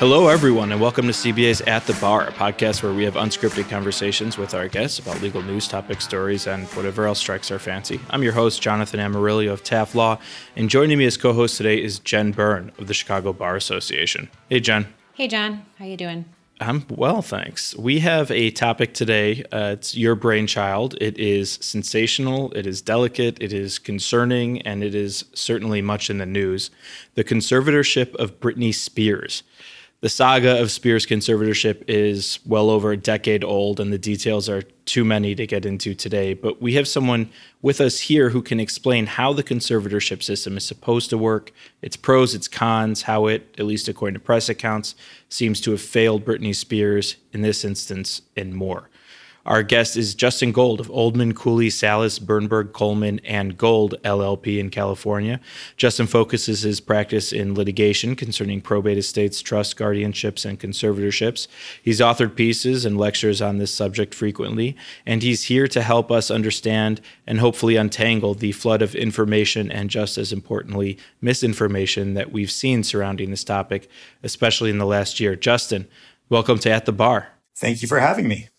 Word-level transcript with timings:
Hello, 0.00 0.28
everyone, 0.28 0.72
and 0.72 0.80
welcome 0.80 1.04
to 1.08 1.12
CBA's 1.12 1.60
At 1.60 1.86
the 1.86 1.92
Bar, 2.00 2.28
a 2.28 2.32
podcast 2.32 2.82
where 2.82 2.94
we 2.94 3.04
have 3.04 3.16
unscripted 3.16 3.68
conversations 3.68 4.38
with 4.38 4.54
our 4.54 4.66
guests 4.66 4.98
about 4.98 5.20
legal 5.20 5.42
news, 5.42 5.68
topic 5.68 6.00
stories, 6.00 6.46
and 6.46 6.66
whatever 6.68 7.04
else 7.04 7.18
strikes 7.18 7.50
our 7.50 7.58
fancy. 7.58 8.00
I'm 8.08 8.22
your 8.22 8.32
host, 8.32 8.62
Jonathan 8.62 8.98
Amarilio 8.98 9.52
of 9.52 9.62
Taft 9.62 9.94
Law, 9.94 10.18
and 10.56 10.70
joining 10.70 10.96
me 10.96 11.04
as 11.04 11.18
co-host 11.18 11.58
today 11.58 11.84
is 11.84 11.98
Jen 11.98 12.32
Byrne 12.32 12.72
of 12.78 12.86
the 12.86 12.94
Chicago 12.94 13.34
Bar 13.34 13.56
Association. 13.56 14.30
Hey, 14.48 14.60
Jen. 14.60 14.86
Hey, 15.12 15.28
John. 15.28 15.66
How 15.78 15.84
are 15.84 15.88
you 15.88 15.98
doing? 15.98 16.24
I'm 16.62 16.86
well, 16.88 17.20
thanks. 17.20 17.76
We 17.76 17.98
have 17.98 18.30
a 18.30 18.52
topic 18.52 18.94
today. 18.94 19.44
Uh, 19.52 19.72
it's 19.72 19.94
your 19.94 20.14
brainchild. 20.14 20.96
It 20.98 21.18
is 21.18 21.58
sensational, 21.60 22.52
it 22.52 22.66
is 22.66 22.80
delicate, 22.80 23.36
it 23.42 23.52
is 23.52 23.78
concerning, 23.78 24.62
and 24.62 24.82
it 24.82 24.94
is 24.94 25.26
certainly 25.34 25.82
much 25.82 26.08
in 26.08 26.16
the 26.16 26.24
news. 26.24 26.70
The 27.16 27.24
conservatorship 27.24 28.14
of 28.14 28.40
Britney 28.40 28.74
Spears. 28.74 29.42
The 30.02 30.08
saga 30.08 30.58
of 30.58 30.70
Spears' 30.70 31.04
conservatorship 31.04 31.84
is 31.86 32.38
well 32.46 32.70
over 32.70 32.90
a 32.90 32.96
decade 32.96 33.44
old, 33.44 33.80
and 33.80 33.92
the 33.92 33.98
details 33.98 34.48
are 34.48 34.62
too 34.86 35.04
many 35.04 35.34
to 35.34 35.46
get 35.46 35.66
into 35.66 35.94
today. 35.94 36.32
But 36.32 36.62
we 36.62 36.72
have 36.74 36.88
someone 36.88 37.28
with 37.60 37.82
us 37.82 38.00
here 38.00 38.30
who 38.30 38.40
can 38.40 38.60
explain 38.60 39.04
how 39.04 39.34
the 39.34 39.42
conservatorship 39.42 40.22
system 40.22 40.56
is 40.56 40.64
supposed 40.64 41.10
to 41.10 41.18
work, 41.18 41.52
its 41.82 41.96
pros, 41.96 42.34
its 42.34 42.48
cons, 42.48 43.02
how 43.02 43.26
it, 43.26 43.54
at 43.58 43.66
least 43.66 43.88
according 43.88 44.14
to 44.14 44.20
press 44.20 44.48
accounts, 44.48 44.94
seems 45.28 45.60
to 45.60 45.70
have 45.72 45.82
failed 45.82 46.24
Britney 46.24 46.56
Spears 46.56 47.16
in 47.34 47.42
this 47.42 47.62
instance, 47.62 48.22
and 48.36 48.54
more. 48.54 48.89
Our 49.50 49.64
guest 49.64 49.96
is 49.96 50.14
Justin 50.14 50.52
Gold 50.52 50.78
of 50.78 50.86
Oldman, 50.90 51.34
Cooley, 51.34 51.70
Sallus, 51.70 52.24
Birnberg, 52.24 52.72
Coleman, 52.72 53.20
and 53.24 53.58
Gold 53.58 53.96
LLP 54.04 54.60
in 54.60 54.70
California. 54.70 55.40
Justin 55.76 56.06
focuses 56.06 56.62
his 56.62 56.78
practice 56.78 57.32
in 57.32 57.56
litigation 57.56 58.14
concerning 58.14 58.60
probate 58.60 58.96
estates, 58.96 59.42
trust, 59.42 59.76
guardianships, 59.76 60.48
and 60.48 60.60
conservatorships. 60.60 61.48
He's 61.82 61.98
authored 61.98 62.36
pieces 62.36 62.84
and 62.84 62.96
lectures 62.96 63.42
on 63.42 63.58
this 63.58 63.74
subject 63.74 64.14
frequently, 64.14 64.76
and 65.04 65.20
he's 65.20 65.42
here 65.42 65.66
to 65.66 65.82
help 65.82 66.12
us 66.12 66.30
understand 66.30 67.00
and 67.26 67.40
hopefully 67.40 67.74
untangle 67.74 68.34
the 68.34 68.52
flood 68.52 68.82
of 68.82 68.94
information 68.94 69.68
and, 69.68 69.90
just 69.90 70.16
as 70.16 70.32
importantly, 70.32 70.96
misinformation 71.20 72.14
that 72.14 72.30
we've 72.30 72.52
seen 72.52 72.84
surrounding 72.84 73.32
this 73.32 73.42
topic, 73.42 73.90
especially 74.22 74.70
in 74.70 74.78
the 74.78 74.86
last 74.86 75.18
year. 75.18 75.34
Justin, 75.34 75.88
welcome 76.28 76.60
to 76.60 76.70
At 76.70 76.86
the 76.86 76.92
Bar. 76.92 77.30
Thank 77.56 77.82
you 77.82 77.88
for 77.88 77.98
having 77.98 78.28
me. 78.28 78.49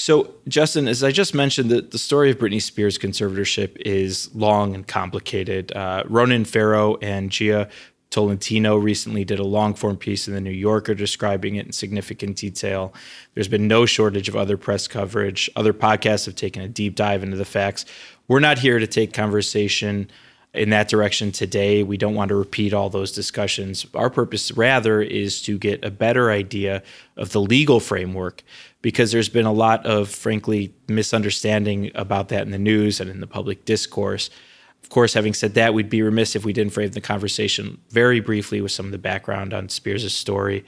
So, 0.00 0.32
Justin, 0.48 0.88
as 0.88 1.04
I 1.04 1.10
just 1.10 1.34
mentioned, 1.34 1.70
the, 1.70 1.82
the 1.82 1.98
story 1.98 2.30
of 2.30 2.38
Britney 2.38 2.62
Spears' 2.62 2.96
conservatorship 2.96 3.76
is 3.84 4.34
long 4.34 4.74
and 4.74 4.88
complicated. 4.88 5.72
Uh, 5.72 6.04
Ronan 6.06 6.46
Farrow 6.46 6.96
and 7.02 7.28
Jia 7.28 7.68
Tolentino 8.08 8.78
recently 8.78 9.26
did 9.26 9.38
a 9.38 9.44
long 9.44 9.74
form 9.74 9.98
piece 9.98 10.26
in 10.26 10.32
the 10.32 10.40
New 10.40 10.50
Yorker 10.50 10.94
describing 10.94 11.56
it 11.56 11.66
in 11.66 11.72
significant 11.72 12.38
detail. 12.38 12.94
There's 13.34 13.46
been 13.46 13.68
no 13.68 13.84
shortage 13.84 14.30
of 14.30 14.36
other 14.36 14.56
press 14.56 14.88
coverage. 14.88 15.50
Other 15.54 15.74
podcasts 15.74 16.24
have 16.24 16.34
taken 16.34 16.62
a 16.62 16.68
deep 16.68 16.94
dive 16.94 17.22
into 17.22 17.36
the 17.36 17.44
facts. 17.44 17.84
We're 18.26 18.40
not 18.40 18.58
here 18.58 18.78
to 18.78 18.86
take 18.86 19.12
conversation 19.12 20.10
in 20.52 20.70
that 20.70 20.88
direction 20.88 21.32
today. 21.32 21.82
We 21.82 21.96
don't 21.96 22.14
want 22.14 22.30
to 22.30 22.34
repeat 22.34 22.72
all 22.72 22.90
those 22.90 23.12
discussions. 23.12 23.86
Our 23.94 24.10
purpose, 24.10 24.52
rather, 24.52 25.00
is 25.00 25.42
to 25.42 25.58
get 25.58 25.84
a 25.84 25.90
better 25.90 26.30
idea 26.30 26.82
of 27.16 27.30
the 27.30 27.40
legal 27.40 27.80
framework 27.80 28.42
because 28.82 29.12
there's 29.12 29.28
been 29.28 29.46
a 29.46 29.52
lot 29.52 29.84
of, 29.86 30.08
frankly, 30.08 30.74
misunderstanding 30.88 31.90
about 31.94 32.28
that 32.30 32.42
in 32.42 32.50
the 32.50 32.58
news 32.58 33.00
and 33.00 33.10
in 33.10 33.20
the 33.20 33.26
public 33.26 33.64
discourse. 33.64 34.30
Of 34.82 34.88
course, 34.88 35.14
having 35.14 35.34
said 35.34 35.54
that, 35.54 35.74
we'd 35.74 35.90
be 35.90 36.02
remiss 36.02 36.34
if 36.34 36.44
we 36.44 36.52
didn't 36.52 36.72
frame 36.72 36.90
the 36.90 37.00
conversation 37.00 37.78
very 37.90 38.18
briefly 38.18 38.60
with 38.60 38.72
some 38.72 38.86
of 38.86 38.92
the 38.92 38.98
background 38.98 39.52
on 39.52 39.68
Spears' 39.68 40.12
story. 40.14 40.64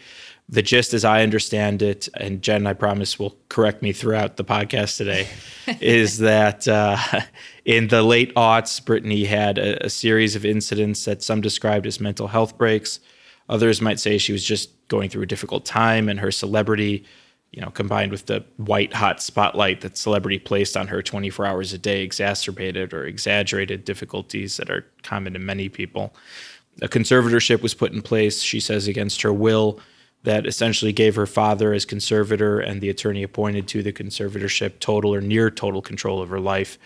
The 0.49 0.63
gist, 0.63 0.93
as 0.93 1.05
I 1.05 1.23
understand 1.23 1.81
it, 1.81 2.09
and 2.19 2.43
Jen, 2.43 2.67
I 2.67 2.75
promise, 2.75 3.19
will 3.19 3.37
correct 3.49 3.83
me 3.83 3.93
throughout 3.93 4.37
the 4.37 4.45
podcast 4.45 4.99
today, 4.99 5.29
is 5.81 6.19
that 6.19 6.69
uh, 6.69 6.99
in 7.65 7.89
the 7.89 8.03
late 8.03 8.35
aughts, 8.35 8.83
Britney 8.83 9.27
had 9.27 9.57
a, 9.57 9.87
a 9.87 9.91
series 9.91 10.37
of 10.37 10.45
incidents 10.45 11.05
that 11.07 11.23
some 11.23 11.41
described 11.41 11.87
as 11.87 12.01
mental 12.01 12.29
health 12.29 12.59
breaks. 12.59 13.01
Others 13.49 13.81
might 13.81 13.99
say 13.99 14.19
she 14.19 14.33
was 14.33 14.45
just 14.45 14.71
going 14.89 15.09
through 15.09 15.23
a 15.23 15.27
difficult 15.27 15.65
time 15.65 16.09
and 16.09 16.21
her 16.21 16.31
celebrity 16.31 17.05
you 17.53 17.61
know, 17.61 17.71
combined 17.71 18.11
with 18.11 18.27
the 18.27 18.45
white 18.57 18.95
hot 18.95 19.23
spotlight 19.23 19.83
that 19.83 19.97
celebrity 19.97 20.39
placed 20.39 20.77
on 20.77 20.89
her 20.89 21.03
24 21.03 21.45
hours 21.47 21.73
a 21.73 21.79
day, 21.79 22.03
exacerbated 22.03 22.95
or 22.95 23.05
exaggerated 23.05 23.85
difficulties 23.85 24.57
that 24.57 24.71
are 24.71 24.87
common 25.03 25.35
to 25.35 25.39
many 25.39 25.69
people. 25.69 26.15
A 26.81 26.89
conservatorship 26.89 27.61
was 27.61 27.75
put 27.75 27.93
in 27.93 28.01
place, 28.01 28.41
she 28.41 28.59
says, 28.59 28.89
against 28.89 29.21
her 29.21 29.33
will, 29.35 29.79
that 30.25 30.47
essentially 30.47 30.93
gave 30.93 31.17
her 31.17 31.27
father, 31.27 31.73
as 31.73 31.85
conservator, 31.85 32.61
and 32.61 32.81
the 32.81 32.89
attorney 32.89 33.23
appointed 33.23 33.67
to 33.69 33.83
the 33.83 33.93
conservatorship, 33.93 34.79
total 34.79 35.15
or 35.15 35.21
near 35.21 35.51
total 35.51 35.83
control 35.83 36.23
of 36.23 36.29
her 36.29 36.41
life, 36.41 36.79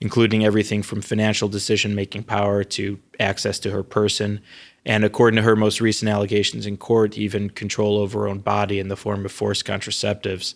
including 0.00 0.44
everything 0.44 0.82
from 0.82 1.02
financial 1.02 1.48
decision 1.48 1.94
making 1.94 2.22
power 2.22 2.62
to 2.62 2.98
access 3.18 3.58
to 3.58 3.70
her 3.70 3.82
person 3.82 4.40
and 4.86 5.04
according 5.04 5.36
to 5.36 5.42
her 5.42 5.56
most 5.56 5.80
recent 5.80 6.10
allegations 6.10 6.66
in 6.66 6.76
court, 6.76 7.16
even 7.16 7.50
control 7.50 7.98
over 7.98 8.20
her 8.20 8.28
own 8.28 8.40
body 8.40 8.78
in 8.78 8.88
the 8.88 8.96
form 8.96 9.24
of 9.24 9.32
forced 9.32 9.64
contraceptives. 9.64 10.54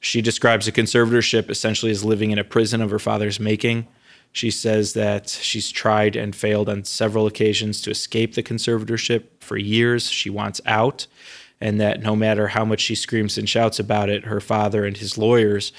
She 0.00 0.20
describes 0.20 0.66
a 0.66 0.72
conservatorship 0.72 1.48
essentially 1.48 1.92
as 1.92 2.04
living 2.04 2.30
in 2.30 2.38
a 2.38 2.44
prison 2.44 2.82
of 2.82 2.90
her 2.90 2.98
father's 2.98 3.38
making. 3.38 3.86
She 4.32 4.50
says 4.50 4.92
that 4.92 5.28
she's 5.28 5.70
tried 5.70 6.16
and 6.16 6.34
failed 6.34 6.68
on 6.68 6.84
several 6.84 7.26
occasions 7.26 7.80
to 7.82 7.90
escape 7.90 8.34
the 8.34 8.42
conservatorship 8.42 9.24
for 9.40 9.56
years. 9.56 10.10
She 10.10 10.28
wants 10.28 10.60
out, 10.66 11.06
and 11.60 11.80
that 11.80 12.02
no 12.02 12.14
matter 12.14 12.48
how 12.48 12.64
much 12.64 12.80
she 12.80 12.94
screams 12.94 13.36
and 13.36 13.48
shouts 13.48 13.78
about 13.78 14.08
it, 14.08 14.24
her 14.24 14.40
father 14.40 14.84
and 14.84 14.96
his 14.96 15.18
lawyers 15.18 15.72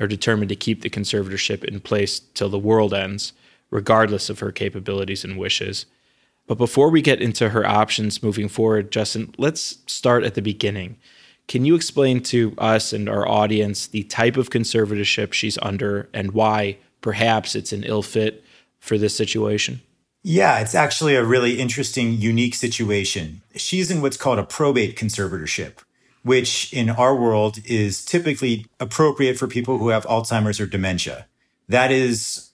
are 0.00 0.06
determined 0.06 0.48
to 0.48 0.56
keep 0.56 0.82
the 0.82 0.90
conservatorship 0.90 1.64
in 1.64 1.80
place 1.80 2.20
till 2.34 2.48
the 2.48 2.58
world 2.58 2.94
ends, 2.94 3.32
regardless 3.70 4.30
of 4.30 4.38
her 4.38 4.52
capabilities 4.52 5.24
and 5.24 5.38
wishes. 5.38 5.86
But 6.46 6.56
before 6.56 6.88
we 6.90 7.02
get 7.02 7.20
into 7.20 7.50
her 7.50 7.66
options 7.66 8.22
moving 8.22 8.48
forward, 8.48 8.90
Justin, 8.90 9.34
let's 9.36 9.78
start 9.86 10.24
at 10.24 10.34
the 10.34 10.42
beginning. 10.42 10.96
Can 11.46 11.64
you 11.64 11.74
explain 11.74 12.22
to 12.24 12.54
us 12.58 12.92
and 12.92 13.08
our 13.08 13.28
audience 13.28 13.86
the 13.86 14.04
type 14.04 14.36
of 14.36 14.50
conservatorship 14.50 15.32
she's 15.32 15.58
under 15.60 16.08
and 16.12 16.32
why 16.32 16.78
perhaps 17.00 17.54
it's 17.54 17.72
an 17.72 17.84
ill 17.84 18.02
fit 18.02 18.44
for 18.80 18.96
this 18.96 19.14
situation? 19.14 19.80
Yeah, 20.30 20.58
it's 20.58 20.74
actually 20.74 21.14
a 21.14 21.24
really 21.24 21.58
interesting, 21.58 22.20
unique 22.20 22.54
situation. 22.54 23.40
She's 23.56 23.90
in 23.90 24.02
what's 24.02 24.18
called 24.18 24.38
a 24.38 24.42
probate 24.42 24.94
conservatorship, 24.94 25.78
which 26.22 26.70
in 26.70 26.90
our 26.90 27.16
world 27.16 27.60
is 27.64 28.04
typically 28.04 28.66
appropriate 28.78 29.38
for 29.38 29.46
people 29.46 29.78
who 29.78 29.88
have 29.88 30.04
Alzheimer's 30.04 30.60
or 30.60 30.66
dementia. 30.66 31.28
That 31.66 31.90
is 31.90 32.50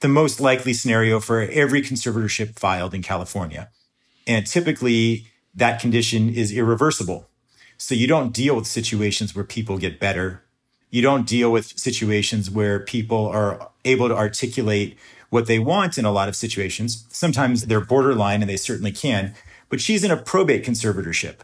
the 0.00 0.08
most 0.08 0.40
likely 0.40 0.72
scenario 0.72 1.20
for 1.20 1.42
every 1.42 1.82
conservatorship 1.82 2.58
filed 2.58 2.94
in 2.94 3.02
California. 3.02 3.70
And 4.26 4.44
typically 4.44 5.28
that 5.54 5.80
condition 5.80 6.28
is 6.28 6.50
irreversible. 6.50 7.28
So 7.76 7.94
you 7.94 8.08
don't 8.08 8.32
deal 8.32 8.56
with 8.56 8.66
situations 8.66 9.36
where 9.36 9.44
people 9.44 9.78
get 9.78 10.00
better. 10.00 10.42
You 10.90 11.02
don't 11.02 11.28
deal 11.28 11.52
with 11.52 11.78
situations 11.78 12.50
where 12.50 12.80
people 12.80 13.28
are 13.28 13.70
able 13.84 14.08
to 14.08 14.16
articulate 14.16 14.98
what 15.30 15.46
they 15.46 15.58
want 15.58 15.98
in 15.98 16.04
a 16.04 16.12
lot 16.12 16.28
of 16.28 16.36
situations. 16.36 17.06
Sometimes 17.10 17.66
they're 17.66 17.84
borderline 17.84 18.40
and 18.42 18.50
they 18.50 18.56
certainly 18.56 18.92
can, 18.92 19.34
but 19.68 19.80
she's 19.80 20.04
in 20.04 20.10
a 20.10 20.16
probate 20.16 20.64
conservatorship. 20.64 21.36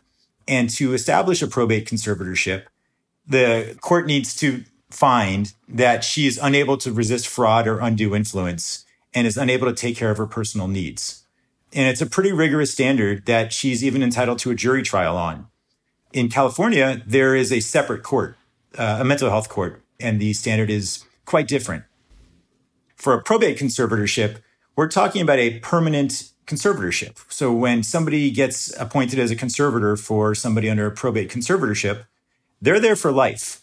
And 0.46 0.68
to 0.70 0.94
establish 0.94 1.42
a 1.42 1.46
probate 1.46 1.86
conservatorship, 1.88 2.64
the 3.26 3.76
court 3.80 4.06
needs 4.06 4.34
to 4.36 4.64
find 4.90 5.52
that 5.68 6.04
she 6.04 6.26
is 6.26 6.38
unable 6.40 6.76
to 6.78 6.92
resist 6.92 7.26
fraud 7.26 7.66
or 7.66 7.80
undue 7.80 8.14
influence 8.14 8.84
and 9.12 9.26
is 9.26 9.36
unable 9.36 9.66
to 9.66 9.74
take 9.74 9.96
care 9.96 10.10
of 10.10 10.18
her 10.18 10.26
personal 10.26 10.68
needs. 10.68 11.24
And 11.72 11.88
it's 11.88 12.00
a 12.00 12.06
pretty 12.06 12.32
rigorous 12.32 12.72
standard 12.72 13.26
that 13.26 13.52
she's 13.52 13.82
even 13.82 14.02
entitled 14.02 14.38
to 14.40 14.50
a 14.50 14.54
jury 14.54 14.82
trial 14.82 15.16
on. 15.16 15.48
In 16.12 16.28
California, 16.28 17.02
there 17.04 17.34
is 17.34 17.52
a 17.52 17.60
separate 17.60 18.04
court, 18.04 18.36
uh, 18.78 18.98
a 19.00 19.04
mental 19.04 19.30
health 19.30 19.48
court, 19.48 19.82
and 19.98 20.20
the 20.20 20.32
standard 20.32 20.70
is 20.70 21.04
quite 21.24 21.48
different. 21.48 21.84
For 23.04 23.12
a 23.12 23.22
probate 23.22 23.58
conservatorship, 23.58 24.38
we're 24.76 24.88
talking 24.88 25.20
about 25.20 25.38
a 25.38 25.58
permanent 25.58 26.30
conservatorship. 26.46 27.18
So 27.28 27.52
when 27.52 27.82
somebody 27.82 28.30
gets 28.30 28.74
appointed 28.80 29.18
as 29.18 29.30
a 29.30 29.36
conservator 29.36 29.94
for 29.94 30.34
somebody 30.34 30.70
under 30.70 30.86
a 30.86 30.90
probate 30.90 31.28
conservatorship, 31.28 32.06
they're 32.62 32.80
there 32.80 32.96
for 32.96 33.12
life 33.12 33.60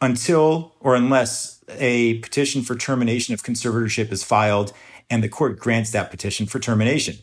until 0.00 0.74
or 0.80 0.94
unless 0.94 1.62
a 1.68 2.14
petition 2.20 2.62
for 2.62 2.76
termination 2.76 3.34
of 3.34 3.42
conservatorship 3.42 4.10
is 4.10 4.24
filed 4.24 4.72
and 5.10 5.22
the 5.22 5.28
court 5.28 5.58
grants 5.58 5.90
that 5.90 6.10
petition 6.10 6.46
for 6.46 6.58
termination. 6.58 7.16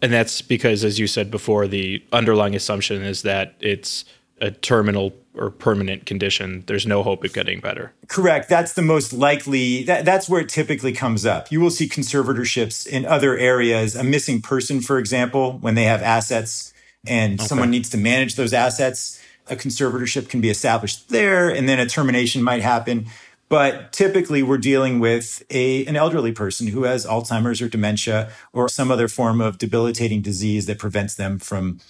And 0.00 0.14
that's 0.14 0.40
because, 0.40 0.84
as 0.84 0.98
you 0.98 1.06
said 1.06 1.30
before, 1.30 1.68
the 1.68 2.02
underlying 2.14 2.56
assumption 2.56 3.02
is 3.02 3.20
that 3.22 3.56
it's 3.60 4.06
a 4.40 4.50
terminal 4.50 5.12
or 5.34 5.50
permanent 5.50 6.06
condition. 6.06 6.64
There's 6.66 6.86
no 6.86 7.02
hope 7.02 7.24
of 7.24 7.32
getting 7.32 7.60
better. 7.60 7.92
Correct. 8.08 8.48
That's 8.48 8.72
the 8.72 8.82
most 8.82 9.12
likely, 9.12 9.84
that, 9.84 10.04
that's 10.04 10.28
where 10.28 10.40
it 10.40 10.48
typically 10.48 10.92
comes 10.92 11.24
up. 11.24 11.52
You 11.52 11.60
will 11.60 11.70
see 11.70 11.88
conservatorships 11.88 12.86
in 12.86 13.06
other 13.06 13.36
areas, 13.38 13.94
a 13.94 14.02
missing 14.02 14.42
person, 14.42 14.80
for 14.80 14.98
example, 14.98 15.58
when 15.58 15.74
they 15.74 15.84
have 15.84 16.02
assets 16.02 16.74
and 17.06 17.40
okay. 17.40 17.46
someone 17.46 17.70
needs 17.70 17.88
to 17.90 17.96
manage 17.96 18.34
those 18.34 18.52
assets, 18.52 19.22
a 19.48 19.56
conservatorship 19.56 20.28
can 20.28 20.40
be 20.40 20.50
established 20.50 21.08
there, 21.08 21.48
and 21.48 21.68
then 21.68 21.78
a 21.78 21.86
termination 21.86 22.42
might 22.42 22.62
happen. 22.62 23.06
But 23.48 23.92
typically, 23.92 24.44
we're 24.44 24.58
dealing 24.58 25.00
with 25.00 25.42
a, 25.50 25.84
an 25.86 25.96
elderly 25.96 26.30
person 26.30 26.68
who 26.68 26.84
has 26.84 27.04
Alzheimer's 27.04 27.60
or 27.60 27.68
dementia 27.68 28.30
or 28.52 28.68
some 28.68 28.92
other 28.92 29.08
form 29.08 29.40
of 29.40 29.58
debilitating 29.58 30.22
disease 30.22 30.66
that 30.66 30.78
prevents 30.78 31.16
them 31.16 31.40
from 31.40 31.80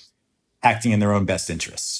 acting 0.62 0.92
in 0.92 1.00
their 1.00 1.12
own 1.12 1.26
best 1.26 1.50
interests. 1.50 1.99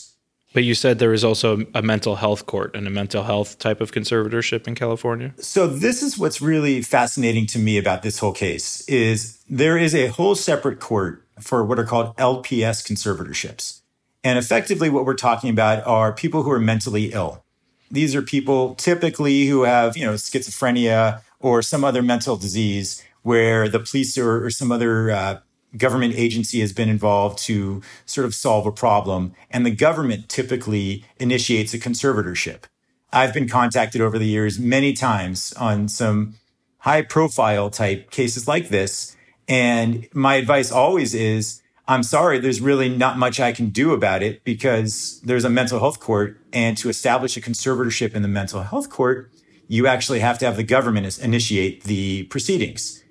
But 0.53 0.65
you 0.65 0.75
said 0.75 0.99
there 0.99 1.13
is 1.13 1.23
also 1.23 1.65
a 1.75 1.83
mental 1.83 2.17
health 2.17 2.47
court 2.47 2.75
and 2.75 2.87
a 2.87 2.91
mental 2.91 3.23
health 3.23 3.59
type 3.59 3.81
of 3.81 3.93
conservatorship 3.93 4.67
in 4.67 4.75
California. 4.75 5.33
So 5.39 5.69
this 5.69 6.03
is 6.03 6.19
what's 6.19 6.41
really 6.41 6.83
fascinating 6.83 7.47
to 7.49 7.59
me 7.59 7.79
about 7.79 8.03
this 8.03 8.19
whole 8.19 8.33
case 8.33 8.81
is 8.89 9.39
there 9.49 9.79
is 9.79 9.95
a 9.95 10.09
whole 10.09 10.35
separate 10.35 10.81
court 10.81 11.25
for 11.39 11.65
what 11.65 11.79
are 11.79 11.85
called 11.85 12.17
LPS 12.17 12.85
conservatorships. 12.87 13.81
And 14.25 14.39
effectively 14.39 14.91
what 14.91 15.05
we're 15.05 15.15
talking 15.15 15.51
about 15.51 15.87
are 15.87 16.13
people 16.13 16.43
who 16.43 16.51
are 16.51 16.61
mentally 16.61 17.13
ill. 17.13 17.45
These 17.91 18.15
are 18.15 18.23
people 18.23 18.75
typically 18.75 19.47
who 19.47 19.63
have, 19.63 19.97
you 19.97 20.05
know, 20.05 20.15
schizophrenia 20.15 21.23
or 21.39 21.63
some 21.63 21.85
other 21.85 22.03
mental 22.03 22.37
disease 22.37 23.03
where 23.23 23.69
the 23.69 23.81
police 23.81 24.17
or, 24.19 24.45
or 24.45 24.51
some 24.51 24.73
other 24.73 25.11
uh, 25.11 25.41
government 25.77 26.15
agency 26.17 26.61
has 26.61 26.73
been 26.73 26.89
involved 26.89 27.39
to 27.39 27.83
sort 28.07 28.25
of 28.25 28.35
solve 28.35 28.67
a 28.67 28.73
problem. 28.73 29.35
And 29.51 29.65
the 29.65 29.71
government 29.71 30.29
typically 30.29 31.05
initiates 31.19 31.75
a 31.75 31.79
conservatorship. 31.79 32.65
I've 33.13 33.35
been 33.35 33.49
contacted 33.49 34.01
over 34.01 34.19
the 34.19 34.27
years 34.27 34.59
many 34.59 34.93
times 34.93 35.53
on 35.55 35.89
some 35.89 36.35
high 36.79 37.03
profile 37.03 37.71
type 37.71 38.11
cases 38.11 38.47
like 38.47 38.69
this. 38.69 39.17
And 39.49 40.09
my 40.15 40.37
advice 40.37 40.71
always 40.71 41.15
is, 41.15 41.61
I'm 41.89 42.03
sorry, 42.03 42.39
there's 42.39 42.61
really 42.61 42.89
not 42.89 43.19
much 43.19 43.41
I 43.41 43.53
can 43.53 43.71
do 43.71 43.93
about 43.93 44.23
it 44.23 44.45
because 44.45 45.21
there's 45.25 45.45
a 45.45 45.51
mental 45.51 45.81
health 45.81 45.99
court. 45.99 46.41
And 46.53 46.77
to 46.79 46.89
establish 46.89 47.37
a 47.37 47.41
conservatorship 47.41 48.15
in 48.15 48.23
the 48.23 48.29
mental 48.29 48.63
health 48.63 48.91
court, 48.91 49.31
you 49.67 49.87
actually 49.87 50.21
have 50.21 50.39
to 50.39 50.47
have 50.47 50.57
the 50.57 50.63
government 50.63 51.19
initiate 51.19 51.85
the 51.85 52.25
proceedings. 52.25 53.03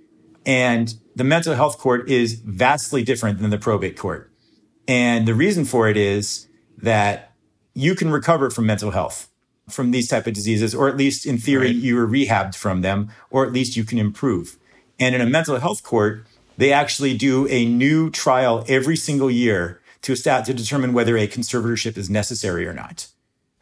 And 0.45 0.93
the 1.19 1.25
mental 1.25 1.53
health 1.53 1.77
court 1.77 2.09
is 2.09 2.35
vastly 2.35 3.03
different 3.03 3.41
than 3.41 3.49
the 3.49 3.57
probate 3.57 3.97
court. 3.97 4.31
And 4.87 5.27
the 5.27 5.35
reason 5.35 5.65
for 5.65 5.89
it 5.89 5.97
is 5.97 6.47
that 6.77 7.33
you 7.73 7.93
can 7.93 8.09
recover 8.09 8.49
from 8.49 8.65
mental 8.65 8.91
health 8.91 9.29
from 9.67 9.91
these 9.91 10.07
type 10.07 10.27
of 10.27 10.33
diseases, 10.33 10.73
or 10.73 10.87
at 10.87 10.95
least 10.95 11.25
in 11.25 11.37
theory, 11.37 11.67
right. 11.67 11.75
you 11.75 11.95
were 11.97 12.07
rehabbed 12.07 12.55
from 12.55 12.83
them, 12.83 13.11
or 13.29 13.45
at 13.45 13.51
least 13.51 13.75
you 13.75 13.83
can 13.83 13.97
improve. 13.97 14.57
And 14.97 15.13
in 15.13 15.19
a 15.19 15.25
mental 15.25 15.59
health 15.59 15.83
court, 15.83 16.25
they 16.57 16.71
actually 16.71 17.17
do 17.17 17.45
a 17.49 17.65
new 17.65 18.09
trial 18.09 18.63
every 18.69 18.95
single 18.95 19.29
year 19.29 19.81
to 20.03 20.15
stat- 20.15 20.45
to 20.45 20.53
determine 20.53 20.93
whether 20.93 21.17
a 21.17 21.27
conservatorship 21.27 21.97
is 21.97 22.09
necessary 22.09 22.65
or 22.65 22.73
not. 22.73 23.07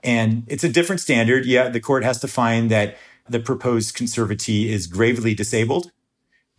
And 0.04 0.44
it's 0.46 0.64
a 0.64 0.70
different 0.70 1.02
standard. 1.02 1.48
Yeah, 1.48 1.70
the 1.70 1.80
court 1.80 2.04
has 2.04 2.20
to 2.22 2.28
find 2.28 2.70
that 2.70 2.98
the 3.28 3.40
proposed 3.40 3.98
conservatee 3.98 4.68
is 4.68 4.86
gravely 4.86 5.34
disabled 5.34 5.92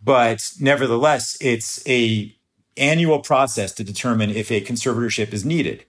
but 0.01 0.51
nevertheless, 0.59 1.37
it's 1.41 1.85
a 1.87 2.35
annual 2.77 3.19
process 3.19 3.73
to 3.73 3.83
determine 3.83 4.29
if 4.29 4.51
a 4.51 4.61
conservatorship 4.61 5.33
is 5.33 5.43
needed. 5.43 5.85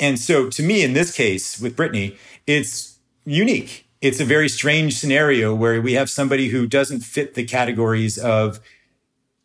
And 0.00 0.18
so 0.18 0.50
to 0.50 0.62
me, 0.62 0.82
in 0.82 0.94
this 0.94 1.14
case 1.14 1.60
with 1.60 1.76
Britney, 1.76 2.16
it's 2.46 2.98
unique. 3.24 3.86
It's 4.00 4.18
a 4.18 4.24
very 4.24 4.48
strange 4.48 4.98
scenario 4.98 5.54
where 5.54 5.80
we 5.80 5.92
have 5.92 6.10
somebody 6.10 6.48
who 6.48 6.66
doesn't 6.66 7.00
fit 7.00 7.34
the 7.34 7.44
categories 7.44 8.18
of 8.18 8.58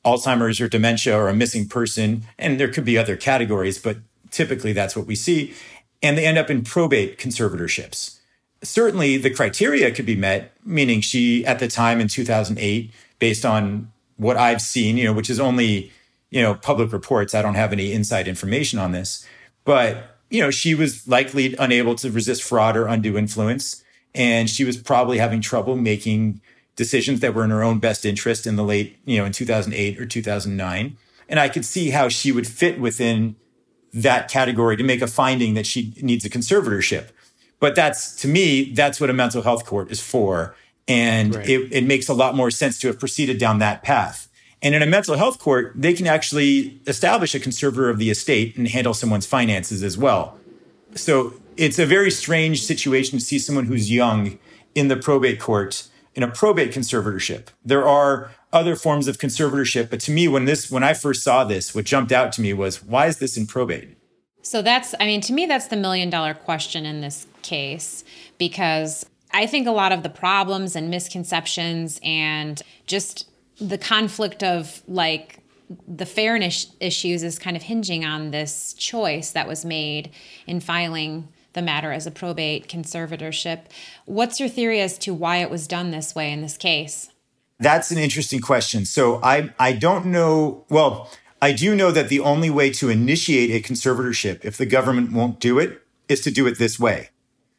Alzheimer's 0.04 0.60
or 0.60 0.68
dementia 0.68 1.16
or 1.16 1.30
a 1.30 1.36
missing 1.36 1.68
person. 1.68 2.24
And 2.40 2.60
there 2.60 2.68
could 2.68 2.86
be 2.86 2.98
other 2.98 3.16
categories, 3.16 3.78
but 3.78 3.98
typically 4.31 4.74
that's 4.74 4.96
what 4.96 5.06
we 5.06 5.16
see. 5.16 5.54
And 6.02 6.18
they 6.18 6.25
end 6.25 6.40
up 6.40 6.50
in 6.50 6.64
probate 6.64 7.19
conservatorships. 7.19 8.19
Certainly 8.64 9.18
the 9.18 9.30
criteria 9.30 9.92
could 9.92 10.08
be 10.08 10.16
met, 10.16 10.54
meaning 10.66 11.02
she, 11.02 11.46
at 11.46 11.60
the 11.60 11.68
time 11.68 12.00
in 12.00 12.08
2008, 12.08 12.92
based 13.19 13.46
on 13.46 13.92
what 14.18 14.38
I've 14.38 14.62
seen, 14.62 14.98
you 14.98 15.06
know, 15.06 15.14
which 15.14 15.30
is 15.30 15.40
only, 15.40 15.92
you 16.30 16.42
know, 16.42 16.56
public 16.56 16.92
reports. 16.92 17.34
I 17.34 17.42
don't 17.42 17.56
have 17.56 17.72
any 17.72 17.94
inside 17.94 18.28
information 18.28 18.80
on 18.80 18.92
this, 18.92 19.25
but, 19.64 20.18
you 20.30 20.42
know, 20.42 20.52
she 20.52 20.75
was 20.75 21.08
likely 21.08 21.56
unable 21.58 21.96
to 21.96 22.12
resist 22.12 22.44
fraud 22.44 22.75
or 22.75 22.88
undue 22.88 23.18
influence. 23.18 23.84
And 24.14 24.50
she 24.50 24.64
was 24.64 24.78
probably 24.78 25.19
having 25.19 25.42
trouble 25.42 25.75
making 25.75 26.42
decisions 26.75 27.19
that 27.19 27.34
were 27.34 27.44
in 27.44 27.50
her 27.50 27.64
own 27.64 27.80
best 27.80 28.06
interest 28.06 28.48
in 28.48 28.56
the 28.56 28.64
late, 28.64 28.98
you 29.06 29.18
know, 29.18 29.25
in 29.25 29.31
2008 29.31 30.00
or 30.00 30.06
2009. 30.06 30.98
And 31.30 31.40
I 31.40 31.50
could 31.50 31.66
see 31.66 31.90
how 31.90 32.10
she 32.10 32.31
would 32.31 32.48
fit 32.48 32.80
within 32.80 33.36
that 33.94 34.30
category 34.30 34.78
to 34.78 34.84
make 34.84 35.02
a 35.02 35.08
finding 35.08 35.54
that 35.56 35.66
she 35.66 35.94
needs 36.02 36.25
a 36.25 36.30
conservatorship. 36.30 37.10
But 37.60 37.75
that's, 37.75 38.16
to 38.18 38.28
me, 38.28 38.72
that's 38.72 39.02
what 39.02 39.10
a 39.10 39.14
mental 39.14 39.42
health 39.42 39.66
court 39.66 39.92
is 39.92 40.00
for. 40.00 40.56
And 40.88 41.36
right. 41.36 41.48
it, 41.48 41.74
it 41.74 41.84
makes 41.84 42.07
a 42.07 42.13
lot 42.13 42.36
more 42.36 42.50
sense 42.50 42.80
to 42.80 42.88
have 42.88 43.00
proceeded 43.00 43.38
down 43.38 43.60
that 43.60 43.84
path. 43.84 44.30
And 44.62 44.74
in 44.74 44.81
a 44.81 44.86
mental 44.86 45.16
health 45.16 45.39
court, 45.39 45.74
they 45.75 45.94
can 45.94 46.07
actually 46.07 46.81
establish 46.88 47.36
a 47.36 47.39
conservator 47.39 47.89
of 47.89 48.00
the 48.00 48.10
estate 48.10 48.57
and 48.57 48.68
handle 48.68 48.94
someone's 48.94 49.25
finances 49.25 49.84
as 49.84 49.98
well. 49.98 50.39
So 50.95 51.34
it's 51.57 51.78
a 51.78 51.86
very 51.86 52.10
strange 52.10 52.63
situation 52.63 53.19
to 53.19 53.24
see 53.24 53.39
someone 53.39 53.66
who's 53.66 53.92
young 53.92 54.39
in 54.74 54.88
the 54.88 54.95
probate 54.95 55.39
court 55.39 55.88
in 56.16 56.24
a 56.24 56.28
probate 56.28 56.72
conservatorship. 56.72 57.48
There 57.63 57.88
are 57.88 58.31
other 58.51 58.75
forms 58.75 59.07
of 59.07 59.19
conservatorship, 59.19 59.90
but 59.90 60.00
to 60.01 60.12
me, 60.12 60.28
when 60.28 60.45
this 60.45 60.72
when 60.72 60.83
I 60.83 60.94
first 60.94 61.24
saw 61.24 61.44
this, 61.44 61.75
what 61.75 61.86
jumped 61.86 62.12
out 62.12 62.31
to 62.33 62.42
me 62.42 62.54
was 62.54 62.83
why 62.83 63.06
is 63.06 63.19
this 63.19 63.38
in 63.38 63.45
probate? 63.45 63.98
So 64.42 64.62
that's 64.62 64.95
I 65.00 65.06
mean, 65.06 65.22
to 65.22 65.33
me, 65.33 65.45
that's 65.45 65.68
the 65.68 65.75
million 65.75 66.10
dollar 66.10 66.33
question 66.33 66.86
in 66.86 67.01
this 67.01 67.28
case 67.44 68.04
because 68.40 69.06
I 69.32 69.46
think 69.46 69.68
a 69.68 69.72
lot 69.72 69.92
of 69.92 70.04
the 70.04 70.10
problems 70.10 70.76
and 70.76 70.90
misconceptions 70.90 72.00
and 72.04 72.62
just 72.86 73.30
the 73.60 73.78
conflict 73.78 74.44
of 74.44 74.82
like 74.88 75.40
the 75.88 76.06
fairness 76.06 76.74
issues 76.80 77.24
is 77.24 77.38
kind 77.38 77.58
of 77.58 77.64
hinging 77.64 78.06
on 78.06 78.32
this 78.32 78.74
choice 78.74 79.32
that 79.32 79.48
was 79.48 79.66
made 79.66 80.12
in 80.46 80.60
filing 80.60 81.28
the 81.54 81.62
matter 81.62 81.92
as 81.92 82.08
a 82.08 82.12
probate 82.12 82.68
conservatorship. 82.68 83.66
What's 84.06 84.40
your 84.40 84.48
theory 84.48 84.80
as 84.80 84.98
to 85.00 85.14
why 85.14 85.38
it 85.38 85.50
was 85.50 85.68
done 85.68 85.92
this 85.92 86.16
way 86.16 86.32
in 86.32 86.42
this 86.42 86.56
case? 86.56 87.10
That's 87.60 87.92
an 87.92 87.98
interesting 87.98 88.40
question. 88.40 88.86
So 88.86 89.20
I 89.24 89.54
I 89.60 89.74
don't 89.74 90.06
know, 90.06 90.66
well, 90.70 91.10
I 91.42 91.52
do 91.52 91.76
know 91.76 91.92
that 91.92 92.10
the 92.10 92.19
only 92.19 92.50
way 92.50 92.69
to 92.74 92.90
initiate 92.90 93.50
a 93.52 93.68
conservatorship 93.68 94.46
if 94.46 94.57
the 94.57 94.66
government 94.66 95.12
won't 95.12 95.40
do 95.40 95.60
it 95.60 95.81
is 96.07 96.22
to 96.22 96.31
do 96.31 96.48
it 96.48 96.57
this 96.57 96.80
way. 96.80 97.10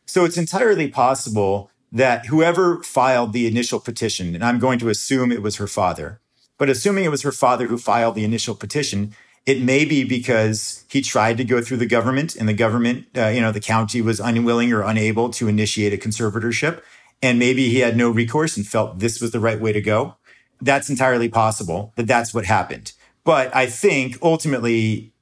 So 0.08 0.24
it's 0.24 0.38
entirely 0.38 0.88
possible 0.88 1.70
that 1.92 2.26
whoever 2.26 2.82
filed 2.82 3.34
the 3.34 3.46
initial 3.46 3.78
petition, 3.78 4.34
and 4.34 4.42
I'm 4.42 4.58
going 4.58 4.78
to 4.78 4.88
assume 4.88 5.30
it 5.30 5.42
was 5.42 5.56
her 5.56 5.66
father, 5.66 6.20
but 6.56 6.70
assuming 6.70 7.04
it 7.04 7.10
was 7.10 7.22
her 7.22 7.32
father 7.32 7.66
who 7.66 7.76
filed 7.76 8.14
the 8.14 8.24
initial 8.24 8.54
petition, 8.54 9.14
it 9.44 9.60
may 9.62 9.84
be 9.84 10.04
because 10.04 10.84
he 10.88 11.02
tried 11.02 11.36
to 11.36 11.44
go 11.44 11.60
through 11.60 11.76
the 11.76 11.86
government 11.86 12.36
and 12.36 12.48
the 12.48 12.54
government, 12.54 13.06
uh, 13.16 13.28
you 13.28 13.42
know, 13.42 13.52
the 13.52 13.60
county 13.60 14.00
was 14.00 14.18
unwilling 14.18 14.72
or 14.72 14.82
unable 14.82 15.28
to 15.30 15.46
initiate 15.46 15.92
a 15.92 15.98
conservatorship. 15.98 16.80
And 17.22 17.38
maybe 17.38 17.68
he 17.68 17.80
had 17.80 17.96
no 17.96 18.08
recourse 18.08 18.56
and 18.56 18.66
felt 18.66 19.00
this 19.00 19.20
was 19.20 19.32
the 19.32 19.40
right 19.40 19.60
way 19.60 19.72
to 19.72 19.80
go. 19.80 20.16
That's 20.60 20.88
entirely 20.88 21.28
possible 21.28 21.92
that 21.96 22.06
that's 22.06 22.32
what 22.32 22.46
happened. 22.46 22.92
But 23.24 23.54
I 23.54 23.66
think 23.66 24.16
ultimately 24.22 25.12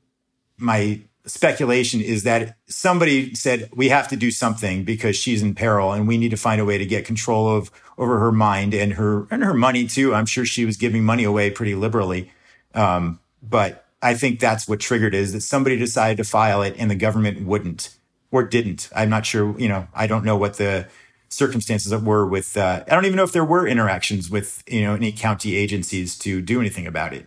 my 0.58 1.00
speculation 1.26 2.00
is 2.00 2.22
that 2.22 2.56
somebody 2.66 3.34
said 3.34 3.68
we 3.74 3.88
have 3.88 4.08
to 4.08 4.16
do 4.16 4.30
something 4.30 4.84
because 4.84 5.16
she's 5.16 5.42
in 5.42 5.54
peril 5.54 5.92
and 5.92 6.06
we 6.06 6.18
need 6.18 6.30
to 6.30 6.36
find 6.36 6.60
a 6.60 6.64
way 6.64 6.78
to 6.78 6.86
get 6.86 7.04
control 7.04 7.54
of 7.54 7.70
over 7.98 8.18
her 8.18 8.32
mind 8.32 8.72
and 8.74 8.94
her 8.94 9.26
and 9.30 9.42
her 9.42 9.54
money 9.54 9.86
too. 9.86 10.14
I'm 10.14 10.26
sure 10.26 10.44
she 10.44 10.64
was 10.64 10.76
giving 10.76 11.04
money 11.04 11.24
away 11.24 11.50
pretty 11.50 11.74
liberally. 11.74 12.30
Um, 12.74 13.18
but 13.42 13.86
I 14.00 14.14
think 14.14 14.38
that's 14.38 14.68
what 14.68 14.80
triggered 14.80 15.14
is 15.14 15.32
that 15.32 15.40
somebody 15.40 15.76
decided 15.76 16.18
to 16.18 16.24
file 16.24 16.62
it 16.62 16.74
and 16.78 16.90
the 16.90 16.94
government 16.94 17.44
wouldn't 17.44 17.96
or 18.30 18.44
didn't. 18.44 18.88
I'm 18.94 19.10
not 19.10 19.26
sure, 19.26 19.58
you 19.58 19.68
know, 19.68 19.88
I 19.94 20.06
don't 20.06 20.24
know 20.24 20.36
what 20.36 20.54
the 20.54 20.86
circumstances 21.28 21.90
that 21.90 22.02
were 22.02 22.24
with 22.24 22.56
uh, 22.56 22.84
I 22.86 22.94
don't 22.94 23.04
even 23.04 23.16
know 23.16 23.24
if 23.24 23.32
there 23.32 23.44
were 23.44 23.66
interactions 23.66 24.30
with, 24.30 24.62
you 24.68 24.82
know, 24.82 24.94
any 24.94 25.10
county 25.10 25.56
agencies 25.56 26.16
to 26.20 26.40
do 26.40 26.60
anything 26.60 26.86
about 26.86 27.12
it. 27.12 27.26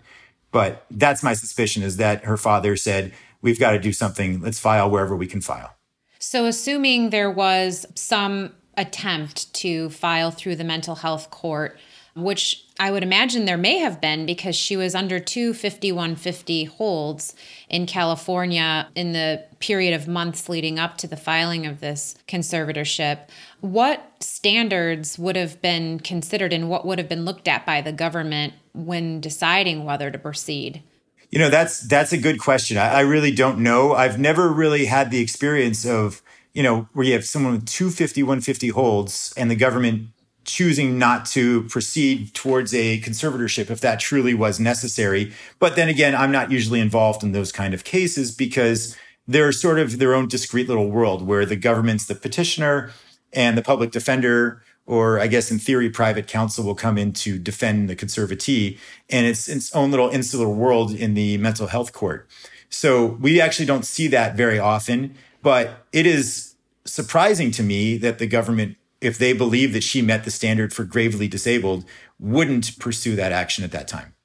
But 0.51 0.85
that's 0.89 1.21
my 1.21 1.33
suspicion 1.33 1.83
is 1.83 1.97
that 1.97 2.23
her 2.23 2.37
father 2.37 2.75
said, 2.75 3.13
we've 3.41 3.59
got 3.59 3.71
to 3.71 3.79
do 3.79 3.93
something. 3.93 4.41
Let's 4.41 4.59
file 4.59 4.89
wherever 4.89 5.15
we 5.15 5.27
can 5.27 5.41
file. 5.41 5.75
So, 6.19 6.45
assuming 6.45 7.09
there 7.09 7.31
was 7.31 7.85
some 7.95 8.53
attempt 8.77 9.53
to 9.53 9.89
file 9.89 10.31
through 10.31 10.55
the 10.55 10.63
mental 10.63 10.95
health 10.95 11.29
court, 11.29 11.77
which 12.15 12.65
I 12.79 12.91
would 12.91 13.03
imagine 13.03 13.45
there 13.45 13.57
may 13.57 13.77
have 13.77 14.01
been 14.01 14.25
because 14.25 14.55
she 14.55 14.77
was 14.77 14.95
under 14.95 15.19
two 15.19 15.53
5150 15.53 16.65
holds 16.65 17.35
in 17.69 17.85
California 17.85 18.87
in 18.95 19.13
the 19.13 19.45
period 19.59 19.93
of 19.93 20.07
months 20.07 20.49
leading 20.49 20.79
up 20.79 20.97
to 20.97 21.07
the 21.07 21.17
filing 21.17 21.65
of 21.65 21.81
this 21.81 22.15
conservatorship. 22.27 23.27
What 23.61 24.05
standards 24.21 25.19
would 25.19 25.35
have 25.35 25.61
been 25.61 25.99
considered 25.99 26.53
and 26.53 26.69
what 26.69 26.85
would 26.85 26.99
have 26.99 27.09
been 27.09 27.25
looked 27.25 27.47
at 27.47 27.65
by 27.65 27.81
the 27.81 27.91
government 27.91 28.53
when 28.73 29.21
deciding 29.21 29.83
whether 29.83 30.09
to 30.09 30.17
proceed? 30.17 30.83
You 31.29 31.39
know, 31.39 31.49
that's 31.49 31.81
that's 31.81 32.11
a 32.11 32.17
good 32.17 32.39
question. 32.39 32.77
I, 32.77 32.89
I, 32.89 32.99
really 33.01 33.31
don't 33.31 33.59
know. 33.59 33.93
I've 33.93 34.19
never 34.19 34.49
really 34.49 34.85
had 34.85 35.11
the 35.11 35.21
experience 35.21 35.85
of, 35.85 36.23
you 36.53 36.63
know, 36.63 36.89
where 36.93 37.05
you 37.05 37.13
have 37.13 37.25
someone 37.25 37.53
with 37.53 37.67
250, 37.67 38.23
150 38.23 38.69
holds 38.69 39.33
and 39.37 39.51
the 39.51 39.55
government 39.55 40.09
choosing 40.45 40.97
not 40.97 41.25
to 41.27 41.63
proceed 41.63 42.33
towards 42.33 42.73
a 42.73 42.99
conservatorship 43.01 43.69
if 43.69 43.79
that 43.81 43.99
truly 43.99 44.33
was 44.33 44.59
necessary. 44.59 45.31
But 45.59 45.75
then 45.75 45.89
again, 45.89 46.15
I'm 46.15 46.31
not 46.31 46.51
usually 46.51 46.79
involved 46.79 47.23
in 47.23 47.31
those 47.31 47.51
kind 47.51 47.75
of 47.75 47.83
cases 47.83 48.33
because 48.33 48.97
they're 49.27 49.51
sort 49.51 49.77
of 49.77 49.99
their 49.99 50.15
own 50.15 50.27
discrete 50.27 50.67
little 50.67 50.89
world 50.89 51.21
where 51.25 51.45
the 51.45 51.55
government's 51.55 52.07
the 52.07 52.15
petitioner 52.15 52.91
and 53.31 53.55
the 53.55 53.61
public 53.61 53.91
defender 53.91 54.63
or 54.89 55.19
I 55.19 55.27
guess 55.27 55.51
in 55.51 55.59
theory, 55.59 55.87
private 55.87 56.25
counsel 56.25 56.65
will 56.65 56.73
come 56.73 56.97
in 56.97 57.13
to 57.13 57.37
defend 57.37 57.87
the 57.87 57.95
conservatee, 57.95 58.79
and 59.07 59.27
it's 59.27 59.47
its 59.47 59.73
own 59.75 59.91
little 59.91 60.09
insular 60.09 60.49
world 60.49 60.91
in 60.91 61.13
the 61.13 61.37
mental 61.37 61.67
health 61.67 61.93
court. 61.93 62.27
So 62.71 63.05
we 63.05 63.39
actually 63.39 63.67
don't 63.67 63.85
see 63.85 64.07
that 64.07 64.35
very 64.35 64.57
often, 64.57 65.13
but 65.43 65.85
it 65.93 66.07
is 66.07 66.55
surprising 66.85 67.51
to 67.51 67.61
me 67.61 67.97
that 67.97 68.17
the 68.17 68.25
government, 68.25 68.77
if 68.99 69.19
they 69.19 69.31
believe 69.31 69.73
that 69.73 69.83
she 69.83 70.01
met 70.01 70.23
the 70.23 70.31
standard 70.31 70.73
for 70.73 70.85
gravely 70.85 71.27
disabled, 71.27 71.85
wouldn't 72.19 72.79
pursue 72.79 73.15
that 73.15 73.31
action 73.31 73.63
at 73.63 73.71
that 73.71 73.87
time. 73.87 74.15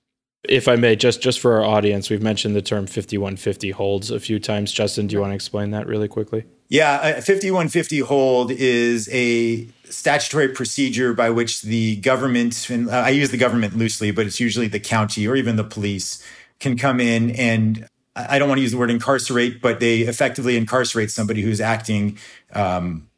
If 0.49 0.67
I 0.67 0.77
may, 0.77 0.97
just 0.97 1.21
just 1.21 1.41
for 1.41 1.53
our 1.53 1.65
audience, 1.65 2.09
we've 2.09 2.23
mentioned 2.23 2.57
the 2.57 2.63
term 2.63 2.87
5150 2.87 3.71
holds 3.73 4.11
a 4.11 4.19
few 4.19 4.39
times. 4.39 4.73
Justin, 4.73 5.09
do 5.09 5.13
you 5.15 5.21
want 5.21 5.33
to 5.33 5.35
explain 5.35 5.73
that 5.73 5.87
really 5.87 6.09
quickly? 6.09 6.47
Yeah, 6.69 7.19
a 7.19 7.23
5150 7.23 8.01
hold 8.01 8.51
is 8.51 9.09
a 9.13 9.69
statutory 9.85 10.49
procedure 10.49 11.13
by 11.13 11.31
which 11.31 11.63
the 11.63 11.97
government, 11.97 12.69
and 12.71 12.91
I 12.91 13.11
use 13.11 13.31
the 13.31 13.37
government 13.37 13.77
loosely, 13.77 14.11
but 14.11 14.27
it's 14.27 14.41
usually 14.41 14.69
the 14.69 14.81
county 14.81 15.27
or 15.29 15.37
even 15.37 15.57
the 15.57 15.65
police, 15.65 16.25
can 16.61 16.77
come 16.77 17.01
in 17.01 17.31
and 17.33 17.89
I 18.17 18.39
don't 18.39 18.49
want 18.49 18.59
to 18.59 18.63
use 18.63 18.73
the 18.73 18.79
word 18.79 18.91
incarcerate, 18.91 19.61
but 19.61 19.81
they 19.81 20.01
effectively 20.01 20.57
incarcerate 20.57 21.11
somebody 21.11 21.43
who's 21.43 21.61
acting, 21.61 22.17
um, 22.53 23.09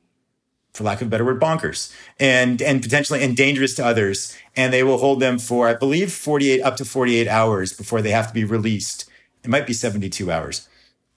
for 0.73 0.85
lack 0.85 1.01
of 1.01 1.09
a 1.09 1.11
better 1.11 1.25
word, 1.25 1.41
bonkers 1.41 1.93
and 2.21 2.61
and 2.61 2.83
potentially 2.83 3.23
and 3.23 3.37
dangerous 3.37 3.75
to 3.77 3.85
others. 3.85 4.37
And 4.55 4.73
they 4.73 4.83
will 4.83 4.99
hold 4.99 5.21
them 5.21 5.39
for, 5.39 5.69
I 5.69 5.75
believe, 5.75 6.13
48 6.13 6.63
up 6.63 6.77
to 6.77 6.85
48 6.85 7.29
hours 7.29 7.73
before 7.73 8.03
they 8.03 8.11
have 8.11 8.29
to 8.29 8.35
be 8.35 8.45
released. 8.45 9.09
It 9.43 9.49
might 9.49 9.67
be 9.67 9.73
72 9.73 10.31
hours. 10.31 10.69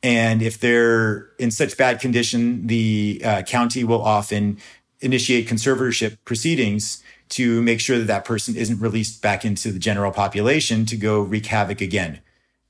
And 0.01 0.41
if 0.41 0.59
they're 0.59 1.29
in 1.37 1.51
such 1.51 1.77
bad 1.77 1.99
condition, 1.99 2.67
the 2.67 3.21
uh, 3.23 3.41
county 3.43 3.83
will 3.83 4.01
often 4.01 4.57
initiate 5.01 5.47
conservatorship 5.47 6.17
proceedings 6.25 7.03
to 7.29 7.61
make 7.61 7.79
sure 7.79 7.97
that 7.97 8.07
that 8.07 8.25
person 8.25 8.55
isn't 8.55 8.79
released 8.79 9.21
back 9.21 9.45
into 9.45 9.71
the 9.71 9.79
general 9.79 10.11
population 10.11 10.85
to 10.85 10.97
go 10.97 11.21
wreak 11.21 11.45
havoc 11.45 11.81
again. 11.81 12.19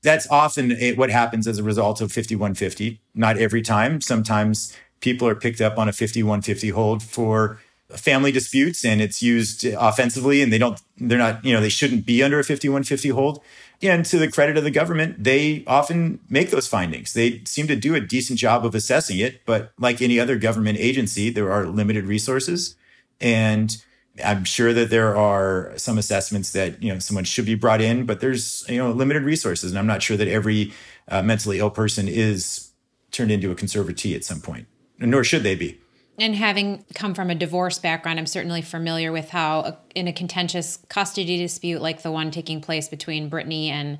That's 0.02 0.30
often 0.30 0.76
what 0.96 1.10
happens 1.10 1.46
as 1.46 1.58
a 1.58 1.62
result 1.62 2.00
of 2.00 2.12
5150. 2.12 3.00
Not 3.14 3.38
every 3.38 3.62
time. 3.62 4.00
Sometimes 4.00 4.76
people 5.00 5.28
are 5.28 5.34
picked 5.34 5.60
up 5.60 5.78
on 5.78 5.88
a 5.88 5.92
5150 5.92 6.70
hold 6.70 7.02
for 7.02 7.60
family 7.90 8.30
disputes 8.30 8.84
and 8.84 9.00
it's 9.00 9.22
used 9.22 9.64
offensively 9.64 10.42
and 10.42 10.52
they 10.52 10.58
don't, 10.58 10.80
they're 10.96 11.18
not, 11.18 11.44
you 11.44 11.52
know, 11.52 11.60
they 11.60 11.68
shouldn't 11.68 12.06
be 12.06 12.22
under 12.22 12.38
a 12.38 12.44
5150 12.44 13.08
hold. 13.10 13.42
And 13.82 14.04
to 14.06 14.18
the 14.18 14.30
credit 14.30 14.58
of 14.58 14.64
the 14.64 14.70
government, 14.70 15.24
they 15.24 15.64
often 15.66 16.20
make 16.28 16.50
those 16.50 16.66
findings. 16.66 17.14
They 17.14 17.42
seem 17.44 17.66
to 17.68 17.76
do 17.76 17.94
a 17.94 18.00
decent 18.00 18.38
job 18.38 18.66
of 18.66 18.74
assessing 18.74 19.18
it. 19.18 19.44
But 19.46 19.72
like 19.78 20.02
any 20.02 20.20
other 20.20 20.36
government 20.36 20.78
agency, 20.78 21.30
there 21.30 21.50
are 21.50 21.66
limited 21.66 22.04
resources. 22.04 22.74
And 23.20 23.82
I'm 24.22 24.44
sure 24.44 24.74
that 24.74 24.90
there 24.90 25.16
are 25.16 25.72
some 25.76 25.96
assessments 25.96 26.52
that, 26.52 26.82
you 26.82 26.92
know, 26.92 26.98
someone 26.98 27.24
should 27.24 27.46
be 27.46 27.54
brought 27.54 27.80
in, 27.80 28.04
but 28.04 28.20
there's, 28.20 28.66
you 28.68 28.76
know, 28.76 28.90
limited 28.90 29.22
resources. 29.22 29.72
And 29.72 29.78
I'm 29.78 29.86
not 29.86 30.02
sure 30.02 30.16
that 30.16 30.28
every 30.28 30.74
uh, 31.08 31.22
mentally 31.22 31.58
ill 31.58 31.70
person 31.70 32.06
is 32.06 32.70
turned 33.12 33.30
into 33.30 33.50
a 33.50 33.54
conservatee 33.54 34.14
at 34.14 34.24
some 34.24 34.40
point, 34.40 34.66
nor 34.98 35.24
should 35.24 35.42
they 35.42 35.54
be. 35.54 35.78
And 36.20 36.36
having 36.36 36.84
come 36.94 37.14
from 37.14 37.30
a 37.30 37.34
divorce 37.34 37.78
background, 37.78 38.18
I'm 38.18 38.26
certainly 38.26 38.60
familiar 38.60 39.10
with 39.10 39.30
how, 39.30 39.60
uh, 39.60 39.76
in 39.94 40.06
a 40.06 40.12
contentious 40.12 40.78
custody 40.90 41.38
dispute 41.38 41.80
like 41.80 42.02
the 42.02 42.12
one 42.12 42.30
taking 42.30 42.60
place 42.60 42.90
between 42.90 43.30
Britney 43.30 43.68
and 43.68 43.96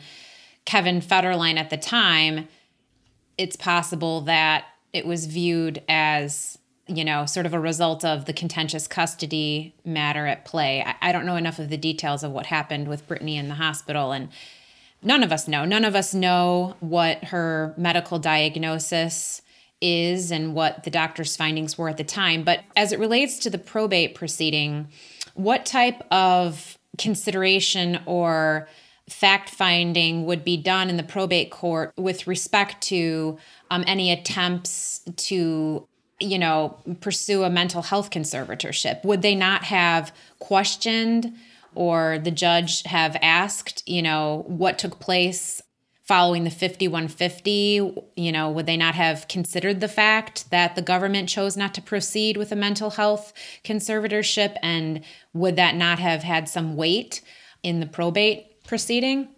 Kevin 0.66 1.00
Federline 1.00 1.56
at 1.56 1.70
the 1.70 1.78
time, 1.78 2.46
it's 3.38 3.56
possible 3.56 4.20
that 4.20 4.66
it 4.92 5.06
was 5.06 5.24
viewed 5.24 5.82
as, 5.88 6.58
you 6.86 7.06
know, 7.06 7.24
sort 7.24 7.46
of 7.46 7.54
a 7.54 7.58
result 7.58 8.04
of 8.04 8.26
the 8.26 8.34
contentious 8.34 8.86
custody 8.86 9.74
matter 9.86 10.26
at 10.26 10.44
play. 10.44 10.82
I, 10.82 10.96
I 11.00 11.12
don't 11.12 11.24
know 11.24 11.36
enough 11.36 11.58
of 11.58 11.70
the 11.70 11.78
details 11.78 12.22
of 12.22 12.32
what 12.32 12.46
happened 12.46 12.86
with 12.86 13.08
Britney 13.08 13.36
in 13.36 13.48
the 13.48 13.54
hospital. 13.54 14.12
And 14.12 14.28
none 15.02 15.22
of 15.22 15.32
us 15.32 15.48
know. 15.48 15.64
None 15.64 15.86
of 15.86 15.96
us 15.96 16.12
know 16.12 16.76
what 16.80 17.24
her 17.24 17.72
medical 17.78 18.18
diagnosis 18.18 19.40
is 19.80 20.30
and 20.30 20.54
what 20.54 20.84
the 20.84 20.90
doctor's 20.90 21.36
findings 21.36 21.78
were 21.78 21.88
at 21.88 21.96
the 21.96 22.04
time. 22.04 22.42
But 22.42 22.60
as 22.76 22.92
it 22.92 22.98
relates 22.98 23.38
to 23.40 23.50
the 23.50 23.58
probate 23.58 24.14
proceeding, 24.14 24.88
what 25.34 25.64
type 25.64 26.02
of 26.10 26.78
consideration 26.98 28.00
or 28.06 28.68
fact 29.08 29.48
finding 29.48 30.24
would 30.26 30.44
be 30.44 30.56
done 30.56 30.88
in 30.88 30.96
the 30.96 31.02
probate 31.02 31.50
court 31.50 31.92
with 31.96 32.26
respect 32.26 32.80
to 32.82 33.38
um, 33.70 33.82
any 33.86 34.12
attempts 34.12 35.00
to 35.16 35.86
you 36.20 36.38
know 36.38 36.78
pursue 37.00 37.42
a 37.42 37.50
mental 37.50 37.82
health 37.82 38.10
conservatorship 38.10 39.02
would 39.04 39.22
they 39.22 39.34
not 39.34 39.64
have 39.64 40.14
questioned 40.38 41.34
or 41.74 42.18
the 42.22 42.30
judge 42.30 42.82
have 42.84 43.16
asked 43.20 43.82
you 43.88 44.02
know 44.02 44.44
what 44.46 44.78
took 44.78 45.00
place 45.00 45.60
following 46.10 46.42
the 46.42 46.50
5150, 46.50 48.10
you 48.16 48.32
know, 48.32 48.50
would 48.50 48.66
they 48.66 48.76
not 48.76 48.96
have 48.96 49.28
considered 49.28 49.78
the 49.78 49.86
fact 49.86 50.50
that 50.50 50.74
the 50.74 50.82
government 50.82 51.28
chose 51.28 51.56
not 51.56 51.72
to 51.72 51.80
proceed 51.80 52.36
with 52.36 52.50
a 52.50 52.56
mental 52.56 52.90
health 52.90 53.32
conservatorship? 53.62 54.56
And 54.60 55.02
would 55.34 55.54
that 55.54 55.76
not 55.76 56.00
have 56.00 56.24
had 56.24 56.48
some 56.48 56.74
weight 56.74 57.20
in 57.62 57.78
the 57.78 57.86
probate 57.86 58.64
proceeding? 58.64 59.28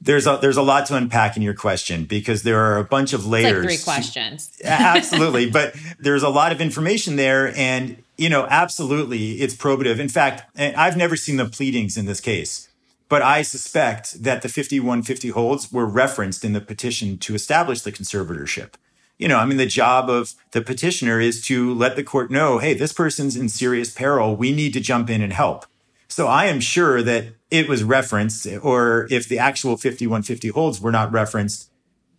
There's 0.00 0.24
a 0.28 0.38
there's 0.40 0.56
a 0.56 0.62
lot 0.62 0.86
to 0.86 0.94
unpack 0.94 1.36
in 1.36 1.42
your 1.42 1.54
question 1.54 2.04
because 2.04 2.44
there 2.44 2.60
are 2.60 2.78
a 2.78 2.84
bunch 2.84 3.12
of 3.12 3.26
layers. 3.26 3.64
Like 3.64 3.80
three 3.80 3.82
questions. 3.82 4.56
absolutely, 4.64 5.50
but 5.50 5.74
there's 5.98 6.22
a 6.22 6.28
lot 6.28 6.52
of 6.52 6.60
information 6.60 7.16
there, 7.16 7.52
and 7.56 8.00
you 8.16 8.28
know, 8.28 8.46
absolutely, 8.48 9.32
it's 9.40 9.54
probative. 9.56 9.98
In 9.98 10.08
fact, 10.08 10.44
I've 10.56 10.96
never 10.96 11.16
seen 11.16 11.38
the 11.38 11.46
pleadings 11.46 11.96
in 11.96 12.06
this 12.06 12.20
case. 12.20 12.69
But 13.10 13.22
I 13.22 13.42
suspect 13.42 14.22
that 14.22 14.40
the 14.40 14.48
5150 14.48 15.30
holds 15.30 15.72
were 15.72 15.84
referenced 15.84 16.44
in 16.44 16.52
the 16.52 16.60
petition 16.60 17.18
to 17.18 17.34
establish 17.34 17.82
the 17.82 17.90
conservatorship. 17.90 18.74
You 19.18 19.26
know, 19.26 19.36
I 19.36 19.46
mean, 19.46 19.58
the 19.58 19.66
job 19.66 20.08
of 20.08 20.34
the 20.52 20.62
petitioner 20.62 21.18
is 21.18 21.44
to 21.46 21.74
let 21.74 21.96
the 21.96 22.04
court 22.04 22.30
know, 22.30 22.58
hey, 22.58 22.72
this 22.72 22.92
person's 22.92 23.36
in 23.36 23.48
serious 23.48 23.92
peril. 23.92 24.36
We 24.36 24.52
need 24.52 24.72
to 24.74 24.80
jump 24.80 25.10
in 25.10 25.22
and 25.22 25.32
help. 25.32 25.66
So 26.06 26.28
I 26.28 26.46
am 26.46 26.60
sure 26.60 27.02
that 27.02 27.34
it 27.50 27.68
was 27.68 27.82
referenced, 27.82 28.46
or 28.62 29.08
if 29.10 29.28
the 29.28 29.40
actual 29.40 29.76
5150 29.76 30.48
holds 30.48 30.80
were 30.80 30.92
not 30.92 31.10
referenced, 31.10 31.68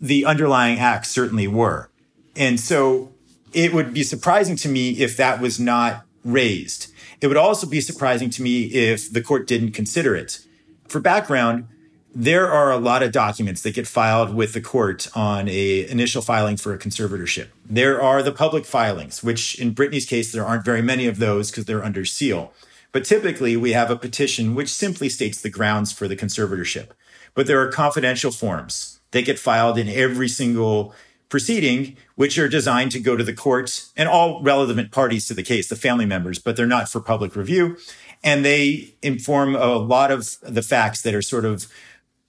the 0.01 0.25
underlying 0.25 0.77
acts 0.77 1.10
certainly 1.10 1.48
were. 1.48 1.89
And 2.36 2.60
so 2.60 3.13
it 3.53 3.74
would 3.74 3.93
be 3.93 4.03
surprising 4.03 4.57
to 4.57 4.67
me 4.67 4.91
if 4.91 5.15
that 5.15 5.39
was 5.39 5.57
not 5.57 6.05
raised. 6.25 6.91
It 7.21 7.27
would 7.27 7.38
also 7.38 7.65
be 7.65 7.79
surprising 7.79 8.29
to 8.31 8.41
me 8.41 8.63
if 8.65 9.12
the 9.12 9.21
court 9.21 9.48
didn't 9.48 9.71
consider 9.71 10.15
it. 10.15 10.45
For 10.91 11.00
background, 11.00 11.69
there 12.13 12.51
are 12.51 12.69
a 12.69 12.77
lot 12.77 13.01
of 13.01 13.13
documents 13.13 13.62
that 13.62 13.75
get 13.75 13.88
filed 13.88 14.36
with 14.36 14.51
the 14.51 14.60
court 14.60 15.07
on 15.15 15.48
a 15.48 15.89
initial 15.89 16.21
filing 16.21 16.57
for 16.57 16.74
a 16.74 16.77
conservatorship. 16.77 17.48
There 17.65 18.01
are 18.01 18.21
the 18.21 18.33
public 18.33 18.65
filings, 18.65 19.24
which 19.24 19.57
in 19.57 19.74
Britney's 19.74 20.05
case, 20.05 20.33
there 20.33 20.45
aren't 20.45 20.65
very 20.65 20.81
many 20.81 21.07
of 21.07 21.17
those 21.17 21.50
because 21.50 21.63
they're 21.63 21.81
under 21.81 22.03
seal. 22.03 22.51
But 22.91 23.05
typically 23.05 23.55
we 23.55 23.71
have 23.71 23.89
a 23.89 23.95
petition 23.95 24.53
which 24.53 24.67
simply 24.67 25.07
states 25.07 25.39
the 25.39 25.50
grounds 25.50 25.93
for 25.93 26.10
the 26.10 26.17
conservatorship. 26.17 26.89
But 27.36 27.48
there 27.48 27.62
are 27.62 27.71
confidential 27.71 28.31
forms. 28.31 29.00
that 29.12 29.24
get 29.24 29.39
filed 29.39 29.77
in 29.77 29.88
every 29.88 30.27
single 30.27 30.93
proceeding, 31.29 31.95
which 32.15 32.38
are 32.38 32.50
designed 32.50 32.91
to 32.91 33.00
go 33.00 33.15
to 33.15 33.24
the 33.24 33.33
court 33.33 33.86
and 33.95 34.10
all 34.10 34.43
relevant 34.43 34.91
parties 34.91 35.25
to 35.27 35.33
the 35.33 35.43
case, 35.43 35.69
the 35.69 35.75
family 35.77 36.05
members, 36.05 36.38
but 36.38 36.57
they're 36.57 36.67
not 36.67 36.89
for 36.89 37.00
public 37.00 37.38
review 37.38 37.77
and 38.23 38.45
they 38.45 38.93
inform 39.01 39.55
a 39.55 39.75
lot 39.75 40.11
of 40.11 40.37
the 40.41 40.61
facts 40.61 41.01
that 41.01 41.15
are 41.15 41.21
sort 41.21 41.45
of 41.45 41.67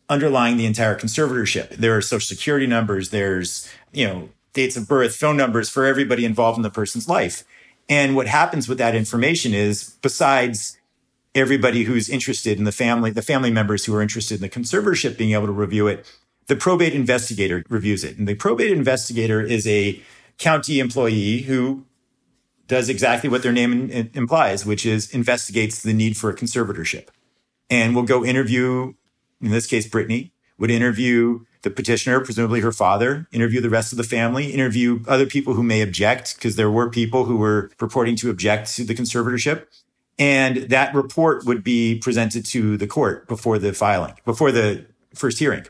underlying 0.09 0.57
the 0.57 0.67
entire 0.67 0.97
conservatorship. 0.97 1.71
There 1.71 1.97
are 1.97 2.01
social 2.01 2.27
security 2.37 2.67
numbers, 2.67 3.11
there's, 3.11 3.69
you 3.93 4.07
know, 4.07 4.29
dates 4.53 4.77
of 4.77 4.87
birth, 4.89 5.17
phone 5.17 5.37
numbers 5.37 5.69
for 5.69 5.87
everybody 5.87 6.25
involved 6.25 6.59
in 6.59 6.63
the 6.63 6.71
person's 6.71 7.09
life. 7.09 7.45
And 7.89 8.15
what 8.15 8.27
happens 8.27 8.69
with 8.69 8.79
that 8.79 8.95
information 8.95 9.55
is 9.55 9.97
besides 10.03 10.79
everybody 11.35 11.85
who's 11.85 12.09
interested 12.09 12.59
in 12.59 12.65
the 12.65 12.73
family, 12.73 13.11
the 13.11 13.23
family 13.23 13.51
members 13.51 13.85
who 13.85 13.95
are 13.95 14.03
interested 14.03 14.37
in 14.37 14.43
the 14.43 14.49
conservatorship 14.49 15.17
being 15.17 15.33
able 15.33 15.47
to 15.47 15.53
review 15.53 15.87
it, 15.87 16.07
the 16.47 16.57
probate 16.57 16.95
investigator 16.95 17.65
reviews 17.69 18.05
it. 18.05 18.19
And 18.19 18.29
the 18.29 18.35
probate 18.35 18.71
investigator 18.71 19.41
is 19.41 19.67
a 19.67 20.03
county 20.39 20.81
employee 20.81 21.43
who 21.43 21.85
does 22.73 22.89
exactly 22.89 23.29
what 23.29 23.43
their 23.43 23.53
name 23.53 23.91
in, 23.91 24.11
implies, 24.15 24.65
which 24.65 24.87
is 24.87 25.11
investigates 25.11 25.83
the 25.83 25.93
need 25.93 26.17
for 26.17 26.31
a 26.31 26.35
conservatorship. 26.35 27.09
And 27.69 27.95
we'll 27.95 28.07
go 28.07 28.25
interview, 28.25 28.95
in 29.43 29.51
this 29.51 29.67
case, 29.67 29.87
Britney. 29.87 30.31
would 30.57 30.71
interview 30.71 31.41
the 31.61 31.71
petitioner, 31.71 32.21
presumably 32.21 32.61
her 32.61 32.73
father, 32.73 33.29
interview 33.31 33.61
the 33.61 33.69
rest 33.69 33.93
of 33.93 33.99
the 33.99 34.05
family, 34.05 34.53
interview 34.53 35.01
other 35.07 35.27
people 35.27 35.53
who 35.53 35.63
may 35.63 35.83
object, 35.83 36.35
because 36.37 36.57
there 36.57 36.71
were 36.71 36.89
people 36.89 37.27
who 37.27 37.37
were 37.37 37.71
purporting 37.77 38.17
to 38.17 38.31
object 38.31 38.75
to 38.77 38.85
the 38.85 38.95
conservatorship. 38.95 39.67
And 40.19 40.57
that 40.71 40.95
report 40.95 41.45
would 41.45 41.63
be 41.63 41.99
presented 41.99 42.47
to 42.47 42.79
the 42.79 42.87
court 42.87 43.29
before 43.29 43.59
the 43.59 43.75
filing, 43.75 44.15
before 44.25 44.51
the 44.51 44.87
first 45.15 45.39
hearing. 45.39 45.67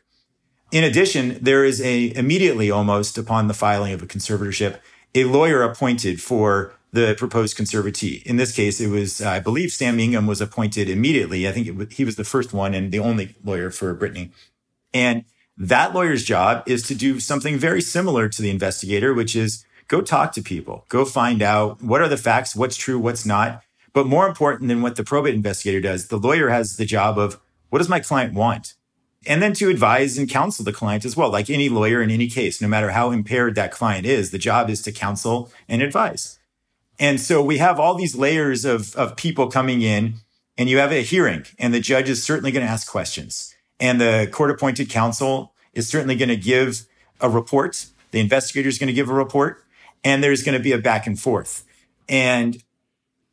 In 0.70 0.84
addition, 0.84 1.38
there 1.42 1.64
is 1.64 1.80
a 1.80 2.14
immediately 2.14 2.70
almost 2.70 3.18
upon 3.18 3.48
the 3.48 3.54
filing 3.54 3.92
of 3.92 4.02
a 4.02 4.06
conservatorship, 4.06 4.78
a 5.16 5.24
lawyer 5.24 5.62
appointed 5.62 6.20
for 6.20 6.74
the 6.92 7.14
proposed 7.16 7.56
conservatee. 7.56 8.22
In 8.24 8.36
this 8.36 8.54
case, 8.54 8.80
it 8.80 8.88
was, 8.88 9.22
I 9.22 9.40
believe 9.40 9.72
Sam 9.72 9.98
Ingham 9.98 10.26
was 10.26 10.40
appointed 10.40 10.88
immediately. 10.88 11.48
I 11.48 11.52
think 11.52 11.76
was, 11.76 11.92
he 11.92 12.04
was 12.04 12.16
the 12.16 12.24
first 12.24 12.52
one 12.52 12.74
and 12.74 12.92
the 12.92 12.98
only 12.98 13.34
lawyer 13.42 13.70
for 13.70 13.94
Britney. 13.94 14.30
And 14.92 15.24
that 15.56 15.94
lawyer's 15.94 16.24
job 16.24 16.62
is 16.66 16.82
to 16.84 16.94
do 16.94 17.18
something 17.18 17.56
very 17.56 17.80
similar 17.80 18.28
to 18.28 18.42
the 18.42 18.50
investigator, 18.50 19.14
which 19.14 19.34
is 19.34 19.64
go 19.88 20.02
talk 20.02 20.32
to 20.32 20.42
people, 20.42 20.84
go 20.88 21.04
find 21.04 21.42
out 21.42 21.82
what 21.82 22.02
are 22.02 22.08
the 22.08 22.16
facts, 22.16 22.54
what's 22.54 22.76
true, 22.76 22.98
what's 22.98 23.24
not. 23.24 23.62
But 23.94 24.06
more 24.06 24.26
important 24.26 24.68
than 24.68 24.82
what 24.82 24.96
the 24.96 25.04
probate 25.04 25.34
investigator 25.34 25.80
does, 25.80 26.08
the 26.08 26.18
lawyer 26.18 26.48
has 26.48 26.76
the 26.76 26.86
job 26.86 27.18
of 27.18 27.40
what 27.70 27.78
does 27.78 27.88
my 27.88 28.00
client 28.00 28.34
want? 28.34 28.74
And 29.26 29.40
then 29.40 29.52
to 29.54 29.70
advise 29.70 30.18
and 30.18 30.28
counsel 30.28 30.64
the 30.64 30.72
client 30.72 31.04
as 31.04 31.16
well. 31.16 31.30
Like 31.30 31.48
any 31.48 31.68
lawyer 31.68 32.02
in 32.02 32.10
any 32.10 32.28
case, 32.28 32.60
no 32.60 32.68
matter 32.68 32.90
how 32.90 33.10
impaired 33.12 33.54
that 33.54 33.70
client 33.70 34.04
is, 34.04 34.30
the 34.30 34.38
job 34.38 34.68
is 34.68 34.82
to 34.82 34.92
counsel 34.92 35.50
and 35.68 35.80
advise. 35.80 36.38
And 37.02 37.20
so 37.20 37.42
we 37.42 37.58
have 37.58 37.80
all 37.80 37.96
these 37.96 38.14
layers 38.14 38.64
of, 38.64 38.94
of 38.94 39.16
people 39.16 39.48
coming 39.48 39.82
in 39.82 40.20
and 40.56 40.70
you 40.70 40.78
have 40.78 40.92
a 40.92 41.02
hearing 41.02 41.44
and 41.58 41.74
the 41.74 41.80
judge 41.80 42.08
is 42.08 42.22
certainly 42.22 42.52
going 42.52 42.64
to 42.64 42.70
ask 42.70 42.88
questions 42.88 43.52
and 43.80 44.00
the 44.00 44.28
court 44.30 44.52
appointed 44.52 44.88
counsel 44.88 45.52
is 45.72 45.88
certainly 45.88 46.14
going 46.14 46.28
to 46.28 46.36
give 46.36 46.86
a 47.20 47.28
report. 47.28 47.86
The 48.12 48.20
investigator 48.20 48.68
is 48.68 48.78
going 48.78 48.86
to 48.86 48.92
give 48.92 49.10
a 49.10 49.14
report 49.14 49.64
and 50.04 50.22
there's 50.22 50.44
going 50.44 50.56
to 50.56 50.62
be 50.62 50.70
a 50.70 50.78
back 50.78 51.08
and 51.08 51.18
forth. 51.18 51.64
And 52.08 52.62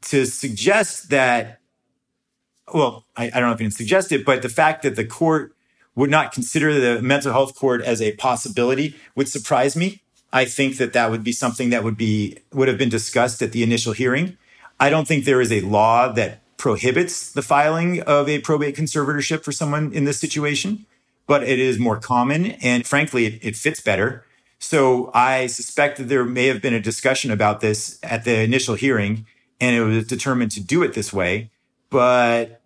to 0.02 0.26
suggest 0.26 1.12
that, 1.12 1.60
well, 2.74 3.06
I, 3.16 3.26
I 3.26 3.40
don't 3.40 3.50
know 3.50 3.52
if 3.52 3.60
you 3.60 3.66
can 3.66 3.72
suggest 3.72 4.12
it, 4.12 4.26
but 4.26 4.42
the 4.42 4.50
fact 4.50 4.82
that 4.82 4.96
the 4.96 5.06
court 5.06 5.56
would 5.94 6.10
not 6.10 6.32
consider 6.32 6.80
the 6.80 7.04
mental 7.04 7.34
health 7.34 7.54
court 7.54 7.84
as 7.84 8.02
a 8.02 8.14
possibility 8.14 8.96
would 9.16 9.28
surprise 9.28 9.76
me. 9.76 10.02
I 10.32 10.46
think 10.46 10.78
that 10.78 10.94
that 10.94 11.10
would 11.12 11.24
be 11.24 11.32
something 11.32 11.70
that 11.72 11.84
would 11.84 11.98
be 11.98 12.38
would 12.54 12.68
have 12.68 12.78
been 12.78 12.90
discussed 12.90 13.42
at 13.42 13.52
the 13.52 13.64
initial 13.64 13.94
hearing. 13.94 14.38
I 14.80 14.90
don't 14.90 15.08
think 15.08 15.26
there 15.26 15.42
is 15.42 15.52
a 15.52 15.62
law 15.62 16.12
that 16.14 16.42
prohibits 16.58 17.32
the 17.32 17.42
filing 17.42 18.02
of 18.02 18.30
a 18.30 18.40
probate 18.40 18.76
conservatorship 18.76 19.44
for 19.44 19.52
someone 19.52 19.92
in 19.94 20.04
this 20.04 20.20
situation, 20.20 20.86
but 21.26 21.44
it 21.44 21.58
is 21.58 21.80
more 21.80 21.98
common 21.98 22.52
and 22.62 22.86
frankly 22.86 23.26
it, 23.26 23.40
it 23.42 23.56
fits 23.56 23.82
better. 23.82 24.26
So 24.60 25.10
I 25.14 25.48
suspect 25.48 25.98
that 25.98 26.10
there 26.10 26.26
may 26.26 26.48
have 26.48 26.62
been 26.62 26.74
a 26.74 26.82
discussion 26.82 27.32
about 27.32 27.62
this 27.62 27.98
at 28.04 28.26
the 28.26 28.42
initial 28.42 28.76
hearing 28.76 29.26
and 29.60 29.76
it 29.76 29.84
was 29.84 30.08
determined 30.08 30.52
to 30.52 30.62
do 30.62 30.84
it 30.84 30.94
this 30.94 31.12
way. 31.14 31.50
But 31.90 32.59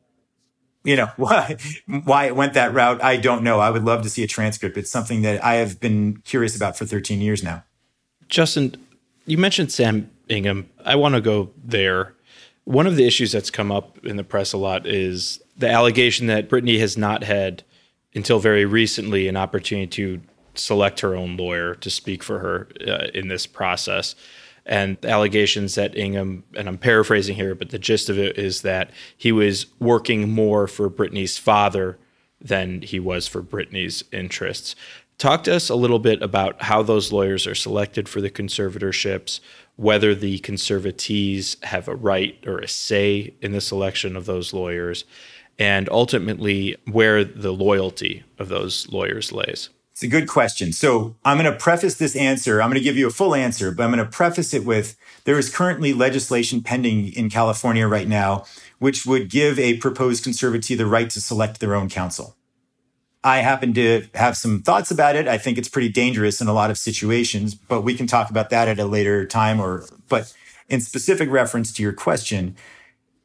you 0.84 0.96
know 0.96 1.08
why 1.18 1.58
why 2.04 2.26
it 2.26 2.36
went 2.36 2.54
that 2.54 2.74
route 2.74 3.04
i 3.04 3.18
don't 3.18 3.44
know. 3.44 3.60
I 3.60 3.70
would 3.70 3.84
love 3.84 4.04
to 4.04 4.10
see 4.10 4.24
a 4.24 4.28
transcript. 4.28 4.78
It's 4.78 4.92
something 4.92 5.22
that 5.22 5.44
i 5.44 5.56
have 5.56 5.80
been 5.80 6.18
curious 6.26 6.56
about 6.56 6.78
for 6.78 6.86
13 6.86 7.22
years 7.22 7.44
now. 7.44 7.64
Justin 8.28 8.76
you 9.26 9.38
mentioned 9.38 9.72
sam 9.72 10.10
ingham. 10.30 10.70
I 10.86 10.96
want 10.96 11.16
to 11.16 11.22
go 11.22 11.52
there. 11.64 12.14
One 12.66 12.88
of 12.88 12.96
the 12.96 13.06
issues 13.06 13.32
that's 13.32 13.50
come 13.50 13.72
up 13.72 14.04
in 14.06 14.16
the 14.16 14.24
press 14.24 14.54
a 14.54 14.58
lot 14.58 14.88
is 14.88 15.42
the 15.58 15.70
allegation 15.70 16.28
that 16.28 16.50
britney 16.50 16.80
has 16.80 16.98
not 16.98 17.24
had 17.24 17.64
until 18.16 18.40
very 18.40 18.66
recently 18.66 19.28
an 19.28 19.36
opportunity 19.36 19.88
to 19.88 20.22
select 20.56 21.00
her 21.00 21.16
own 21.16 21.36
lawyer 21.36 21.74
to 21.76 21.90
speak 21.90 22.22
for 22.22 22.40
her 22.40 22.68
uh, 22.88 23.08
in 23.14 23.28
this 23.28 23.48
process 23.48 24.16
and 24.66 25.04
allegations 25.06 25.76
that 25.76 25.98
Ingham, 25.98 26.44
and 26.56 26.68
I'm 26.68 26.78
paraphrasing 26.78 27.36
here, 27.36 27.56
but 27.56 27.70
the 27.70 27.80
gist 27.80 28.10
of 28.10 28.18
it 28.18 28.38
is 28.38 28.62
that 28.62 28.92
he 29.18 29.32
was 29.32 29.66
working 29.80 30.30
more 30.30 30.68
for 30.68 30.90
Britney's 30.90 31.38
father 31.38 31.98
than 32.40 32.82
he 32.82 33.00
was 33.00 33.28
for 33.28 33.42
Britney's 33.42 34.04
interests. 34.12 34.76
Talk 35.18 35.44
to 35.44 35.56
us 35.56 35.70
a 35.70 35.76
little 35.76 36.00
bit 36.00 36.22
about 36.22 36.64
how 36.64 36.82
those 36.82 37.12
lawyers 37.12 37.46
are 37.46 37.56
selected 37.56 38.10
for 38.10 38.20
the 38.20 38.30
conservatorships, 38.30 39.40
whether 39.76 40.16
the 40.16 40.40
conservatees 40.40 41.64
have 41.64 41.88
a 41.88 41.96
right 41.96 42.42
or 42.46 42.60
a 42.60 42.68
say 42.68 43.34
in 43.42 43.52
the 43.52 43.62
selection 43.62 44.16
of 44.16 44.26
those 44.26 44.54
lawyers, 44.54 45.06
and 45.60 45.88
ultimately 45.90 46.76
where 46.92 47.24
the 47.24 47.54
loyalty 47.54 48.24
of 48.40 48.50
those 48.50 48.88
lawyers 48.90 49.32
lays. 49.32 49.70
It's 49.94 50.02
a 50.02 50.08
good 50.08 50.28
question. 50.28 50.74
So 50.74 51.16
I'm 51.24 51.38
going 51.38 51.52
to 51.52 51.58
preface 51.58 51.96
this 51.96 52.16
answer. 52.16 52.62
I'm 52.62 52.70
going 52.70 52.80
to 52.80 52.84
give 52.84 52.98
you 52.98 53.06
a 53.06 53.12
full 53.12 53.36
answer, 53.36 53.72
but 53.72 53.84
I'm 53.84 53.92
going 53.92 54.04
to 54.04 54.12
preface 54.12 54.52
it 54.52 54.66
with 54.66 54.98
there 55.26 55.38
is 55.38 55.54
currently 55.54 55.94
legislation 55.94 56.64
pending 56.64 57.14
in 57.14 57.30
California 57.30 57.88
right 57.88 58.08
now, 58.08 58.46
which 58.80 59.06
would 59.06 59.30
give 59.30 59.60
a 59.60 59.78
proposed 59.78 60.26
conservatee 60.26 60.76
the 60.76 60.88
right 60.88 61.12
to 61.12 61.22
select 61.22 61.60
their 61.60 61.76
own 61.76 61.90
counsel. 61.90 62.36
I 63.24 63.38
happen 63.38 63.72
to 63.76 64.08
have 64.16 64.36
some 64.36 64.64
thoughts 64.64 64.90
about 64.90 65.16
it. 65.16 65.28
I 65.28 65.38
think 65.38 65.60
it's 65.60 65.70
pretty 65.70 65.90
dangerous 65.90 66.42
in 66.42 66.48
a 66.48 66.54
lot 66.54 66.72
of 66.72 66.78
situations, 66.80 67.54
but 67.54 67.82
we 67.82 67.94
can 67.94 68.08
talk 68.08 68.32
about 68.32 68.50
that 68.50 68.68
at 68.68 68.80
a 68.80 68.86
later 68.86 69.28
time 69.28 69.60
or, 69.62 69.86
but 70.10 70.34
in 70.70 70.82
specific 70.82 71.30
reference 71.30 71.72
to 71.74 71.84
your 71.84 71.94
question, 71.94 72.56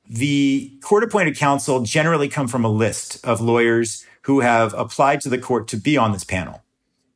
the 0.06 0.78
court 0.82 1.02
appointed 1.02 1.36
counsel 1.36 1.80
generally 1.80 2.28
come 2.28 2.46
from 2.46 2.64
a 2.64 2.70
list 2.70 3.24
of 3.26 3.40
lawyers 3.40 4.04
who 4.28 4.40
have 4.40 4.74
applied 4.74 5.22
to 5.22 5.30
the 5.30 5.38
court 5.38 5.66
to 5.66 5.76
be 5.78 5.96
on 5.96 6.12
this 6.12 6.22
panel. 6.22 6.62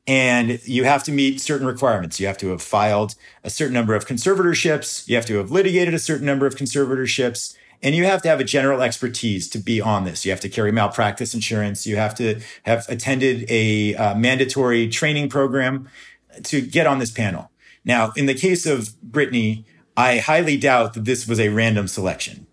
And 0.07 0.67
you 0.67 0.85
have 0.85 1.05
to 1.05 1.13
meet 1.13 1.43
certain 1.43 1.67
requirements. 1.67 2.19
You 2.19 2.27
have 2.27 2.39
to 2.39 2.49
have 2.49 2.63
filed 2.63 3.17
a 3.45 3.51
certain 3.51 3.75
number 3.75 3.95
of 3.95 4.07
conservatorships. 4.07 5.07
You 5.07 5.17
have 5.17 5.27
to 5.27 5.37
have 5.37 5.51
litigated 5.51 5.93
a 5.93 5.99
certain 5.99 6.25
number 6.25 6.47
of 6.47 6.57
conservatorships. 6.57 7.55
And 7.83 7.95
you 7.95 8.05
have 8.05 8.23
to 8.23 8.31
have 8.31 8.41
a 8.41 8.45
general 8.45 8.81
expertise 8.81 9.47
to 9.51 9.59
be 9.59 9.79
on 9.79 10.05
this. 10.05 10.25
You 10.25 10.31
have 10.31 10.41
to 10.41 10.49
carry 10.49 10.73
malpractice 10.73 11.35
insurance. 11.35 11.87
You 11.87 11.97
have 11.97 12.15
to 12.15 12.41
have 12.63 12.87
attended 12.89 13.45
a 13.51 13.95
uh, 13.95 14.15
mandatory 14.15 14.89
training 14.89 15.29
program 15.29 15.91
to 16.45 16.63
get 16.63 16.87
on 16.87 16.99
this 16.99 17.11
panel. 17.11 17.51
Now, 17.85 18.13
in 18.17 18.25
the 18.25 18.35
case 18.35 18.65
of 18.65 18.95
Britney, 19.07 19.65
I 19.99 20.17
highly 20.17 20.57
doubt 20.57 20.95
that 20.95 21.05
this 21.05 21.29
was 21.29 21.39
a 21.39 21.51
random 21.51 21.89
selection. 21.89 22.47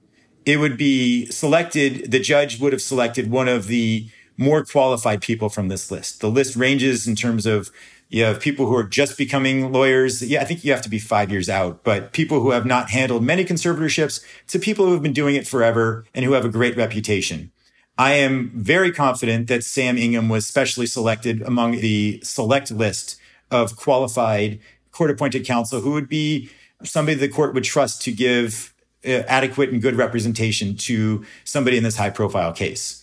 It 0.46 0.58
would 0.58 0.76
be 0.76 1.28
selected, 1.28 2.12
the 2.12 2.20
judge 2.20 2.60
would 2.60 2.74
have 2.74 2.82
selected 2.82 3.32
one 3.32 3.48
of 3.48 3.68
the 3.68 4.10
more 4.40 4.64
qualified 4.64 5.22
people 5.22 5.50
from 5.50 5.68
this 5.68 5.92
list. 5.92 6.22
The 6.22 6.30
list 6.30 6.56
ranges 6.56 7.08
in 7.08 7.16
terms 7.16 7.46
of 7.46 7.70
you 8.08 8.24
have 8.24 8.40
people 8.40 8.66
who 8.66 8.76
are 8.76 8.84
just 8.84 9.18
becoming 9.18 9.72
lawyers. 9.72 10.24
Yeah, 10.24 10.42
I 10.42 10.46
think 10.46 10.64
you 10.64 10.72
have 10.72 10.82
to 10.84 10.90
be 10.90 10.98
five 10.98 11.30
years 11.30 11.50
out, 11.50 11.84
but 11.84 12.14
people 12.14 12.40
who 12.40 12.52
have 12.52 12.66
not 12.66 12.90
handled 12.90 13.22
many 13.22 13.44
conservatorships 13.44 14.24
to 14.48 14.58
people 14.58 14.86
who 14.86 14.94
have 14.94 15.04
been 15.04 15.14
doing 15.14 15.36
it 15.36 15.46
forever 15.46 16.06
and 16.16 16.24
who 16.24 16.32
have 16.32 16.46
a 16.46 16.50
great 16.50 16.78
reputation. 16.78 17.52
I 17.98 18.14
am 18.14 18.52
very 18.56 18.94
confident 18.94 19.50
that 19.50 19.66
Sam 19.66 19.98
Ingham 19.98 20.30
was 20.30 20.48
specially 20.48 20.88
selected 20.88 21.42
among 21.42 21.74
the 21.74 22.22
select 22.24 22.72
list 22.72 23.20
of 23.52 23.76
qualified 23.76 24.60
court 24.92 25.12
appointed 25.12 25.46
counsel 25.46 25.82
who 25.82 25.92
would 25.92 26.08
be 26.08 26.50
somebody 26.84 27.18
the 27.18 27.28
court 27.28 27.54
would 27.54 27.66
trust 27.66 28.02
to 28.04 28.12
give 28.14 28.74
uh, 29.06 29.24
adequate 29.28 29.70
and 29.70 29.82
good 29.82 29.96
representation 29.96 30.76
to 30.78 31.26
somebody 31.44 31.78
in 31.78 31.84
this 31.84 31.98
high 31.98 32.10
profile 32.10 32.54
case. 32.54 32.99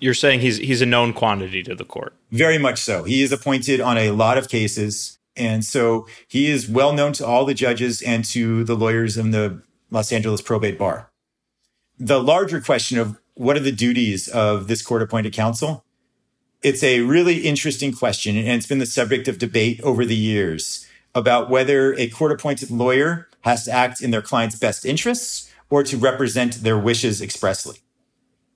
You're 0.00 0.14
saying 0.14 0.40
he's 0.40 0.58
he's 0.58 0.82
a 0.82 0.86
known 0.86 1.12
quantity 1.12 1.62
to 1.64 1.74
the 1.74 1.84
court. 1.84 2.14
Very 2.30 2.58
much 2.58 2.80
so. 2.80 3.04
He 3.04 3.22
is 3.22 3.32
appointed 3.32 3.80
on 3.80 3.98
a 3.98 4.10
lot 4.10 4.38
of 4.38 4.48
cases. 4.48 5.18
And 5.36 5.64
so 5.64 6.06
he 6.26 6.50
is 6.50 6.68
well 6.68 6.92
known 6.92 7.12
to 7.14 7.26
all 7.26 7.44
the 7.44 7.54
judges 7.54 8.02
and 8.02 8.24
to 8.26 8.64
the 8.64 8.74
lawyers 8.74 9.16
in 9.16 9.30
the 9.30 9.62
Los 9.90 10.12
Angeles 10.12 10.42
probate 10.42 10.78
bar. 10.78 11.10
The 11.98 12.22
larger 12.22 12.60
question 12.60 12.98
of 12.98 13.18
what 13.34 13.56
are 13.56 13.60
the 13.60 13.72
duties 13.72 14.28
of 14.28 14.66
this 14.66 14.82
court 14.82 15.00
appointed 15.00 15.32
counsel? 15.32 15.84
It's 16.62 16.82
a 16.82 17.00
really 17.00 17.46
interesting 17.46 17.92
question. 17.92 18.36
And 18.36 18.48
it's 18.48 18.66
been 18.66 18.80
the 18.80 18.86
subject 18.86 19.28
of 19.28 19.38
debate 19.38 19.80
over 19.82 20.04
the 20.04 20.16
years 20.16 20.86
about 21.14 21.48
whether 21.48 21.94
a 21.94 22.08
court 22.08 22.32
appointed 22.32 22.70
lawyer 22.70 23.28
has 23.42 23.64
to 23.64 23.70
act 23.70 24.02
in 24.02 24.10
their 24.10 24.22
client's 24.22 24.58
best 24.58 24.84
interests 24.84 25.52
or 25.70 25.82
to 25.84 25.96
represent 25.96 26.62
their 26.62 26.78
wishes 26.78 27.22
expressly. 27.22 27.78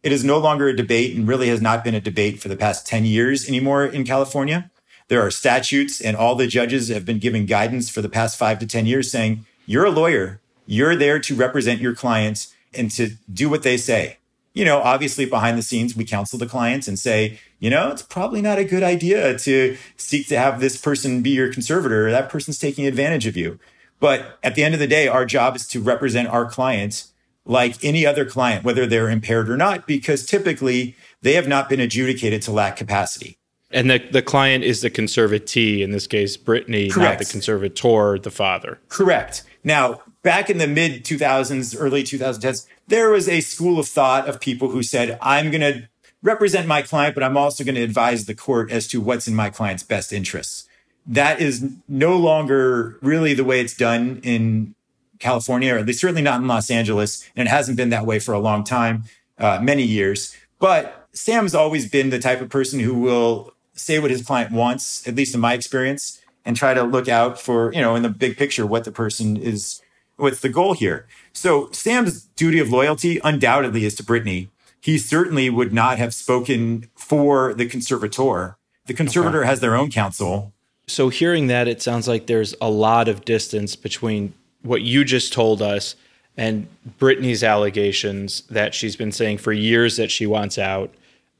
It 0.02 0.10
is 0.10 0.24
no 0.24 0.38
longer 0.38 0.68
a 0.68 0.76
debate 0.76 1.16
and 1.16 1.28
really 1.28 1.48
has 1.48 1.60
not 1.60 1.84
been 1.84 1.94
a 1.94 2.00
debate 2.00 2.40
for 2.40 2.48
the 2.48 2.56
past 2.56 2.86
10 2.86 3.04
years 3.04 3.48
anymore 3.48 3.84
in 3.84 4.04
California. 4.04 4.70
There 5.08 5.24
are 5.24 5.30
statutes 5.30 6.00
and 6.00 6.16
all 6.16 6.34
the 6.34 6.46
judges 6.46 6.88
have 6.88 7.04
been 7.04 7.18
giving 7.18 7.46
guidance 7.46 7.88
for 7.88 8.02
the 8.02 8.08
past 8.08 8.38
five 8.38 8.58
to 8.60 8.66
10 8.66 8.86
years 8.86 9.12
saying, 9.12 9.46
you're 9.66 9.84
a 9.84 9.90
lawyer. 9.90 10.40
You're 10.66 10.96
there 10.96 11.18
to 11.20 11.34
represent 11.34 11.80
your 11.80 11.94
clients 11.94 12.54
and 12.74 12.90
to 12.92 13.10
do 13.32 13.48
what 13.48 13.62
they 13.62 13.76
say. 13.76 14.18
You 14.54 14.64
know, 14.64 14.78
obviously 14.78 15.24
behind 15.24 15.56
the 15.56 15.62
scenes, 15.62 15.96
we 15.96 16.04
counsel 16.04 16.38
the 16.38 16.46
clients 16.46 16.88
and 16.88 16.98
say, 16.98 17.38
you 17.58 17.70
know, 17.70 17.90
it's 17.90 18.02
probably 18.02 18.42
not 18.42 18.58
a 18.58 18.64
good 18.64 18.82
idea 18.82 19.38
to 19.38 19.76
seek 19.96 20.28
to 20.28 20.38
have 20.38 20.60
this 20.60 20.76
person 20.76 21.22
be 21.22 21.30
your 21.30 21.52
conservator. 21.52 22.10
That 22.10 22.28
person's 22.28 22.58
taking 22.58 22.86
advantage 22.86 23.26
of 23.26 23.36
you. 23.36 23.58
But 24.00 24.38
at 24.42 24.56
the 24.56 24.64
end 24.64 24.74
of 24.74 24.80
the 24.80 24.88
day, 24.88 25.06
our 25.06 25.24
job 25.24 25.54
is 25.56 25.66
to 25.68 25.80
represent 25.80 26.28
our 26.28 26.44
clients 26.44 27.11
like 27.44 27.82
any 27.84 28.06
other 28.06 28.24
client, 28.24 28.64
whether 28.64 28.86
they're 28.86 29.10
impaired 29.10 29.50
or 29.50 29.56
not, 29.56 29.86
because 29.86 30.24
typically 30.24 30.96
they 31.22 31.34
have 31.34 31.48
not 31.48 31.68
been 31.68 31.80
adjudicated 31.80 32.42
to 32.42 32.52
lack 32.52 32.76
capacity. 32.76 33.38
And 33.72 33.90
the, 33.90 33.98
the 33.98 34.22
client 34.22 34.64
is 34.64 34.82
the 34.82 34.90
conservatee, 34.90 35.80
in 35.80 35.92
this 35.92 36.06
case, 36.06 36.36
Britney, 36.36 36.90
Correct. 36.90 36.96
not 36.96 37.18
the 37.18 37.24
conservator, 37.24 38.18
the 38.18 38.30
father. 38.30 38.78
Correct. 38.88 39.44
Now, 39.64 40.02
back 40.22 40.50
in 40.50 40.58
the 40.58 40.66
mid 40.66 41.04
2000s, 41.04 41.74
early 41.78 42.02
2010s, 42.02 42.66
there 42.88 43.10
was 43.10 43.28
a 43.28 43.40
school 43.40 43.78
of 43.78 43.88
thought 43.88 44.28
of 44.28 44.40
people 44.40 44.68
who 44.68 44.82
said, 44.82 45.18
I'm 45.22 45.50
going 45.50 45.60
to 45.62 45.88
represent 46.22 46.66
my 46.66 46.82
client, 46.82 47.14
but 47.14 47.24
I'm 47.24 47.36
also 47.36 47.64
going 47.64 47.74
to 47.74 47.82
advise 47.82 48.26
the 48.26 48.34
court 48.34 48.70
as 48.70 48.86
to 48.88 49.00
what's 49.00 49.26
in 49.26 49.34
my 49.34 49.50
client's 49.50 49.82
best 49.82 50.12
interests. 50.12 50.68
That 51.06 51.40
is 51.40 51.68
no 51.88 52.16
longer 52.16 52.98
really 53.02 53.34
the 53.34 53.44
way 53.44 53.60
it's 53.60 53.76
done 53.76 54.20
in 54.22 54.74
California, 55.22 55.74
or 55.74 55.78
at 55.78 55.86
least 55.86 56.00
certainly 56.00 56.22
not 56.22 56.40
in 56.40 56.48
Los 56.48 56.70
Angeles. 56.70 57.26
And 57.36 57.46
it 57.48 57.50
hasn't 57.50 57.76
been 57.76 57.90
that 57.90 58.04
way 58.04 58.18
for 58.18 58.32
a 58.34 58.40
long 58.40 58.64
time, 58.64 59.04
uh, 59.38 59.60
many 59.62 59.84
years. 59.84 60.36
But 60.58 61.08
Sam's 61.12 61.54
always 61.54 61.88
been 61.88 62.10
the 62.10 62.18
type 62.18 62.40
of 62.40 62.50
person 62.50 62.80
who 62.80 62.94
will 62.94 63.54
say 63.74 63.98
what 63.98 64.10
his 64.10 64.22
client 64.22 64.52
wants, 64.52 65.06
at 65.06 65.14
least 65.14 65.34
in 65.34 65.40
my 65.40 65.54
experience, 65.54 66.20
and 66.44 66.56
try 66.56 66.74
to 66.74 66.82
look 66.82 67.08
out 67.08 67.40
for, 67.40 67.72
you 67.72 67.80
know, 67.80 67.94
in 67.94 68.02
the 68.02 68.08
big 68.08 68.36
picture, 68.36 68.66
what 68.66 68.84
the 68.84 68.92
person 68.92 69.36
is, 69.36 69.80
what's 70.16 70.40
the 70.40 70.48
goal 70.48 70.74
here. 70.74 71.06
So 71.32 71.70
Sam's 71.72 72.24
duty 72.36 72.58
of 72.58 72.70
loyalty 72.70 73.20
undoubtedly 73.24 73.84
is 73.84 73.94
to 73.96 74.02
Britney. 74.02 74.48
He 74.80 74.98
certainly 74.98 75.48
would 75.48 75.72
not 75.72 75.98
have 75.98 76.12
spoken 76.12 76.90
for 76.96 77.54
the 77.54 77.66
conservator. 77.66 78.56
The 78.86 78.94
conservator 78.94 79.40
okay. 79.40 79.48
has 79.48 79.60
their 79.60 79.76
own 79.76 79.90
counsel. 79.90 80.52
So 80.88 81.08
hearing 81.08 81.46
that, 81.46 81.68
it 81.68 81.80
sounds 81.80 82.08
like 82.08 82.26
there's 82.26 82.54
a 82.60 82.68
lot 82.68 83.06
of 83.06 83.24
distance 83.24 83.76
between 83.76 84.34
what 84.62 84.82
you 84.82 85.04
just 85.04 85.32
told 85.32 85.62
us 85.62 85.96
and 86.36 86.66
Britney's 86.98 87.44
allegations 87.44 88.42
that 88.42 88.74
she's 88.74 88.96
been 88.96 89.12
saying 89.12 89.38
for 89.38 89.52
years 89.52 89.96
that 89.96 90.10
she 90.10 90.26
wants 90.26 90.58
out 90.58 90.92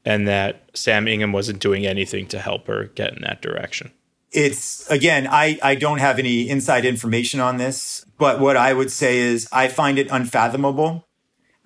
and 0.05 0.27
that 0.27 0.63
Sam 0.73 1.07
Ingham 1.07 1.31
wasn't 1.31 1.59
doing 1.59 1.85
anything 1.85 2.27
to 2.27 2.39
help 2.39 2.67
her 2.67 2.85
get 2.95 3.15
in 3.15 3.21
that 3.23 3.41
direction. 3.41 3.91
It's 4.31 4.89
again, 4.89 5.27
I, 5.29 5.59
I 5.61 5.75
don't 5.75 5.99
have 5.99 6.19
any 6.19 6.49
inside 6.49 6.85
information 6.85 7.39
on 7.39 7.57
this, 7.57 8.05
but 8.17 8.39
what 8.39 8.57
I 8.57 8.73
would 8.73 8.91
say 8.91 9.19
is 9.19 9.47
I 9.51 9.67
find 9.67 9.99
it 9.99 10.07
unfathomable 10.09 11.07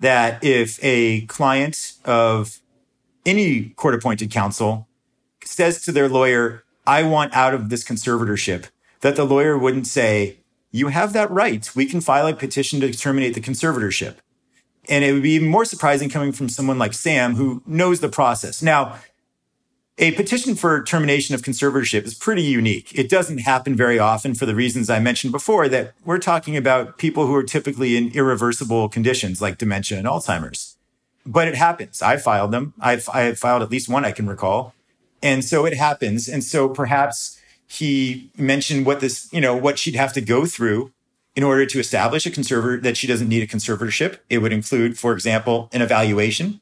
that 0.00 0.44
if 0.44 0.78
a 0.82 1.22
client 1.22 1.94
of 2.04 2.60
any 3.26 3.70
court 3.70 3.94
appointed 3.94 4.30
counsel 4.30 4.86
says 5.44 5.82
to 5.84 5.92
their 5.92 6.08
lawyer, 6.08 6.64
I 6.86 7.02
want 7.02 7.34
out 7.34 7.54
of 7.54 7.68
this 7.68 7.84
conservatorship, 7.84 8.66
that 9.00 9.16
the 9.16 9.24
lawyer 9.24 9.58
wouldn't 9.58 9.86
say, 9.86 10.37
You 10.70 10.88
have 10.88 11.12
that 11.14 11.30
right. 11.30 11.68
We 11.74 11.86
can 11.86 12.00
file 12.00 12.26
a 12.26 12.34
petition 12.34 12.80
to 12.80 12.92
terminate 12.92 13.34
the 13.34 13.40
conservatorship. 13.40 14.16
And 14.88 15.04
it 15.04 15.12
would 15.12 15.22
be 15.22 15.32
even 15.32 15.48
more 15.48 15.64
surprising 15.64 16.08
coming 16.08 16.32
from 16.32 16.48
someone 16.48 16.78
like 16.78 16.94
Sam 16.94 17.34
who 17.34 17.62
knows 17.66 18.00
the 18.00 18.08
process. 18.08 18.62
Now, 18.62 18.98
a 20.00 20.12
petition 20.12 20.54
for 20.54 20.82
termination 20.82 21.34
of 21.34 21.42
conservatorship 21.42 22.04
is 22.04 22.14
pretty 22.14 22.42
unique. 22.42 22.96
It 22.96 23.10
doesn't 23.10 23.38
happen 23.38 23.74
very 23.74 23.98
often 23.98 24.34
for 24.34 24.46
the 24.46 24.54
reasons 24.54 24.88
I 24.88 25.00
mentioned 25.00 25.32
before 25.32 25.68
that 25.68 25.92
we're 26.04 26.18
talking 26.18 26.56
about 26.56 26.98
people 26.98 27.26
who 27.26 27.34
are 27.34 27.42
typically 27.42 27.96
in 27.96 28.12
irreversible 28.12 28.88
conditions 28.88 29.42
like 29.42 29.58
dementia 29.58 29.98
and 29.98 30.06
Alzheimer's. 30.06 30.76
But 31.26 31.48
it 31.48 31.56
happens. 31.56 32.00
I 32.00 32.16
filed 32.16 32.52
them. 32.52 32.74
I've, 32.80 33.08
I 33.08 33.34
filed 33.34 33.62
at 33.62 33.70
least 33.70 33.88
one 33.88 34.04
I 34.04 34.12
can 34.12 34.28
recall. 34.28 34.72
And 35.20 35.44
so 35.44 35.66
it 35.66 35.74
happens. 35.74 36.28
And 36.28 36.44
so 36.44 36.68
perhaps 36.68 37.37
he 37.68 38.30
mentioned 38.36 38.86
what 38.86 39.00
this, 39.00 39.30
you 39.32 39.40
know, 39.40 39.54
what 39.54 39.78
she'd 39.78 39.94
have 39.94 40.12
to 40.14 40.20
go 40.20 40.46
through 40.46 40.90
in 41.36 41.44
order 41.44 41.66
to 41.66 41.78
establish 41.78 42.26
a 42.26 42.30
conservator 42.30 42.80
that 42.80 42.96
she 42.96 43.06
doesn't 43.06 43.28
need 43.28 43.42
a 43.42 43.46
conservatorship. 43.46 44.18
It 44.28 44.38
would 44.38 44.52
include, 44.52 44.98
for 44.98 45.12
example, 45.12 45.68
an 45.72 45.82
evaluation. 45.82 46.60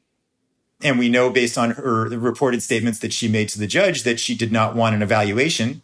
And 0.83 0.99
we 0.99 1.09
know 1.09 1.31
based 1.31 1.57
on 1.57 1.71
her 1.71 2.07
the 2.09 2.19
reported 2.19 2.61
statements 2.61 2.99
that 2.99 3.13
she 3.13 3.27
made 3.27 3.49
to 3.49 3.59
the 3.59 3.65
judge 3.65 4.03
that 4.03 4.19
she 4.19 4.35
did 4.35 4.51
not 4.51 4.75
want 4.75 4.95
an 4.95 5.01
evaluation. 5.01 5.81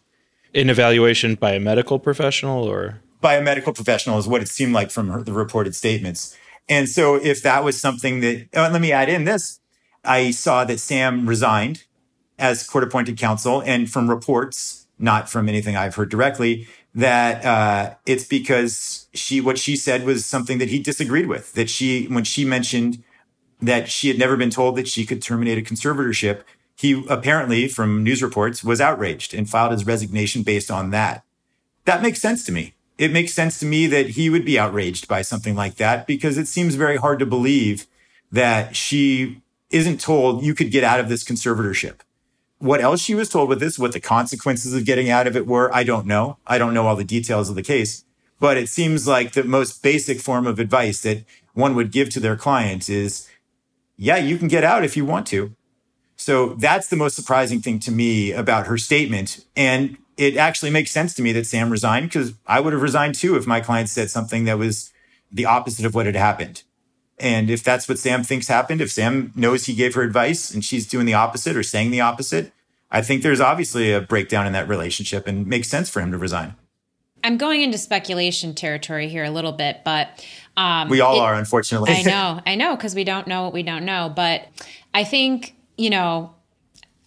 An 0.54 0.70
evaluation 0.70 1.34
by 1.34 1.54
a 1.54 1.60
medical 1.60 1.98
professional 1.98 2.62
or? 2.62 3.00
By 3.20 3.34
a 3.34 3.42
medical 3.42 3.72
professional 3.72 4.18
is 4.18 4.28
what 4.28 4.42
it 4.42 4.48
seemed 4.48 4.74
like 4.74 4.90
from 4.90 5.08
her, 5.08 5.22
the 5.22 5.32
reported 5.32 5.74
statements. 5.74 6.36
And 6.68 6.88
so 6.88 7.16
if 7.16 7.42
that 7.42 7.64
was 7.64 7.80
something 7.80 8.20
that, 8.20 8.48
oh, 8.54 8.68
let 8.70 8.80
me 8.80 8.92
add 8.92 9.08
in 9.08 9.24
this. 9.24 9.58
I 10.04 10.30
saw 10.30 10.64
that 10.64 10.78
Sam 10.78 11.26
resigned 11.26 11.84
as 12.38 12.64
court 12.66 12.84
appointed 12.84 13.16
counsel 13.16 13.60
and 13.62 13.90
from 13.90 14.08
reports, 14.08 14.83
not 14.98 15.28
from 15.28 15.48
anything 15.48 15.76
I've 15.76 15.94
heard 15.94 16.10
directly, 16.10 16.68
that 16.94 17.44
uh, 17.44 17.94
it's 18.06 18.24
because 18.24 19.08
she 19.12 19.40
what 19.40 19.58
she 19.58 19.76
said 19.76 20.04
was 20.04 20.24
something 20.24 20.58
that 20.58 20.68
he 20.68 20.78
disagreed 20.78 21.26
with. 21.26 21.52
That 21.54 21.68
she 21.68 22.06
when 22.06 22.24
she 22.24 22.44
mentioned 22.44 23.02
that 23.60 23.88
she 23.88 24.08
had 24.08 24.18
never 24.18 24.36
been 24.36 24.50
told 24.50 24.76
that 24.76 24.88
she 24.88 25.06
could 25.06 25.22
terminate 25.22 25.58
a 25.58 25.62
conservatorship, 25.62 26.42
he 26.76 27.04
apparently, 27.08 27.68
from 27.68 28.02
news 28.02 28.22
reports, 28.22 28.62
was 28.62 28.80
outraged 28.80 29.32
and 29.34 29.48
filed 29.48 29.72
his 29.72 29.86
resignation 29.86 30.42
based 30.42 30.70
on 30.70 30.90
that. 30.90 31.24
That 31.84 32.02
makes 32.02 32.20
sense 32.20 32.44
to 32.46 32.52
me. 32.52 32.74
It 32.96 33.12
makes 33.12 33.32
sense 33.32 33.58
to 33.60 33.66
me 33.66 33.86
that 33.88 34.10
he 34.10 34.30
would 34.30 34.44
be 34.44 34.58
outraged 34.58 35.08
by 35.08 35.22
something 35.22 35.56
like 35.56 35.76
that 35.76 36.06
because 36.06 36.38
it 36.38 36.46
seems 36.46 36.76
very 36.76 36.96
hard 36.96 37.18
to 37.18 37.26
believe 37.26 37.86
that 38.30 38.76
she 38.76 39.42
isn't 39.70 40.00
told 40.00 40.44
you 40.44 40.54
could 40.54 40.70
get 40.70 40.84
out 40.84 41.00
of 41.00 41.08
this 41.08 41.24
conservatorship. 41.24 42.00
What 42.58 42.80
else 42.80 43.00
she 43.00 43.14
was 43.14 43.28
told 43.28 43.48
with 43.48 43.60
this, 43.60 43.78
what 43.78 43.92
the 43.92 44.00
consequences 44.00 44.72
of 44.72 44.84
getting 44.84 45.10
out 45.10 45.26
of 45.26 45.36
it 45.36 45.46
were, 45.46 45.74
I 45.74 45.84
don't 45.84 46.06
know. 46.06 46.38
I 46.46 46.58
don't 46.58 46.74
know 46.74 46.86
all 46.86 46.96
the 46.96 47.04
details 47.04 47.50
of 47.50 47.56
the 47.56 47.62
case, 47.62 48.04
but 48.40 48.56
it 48.56 48.68
seems 48.68 49.06
like 49.06 49.32
the 49.32 49.44
most 49.44 49.82
basic 49.82 50.20
form 50.20 50.46
of 50.46 50.58
advice 50.58 51.02
that 51.02 51.24
one 51.52 51.74
would 51.74 51.92
give 51.92 52.10
to 52.10 52.20
their 52.20 52.36
client 52.36 52.88
is, 52.88 53.28
yeah, 53.96 54.16
you 54.16 54.38
can 54.38 54.48
get 54.48 54.64
out 54.64 54.84
if 54.84 54.96
you 54.96 55.04
want 55.04 55.26
to. 55.28 55.54
So 56.16 56.54
that's 56.54 56.88
the 56.88 56.96
most 56.96 57.16
surprising 57.16 57.60
thing 57.60 57.80
to 57.80 57.90
me 57.90 58.32
about 58.32 58.66
her 58.66 58.78
statement. 58.78 59.44
And 59.56 59.98
it 60.16 60.36
actually 60.36 60.70
makes 60.70 60.90
sense 60.90 61.12
to 61.14 61.22
me 61.22 61.32
that 61.32 61.46
Sam 61.46 61.70
resigned 61.70 62.08
because 62.08 62.34
I 62.46 62.60
would 62.60 62.72
have 62.72 62.82
resigned 62.82 63.16
too 63.16 63.36
if 63.36 63.46
my 63.46 63.60
client 63.60 63.88
said 63.88 64.10
something 64.10 64.44
that 64.44 64.58
was 64.58 64.92
the 65.30 65.44
opposite 65.44 65.84
of 65.84 65.94
what 65.94 66.06
had 66.06 66.16
happened. 66.16 66.62
And 67.18 67.48
if 67.48 67.62
that's 67.62 67.88
what 67.88 67.98
Sam 67.98 68.24
thinks 68.24 68.48
happened, 68.48 68.80
if 68.80 68.90
Sam 68.90 69.32
knows 69.36 69.66
he 69.66 69.74
gave 69.74 69.94
her 69.94 70.02
advice 70.02 70.52
and 70.52 70.64
she's 70.64 70.86
doing 70.86 71.06
the 71.06 71.14
opposite 71.14 71.56
or 71.56 71.62
saying 71.62 71.90
the 71.90 72.00
opposite, 72.00 72.52
I 72.90 73.02
think 73.02 73.22
there's 73.22 73.40
obviously 73.40 73.92
a 73.92 74.00
breakdown 74.00 74.46
in 74.46 74.52
that 74.52 74.68
relationship 74.68 75.26
and 75.26 75.46
makes 75.46 75.68
sense 75.68 75.88
for 75.88 76.00
him 76.00 76.10
to 76.12 76.18
resign. 76.18 76.54
I'm 77.22 77.38
going 77.38 77.62
into 77.62 77.78
speculation 77.78 78.54
territory 78.54 79.08
here 79.08 79.24
a 79.24 79.30
little 79.30 79.52
bit, 79.52 79.80
but 79.84 80.24
um, 80.56 80.90
we 80.90 81.00
all 81.00 81.16
it, 81.16 81.20
are, 81.20 81.34
unfortunately. 81.34 81.92
I 81.92 82.02
know, 82.02 82.40
I 82.46 82.54
know, 82.54 82.76
because 82.76 82.94
we 82.94 83.02
don't 83.02 83.26
know 83.26 83.44
what 83.44 83.52
we 83.52 83.62
don't 83.62 83.84
know. 83.84 84.12
But 84.14 84.46
I 84.92 85.04
think, 85.04 85.56
you 85.78 85.88
know, 85.88 86.34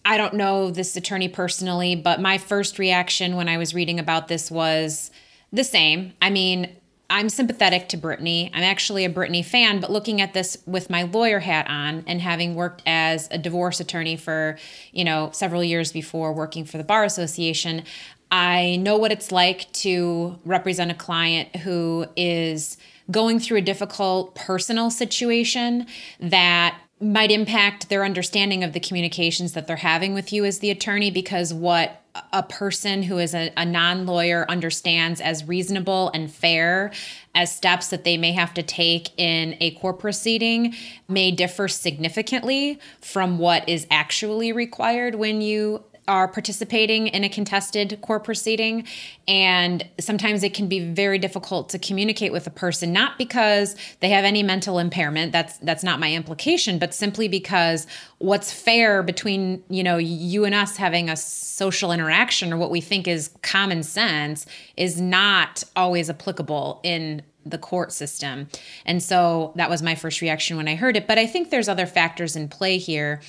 I 0.04 0.16
don't 0.16 0.34
know 0.34 0.70
this 0.70 0.96
attorney 0.96 1.28
personally, 1.28 1.94
but 1.94 2.20
my 2.20 2.38
first 2.38 2.78
reaction 2.78 3.36
when 3.36 3.48
I 3.48 3.58
was 3.58 3.74
reading 3.74 4.00
about 4.00 4.28
this 4.28 4.50
was 4.50 5.10
the 5.52 5.64
same. 5.64 6.14
I 6.20 6.30
mean, 6.30 6.76
I'm 7.10 7.30
sympathetic 7.30 7.88
to 7.88 7.98
Britney. 7.98 8.50
I'm 8.52 8.62
actually 8.62 9.04
a 9.06 9.10
Britney 9.10 9.42
fan, 9.42 9.80
but 9.80 9.90
looking 9.90 10.20
at 10.20 10.34
this 10.34 10.58
with 10.66 10.90
my 10.90 11.04
lawyer 11.04 11.40
hat 11.40 11.66
on 11.68 12.04
and 12.06 12.20
having 12.20 12.54
worked 12.54 12.82
as 12.84 13.28
a 13.30 13.38
divorce 13.38 13.80
attorney 13.80 14.16
for, 14.16 14.58
you 14.92 15.04
know, 15.04 15.30
several 15.32 15.64
years 15.64 15.90
before 15.90 16.34
working 16.34 16.66
for 16.66 16.76
the 16.76 16.84
Bar 16.84 17.04
Association, 17.04 17.82
I 18.30 18.76
know 18.76 18.98
what 18.98 19.10
it's 19.10 19.32
like 19.32 19.72
to 19.72 20.38
represent 20.44 20.90
a 20.90 20.94
client 20.94 21.56
who 21.56 22.06
is 22.14 22.76
going 23.10 23.40
through 23.40 23.58
a 23.58 23.62
difficult 23.62 24.34
personal 24.34 24.90
situation 24.90 25.86
that 26.20 26.78
might 27.00 27.30
impact 27.30 27.88
their 27.88 28.04
understanding 28.04 28.62
of 28.62 28.74
the 28.74 28.80
communications 28.80 29.52
that 29.52 29.66
they're 29.66 29.76
having 29.76 30.12
with 30.12 30.32
you 30.32 30.44
as 30.44 30.58
the 30.58 30.70
attorney 30.70 31.10
because 31.10 31.54
what 31.54 32.02
a 32.32 32.42
person 32.42 33.02
who 33.02 33.18
is 33.18 33.34
a, 33.34 33.52
a 33.56 33.64
non 33.64 34.06
lawyer 34.06 34.46
understands 34.48 35.20
as 35.20 35.44
reasonable 35.44 36.10
and 36.14 36.30
fair 36.30 36.92
as 37.34 37.54
steps 37.54 37.88
that 37.88 38.04
they 38.04 38.16
may 38.16 38.32
have 38.32 38.52
to 38.54 38.62
take 38.62 39.10
in 39.18 39.56
a 39.60 39.72
court 39.76 39.98
proceeding 39.98 40.74
may 41.08 41.30
differ 41.30 41.68
significantly 41.68 42.78
from 43.00 43.38
what 43.38 43.68
is 43.68 43.86
actually 43.90 44.52
required 44.52 45.14
when 45.14 45.40
you 45.40 45.82
are 46.08 46.26
participating 46.26 47.06
in 47.08 47.22
a 47.22 47.28
contested 47.28 48.00
court 48.00 48.24
proceeding. 48.24 48.86
And 49.28 49.86
sometimes 50.00 50.42
it 50.42 50.54
can 50.54 50.66
be 50.66 50.80
very 50.80 51.18
difficult 51.18 51.68
to 51.70 51.78
communicate 51.78 52.32
with 52.32 52.46
a 52.46 52.50
person, 52.50 52.92
not 52.92 53.18
because 53.18 53.76
they 54.00 54.08
have 54.08 54.24
any 54.24 54.42
mental 54.42 54.78
impairment. 54.78 55.32
That's 55.32 55.58
that's 55.58 55.84
not 55.84 56.00
my 56.00 56.12
implication, 56.12 56.78
but 56.78 56.94
simply 56.94 57.28
because 57.28 57.86
what's 58.18 58.52
fair 58.52 59.02
between, 59.02 59.62
you 59.68 59.82
know, 59.82 59.98
you 59.98 60.44
and 60.44 60.54
us 60.54 60.76
having 60.76 61.08
a 61.08 61.16
social 61.16 61.92
interaction 61.92 62.52
or 62.52 62.56
what 62.56 62.70
we 62.70 62.80
think 62.80 63.06
is 63.06 63.30
common 63.42 63.82
sense 63.82 64.46
is 64.76 65.00
not 65.00 65.62
always 65.76 66.10
applicable 66.10 66.80
in 66.82 67.22
the 67.44 67.58
court 67.58 67.92
system. 67.92 68.48
And 68.84 69.02
so 69.02 69.52
that 69.56 69.70
was 69.70 69.82
my 69.82 69.94
first 69.94 70.20
reaction 70.20 70.56
when 70.56 70.68
I 70.68 70.74
heard 70.74 70.96
it. 70.96 71.06
But 71.06 71.18
I 71.18 71.26
think 71.26 71.50
there's 71.50 71.68
other 71.68 71.86
factors 71.86 72.36
in 72.36 72.48
play 72.48 72.78
here. 72.78 73.20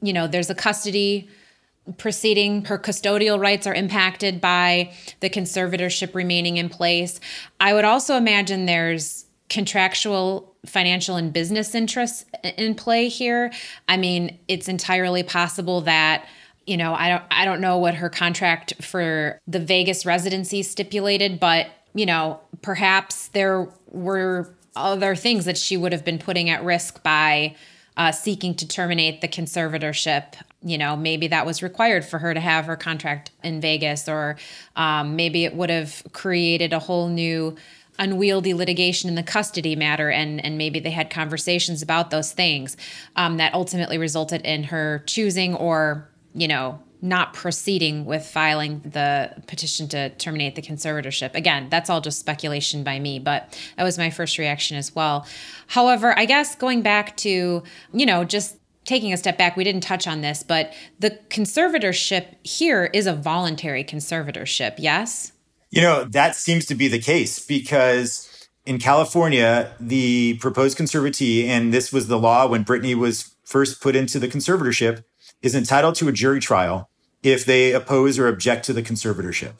You 0.00 0.12
know, 0.12 0.26
there's 0.26 0.50
a 0.50 0.54
custody 0.54 1.28
proceeding 1.98 2.64
her 2.66 2.78
custodial 2.78 3.40
rights 3.40 3.66
are 3.66 3.74
impacted 3.74 4.40
by 4.40 4.92
the 5.20 5.28
conservatorship 5.28 6.14
remaining 6.14 6.56
in 6.56 6.68
place 6.68 7.18
i 7.60 7.74
would 7.74 7.84
also 7.84 8.16
imagine 8.16 8.66
there's 8.66 9.26
contractual 9.48 10.54
financial 10.64 11.16
and 11.16 11.32
business 11.32 11.74
interests 11.74 12.24
in 12.56 12.74
play 12.74 13.08
here 13.08 13.52
i 13.88 13.96
mean 13.96 14.38
it's 14.46 14.68
entirely 14.68 15.22
possible 15.22 15.80
that 15.80 16.24
you 16.66 16.76
know, 16.76 16.94
I 16.94 17.08
don't 17.08 17.24
I 17.30 17.44
don't 17.44 17.60
know 17.60 17.78
what 17.78 17.94
her 17.94 18.08
contract 18.08 18.82
for 18.82 19.38
the 19.46 19.58
Vegas 19.58 20.06
residency 20.06 20.62
stipulated, 20.62 21.40
but 21.40 21.66
you 21.94 22.06
know, 22.06 22.40
perhaps 22.62 23.28
there 23.28 23.68
were 23.88 24.54
other 24.74 25.14
things 25.14 25.44
that 25.44 25.58
she 25.58 25.76
would 25.76 25.92
have 25.92 26.04
been 26.04 26.18
putting 26.18 26.48
at 26.48 26.64
risk 26.64 27.02
by 27.02 27.54
uh, 27.96 28.12
seeking 28.12 28.54
to 28.54 28.66
terminate 28.66 29.20
the 29.20 29.28
conservatorship. 29.28 30.34
You 30.64 30.78
know, 30.78 30.96
maybe 30.96 31.28
that 31.28 31.46
was 31.46 31.62
required 31.62 32.04
for 32.04 32.18
her 32.18 32.32
to 32.34 32.40
have 32.40 32.66
her 32.66 32.76
contract 32.76 33.30
in 33.42 33.60
Vegas, 33.60 34.08
or 34.08 34.36
um, 34.76 35.16
maybe 35.16 35.44
it 35.44 35.54
would 35.54 35.70
have 35.70 36.02
created 36.12 36.72
a 36.72 36.78
whole 36.78 37.08
new 37.08 37.56
unwieldy 37.98 38.54
litigation 38.54 39.08
in 39.08 39.16
the 39.16 39.22
custody 39.22 39.76
matter 39.76 40.10
and 40.10 40.42
and 40.42 40.56
maybe 40.56 40.80
they 40.80 40.90
had 40.90 41.10
conversations 41.10 41.82
about 41.82 42.10
those 42.10 42.32
things 42.32 42.74
um, 43.16 43.36
that 43.36 43.52
ultimately 43.52 43.98
resulted 43.98 44.40
in 44.46 44.64
her 44.64 45.02
choosing 45.06 45.54
or 45.54 46.08
you 46.32 46.48
know 46.48 46.80
not 47.02 47.34
proceeding 47.34 48.04
with 48.04 48.24
filing 48.24 48.80
the 48.84 49.34
petition 49.48 49.88
to 49.88 50.08
terminate 50.10 50.54
the 50.54 50.62
conservatorship. 50.62 51.34
Again, 51.34 51.66
that's 51.68 51.90
all 51.90 52.00
just 52.00 52.20
speculation 52.20 52.84
by 52.84 53.00
me, 53.00 53.18
but 53.18 53.58
that 53.76 53.82
was 53.82 53.98
my 53.98 54.08
first 54.08 54.38
reaction 54.38 54.76
as 54.76 54.94
well. 54.94 55.26
However, 55.66 56.16
I 56.16 56.26
guess 56.26 56.54
going 56.54 56.80
back 56.80 57.16
to, 57.18 57.64
you 57.92 58.06
know, 58.06 58.22
just 58.22 58.56
taking 58.84 59.12
a 59.12 59.16
step 59.16 59.38
back, 59.38 59.56
we 59.56 59.64
didn't 59.64 59.82
touch 59.82 60.06
on 60.06 60.20
this, 60.20 60.42
but 60.42 60.72
the 60.98 61.18
conservatorship 61.28 62.34
here 62.42 62.90
is 62.92 63.06
a 63.06 63.14
voluntary 63.14 63.84
conservatorship, 63.84 64.74
yes? 64.78 65.32
You 65.70 65.80
know, 65.80 66.04
that 66.04 66.36
seems 66.36 66.66
to 66.66 66.74
be 66.74 66.88
the 66.88 66.98
case 66.98 67.44
because 67.44 68.48
in 68.66 68.78
California, 68.78 69.74
the 69.80 70.34
proposed 70.34 70.78
conservatee, 70.78 71.46
and 71.46 71.72
this 71.72 71.92
was 71.92 72.08
the 72.08 72.18
law 72.18 72.46
when 72.46 72.64
Britney 72.64 72.94
was 72.94 73.34
first 73.44 73.80
put 73.80 73.96
into 73.96 74.18
the 74.18 74.28
conservatorship, 74.28 75.04
is 75.40 75.54
entitled 75.54 75.94
to 75.96 76.08
a 76.08 76.12
jury 76.12 76.40
trial 76.40 76.88
if 77.22 77.44
they 77.44 77.72
oppose 77.72 78.18
or 78.18 78.28
object 78.28 78.64
to 78.66 78.72
the 78.72 78.82
conservatorship. 78.82 79.54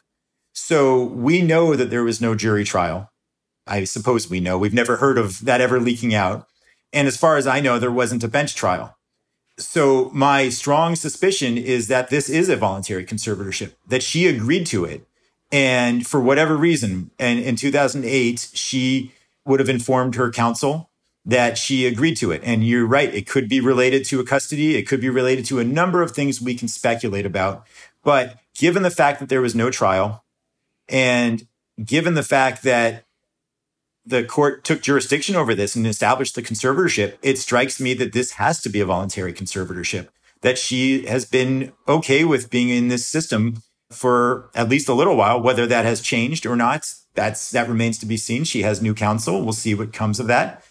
So 0.52 1.02
we 1.02 1.42
know 1.42 1.74
that 1.74 1.90
there 1.90 2.04
was 2.04 2.20
no 2.20 2.34
jury 2.34 2.64
trial. 2.64 3.10
I 3.66 3.84
suppose 3.84 4.28
we 4.28 4.40
know. 4.40 4.58
We've 4.58 4.74
never 4.74 4.96
heard 4.96 5.18
of 5.18 5.44
that 5.44 5.60
ever 5.60 5.80
leaking 5.80 6.14
out. 6.14 6.46
And 6.92 7.08
as 7.08 7.16
far 7.16 7.36
as 7.36 7.46
I 7.46 7.60
know, 7.60 7.78
there 7.78 7.92
wasn't 7.92 8.24
a 8.24 8.28
bench 8.28 8.54
trial. 8.54 8.96
So 9.58 10.10
my 10.14 10.48
strong 10.48 10.96
suspicion 10.96 11.58
is 11.58 11.88
that 11.88 12.10
this 12.10 12.28
is 12.28 12.48
a 12.48 12.56
voluntary 12.56 13.04
conservatorship, 13.04 13.74
that 13.86 14.02
she 14.02 14.26
agreed 14.26 14.66
to 14.66 14.84
it. 14.84 15.06
And 15.50 16.06
for 16.06 16.20
whatever 16.20 16.56
reason, 16.56 17.10
and 17.18 17.38
in 17.38 17.56
2008, 17.56 18.50
she 18.54 19.12
would 19.44 19.60
have 19.60 19.68
informed 19.68 20.14
her 20.14 20.30
counsel 20.30 20.90
that 21.24 21.58
she 21.58 21.86
agreed 21.86 22.16
to 22.16 22.32
it. 22.32 22.40
And 22.44 22.66
you're 22.66 22.86
right. 22.86 23.14
It 23.14 23.26
could 23.26 23.48
be 23.48 23.60
related 23.60 24.04
to 24.06 24.20
a 24.20 24.24
custody. 24.24 24.76
It 24.76 24.88
could 24.88 25.00
be 25.00 25.10
related 25.10 25.44
to 25.46 25.58
a 25.58 25.64
number 25.64 26.02
of 26.02 26.12
things 26.12 26.40
we 26.40 26.54
can 26.54 26.68
speculate 26.68 27.26
about. 27.26 27.66
But 28.02 28.38
given 28.54 28.82
the 28.82 28.90
fact 28.90 29.20
that 29.20 29.28
there 29.28 29.40
was 29.40 29.54
no 29.54 29.70
trial 29.70 30.24
and 30.88 31.46
given 31.82 32.14
the 32.14 32.22
fact 32.22 32.62
that 32.64 33.04
the 34.04 34.24
court 34.24 34.64
took 34.64 34.82
jurisdiction 34.82 35.36
over 35.36 35.54
this 35.54 35.76
and 35.76 35.86
established 35.86 36.34
the 36.34 36.42
conservatorship, 36.42 37.16
it 37.22 37.38
strikes 37.38 37.80
me 37.80 37.94
that 37.94 38.12
this 38.12 38.32
has 38.32 38.60
to 38.62 38.68
be 38.68 38.80
a 38.80 38.86
voluntary 38.86 39.32
conservatorship, 39.32 40.08
that 40.40 40.58
she 40.58 41.06
has 41.06 41.24
been 41.24 41.72
okay 41.86 42.24
with 42.24 42.50
being 42.50 42.68
in 42.68 42.88
this 42.88 43.06
system 43.06 43.62
for 43.90 44.50
at 44.54 44.68
least 44.68 44.88
a 44.88 44.94
little 44.94 45.16
while, 45.16 45.40
whether 45.40 45.66
that 45.66 45.84
has 45.84 46.00
changed 46.00 46.46
or 46.46 46.56
not. 46.56 46.92
That's, 47.14 47.50
that 47.50 47.68
remains 47.68 47.98
to 47.98 48.06
be 48.06 48.16
seen. 48.16 48.44
She 48.44 48.62
has 48.62 48.80
new 48.80 48.94
counsel. 48.94 49.42
We'll 49.42 49.52
see 49.52 49.74
what 49.74 49.92
comes 49.92 50.18
of 50.18 50.26
that 50.28 50.64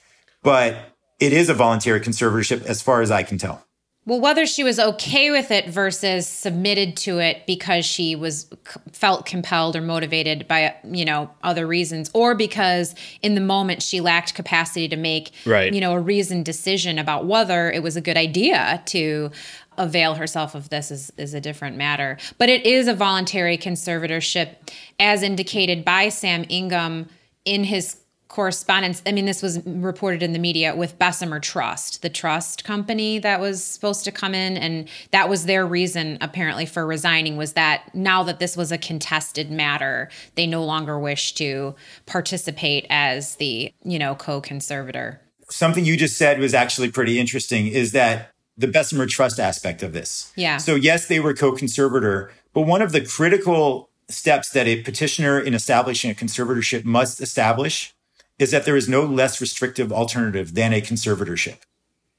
but 0.44 0.76
it 1.20 1.34
is 1.34 1.50
a 1.50 1.54
voluntary 1.54 2.02
conservatorship 2.02 2.64
as 2.64 2.82
far 2.82 3.02
as 3.02 3.12
I 3.12 3.24
can 3.24 3.38
tell. 3.38 3.66
Well, 4.06 4.20
whether 4.20 4.48
she 4.48 4.64
was 4.64 4.80
okay 4.80 5.30
with 5.30 5.52
it 5.52 5.70
versus 5.70 6.28
submitted 6.28 6.98
to 6.98 7.20
it 7.20 7.46
because 7.46 7.86
she 7.86 8.16
was 8.16 8.50
felt 8.92 9.28
compelled 9.28 9.76
or 9.76 9.82
motivated 9.82 10.48
by 10.48 10.76
you 10.84 11.06
know 11.06 11.30
other 11.44 11.68
reasons, 11.68 12.10
or 12.14 12.34
because 12.34 12.96
in 13.22 13.36
the 13.36 13.42
moment 13.42 13.84
she 13.84 14.02
lacked 14.02 14.34
capacity 14.34 14.88
to 14.88 14.96
make 14.96 15.32
right. 15.46 15.72
you 15.72 15.80
know 15.80 15.94
a 15.94 16.00
reasoned 16.00 16.46
decision 16.46 16.98
about 16.98 17.28
whether 17.28 17.72
it 17.72 17.84
was 17.84 17.96
a 17.96 18.02
good 18.02 18.18
idea 18.18 18.82
to 18.88 19.30
avail 19.78 20.16
herself 20.16 20.56
of 20.56 20.70
this 20.70 20.92
is, 20.92 21.12
is 21.18 21.34
a 21.34 21.42
different 21.42 21.78
matter. 21.78 22.18
But 22.38 22.50
it 22.50 22.66
is 22.66 22.88
a 22.88 22.94
voluntary 22.94 23.58
conservatorship, 23.58 24.56
as 25.00 25.24
indicated 25.24 25.86
by 25.86 26.10
Sam 26.10 26.46
Ingham 26.50 27.08
in 27.46 27.64
his 27.64 27.98
correspondence. 28.32 29.02
I 29.06 29.12
mean, 29.12 29.26
this 29.26 29.44
was 29.44 29.60
reported 29.66 30.24
in 30.24 30.32
the 30.32 30.40
media 30.40 30.74
with 30.74 30.98
Bessemer 30.98 31.42
Trust, 31.42 32.02
the 32.02 32.10
trust 32.10 32.64
company 32.64 33.20
that 33.20 33.42
was 33.42 33.62
supposed 33.62 34.06
to 34.06 34.12
come 34.12 34.34
in, 34.34 34.56
and 34.56 34.88
that 35.12 35.28
was 35.28 35.46
their 35.46 35.68
reason 35.68 36.18
apparently 36.22 36.66
for 36.66 36.88
resigning. 36.88 37.36
Was 37.36 37.54
that 37.54 37.94
now 37.94 38.24
that 38.24 38.40
this 38.40 38.56
was 38.56 38.72
a 38.72 38.78
contested 38.78 39.52
matter, 39.52 40.10
they 40.36 40.48
no 40.48 40.64
longer 40.64 40.98
wish 40.98 41.34
to 41.36 41.76
participate 42.06 42.88
as 42.90 43.36
the 43.36 43.74
you 43.84 44.00
know 44.00 44.16
co-conservator. 44.16 45.20
Something 45.50 45.84
you 45.84 45.98
just 45.98 46.18
said 46.18 46.40
was 46.40 46.54
actually 46.54 46.90
pretty 46.90 47.20
interesting. 47.20 47.68
Is 47.68 47.92
that 47.92 48.32
the 48.56 48.68
Bessemer 48.68 49.08
Trust 49.08 49.42
aspect 49.42 49.84
of 49.84 49.92
this? 49.92 50.32
Yeah. 50.38 50.56
So 50.56 50.76
yes, 50.76 51.08
they 51.08 51.20
were 51.20 51.34
co-conservator, 51.34 52.32
but 52.54 52.62
one 52.62 52.82
of 52.82 52.94
the 52.94 53.02
critical 53.02 53.90
steps 54.08 54.52
that 54.52 54.68
a 54.68 54.82
petitioner 54.84 55.38
in 55.38 55.54
establishing 55.54 56.10
a 56.10 56.14
conservatorship 56.14 56.86
must 56.86 57.20
establish 57.20 57.94
is 58.42 58.52
that 58.52 58.66
there 58.66 58.76
is 58.76 58.90
no 58.90 59.04
less 59.04 59.40
restrictive 59.40 59.94
alternative 59.94 60.56
than 60.56 60.74
a 60.74 60.82
conservatorship. 60.82 61.58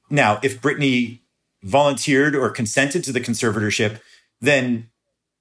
Now, 0.09 0.39
if 0.41 0.61
Britney 0.61 1.19
volunteered 1.61 2.35
or 2.35 2.49
consented 2.49 3.03
to 3.03 3.11
the 3.11 3.19
conservatorship, 3.19 3.99
then 4.39 4.89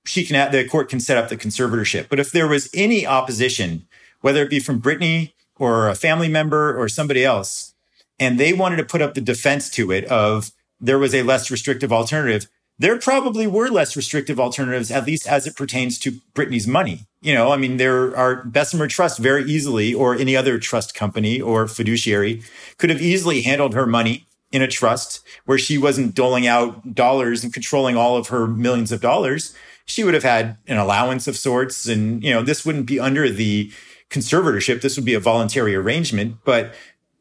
she 0.05 0.25
can 0.25 0.51
the 0.51 0.66
court 0.66 0.88
can 0.88 0.99
set 0.99 1.16
up 1.16 1.29
the 1.29 1.37
conservatorship. 1.37 2.09
But 2.09 2.18
if 2.18 2.33
there 2.33 2.49
was 2.49 2.68
any 2.75 3.07
opposition, 3.07 3.87
whether 4.21 4.42
it 4.42 4.51
be 4.51 4.59
from 4.59 4.83
Britney 4.83 5.33
or 5.57 5.88
a 5.88 5.95
family 5.95 6.29
member 6.29 6.77
or 6.77 6.88
somebody 6.88 7.25
else, 7.25 7.75
and 8.18 8.38
they 8.38 8.53
wanted 8.53 8.77
to 8.77 8.85
put 8.85 9.03
up 9.03 9.14
the 9.14 9.21
defense 9.21 9.71
to 9.71 9.92
it 9.92 10.05
of 10.07 10.51
there 10.81 10.99
was 10.99 11.14
a 11.14 11.23
less 11.23 11.51
restrictive 11.51 11.92
alternative, 11.92 12.49
there 12.77 12.99
probably 12.99 13.47
were 13.47 13.68
less 13.68 13.95
restrictive 13.95 14.40
alternatives, 14.40 14.90
at 14.90 15.07
least 15.07 15.29
as 15.29 15.47
it 15.47 15.55
pertains 15.55 15.99
to 16.01 16.21
Britney's 16.35 16.66
money. 16.66 17.07
You 17.22 17.32
know, 17.32 17.52
I 17.52 17.56
mean, 17.56 17.76
there 17.76 18.16
are 18.16 18.44
Bessemer 18.44 18.88
Trust 18.88 19.18
very 19.18 19.44
easily, 19.44 19.94
or 19.94 20.14
any 20.14 20.37
other 20.37 20.58
trust 20.58 20.94
company 20.94 21.40
or 21.40 21.68
fiduciary 21.68 22.42
could 22.78 22.90
have 22.90 23.00
easily 23.00 23.42
handled 23.42 23.74
her 23.74 23.87
money 23.87 24.26
in 24.50 24.61
a 24.61 24.68
trust 24.68 25.20
where 25.46 25.56
she 25.56 25.78
wasn't 25.78 26.14
doling 26.14 26.46
out 26.46 26.94
dollars 26.94 27.42
and 27.42 27.54
controlling 27.54 27.96
all 27.96 28.16
of 28.16 28.28
her 28.28 28.46
millions 28.46 28.92
of 28.92 29.00
dollars. 29.00 29.54
She 29.87 30.04
would 30.04 30.14
have 30.14 30.22
had 30.22 30.58
an 30.66 30.76
allowance 30.76 31.26
of 31.26 31.37
sorts. 31.37 31.87
And, 31.87 32.22
you 32.22 32.30
know, 32.30 32.42
this 32.42 32.66
wouldn't 32.66 32.87
be 32.87 33.00
under 33.00 33.30
the 33.30 33.72
conservatorship. 34.11 34.82
This 34.82 34.96
would 34.96 35.06
be 35.06 35.14
a 35.14 35.20
voluntary 35.20 35.74
arrangement. 35.74 36.37
But 36.44 36.74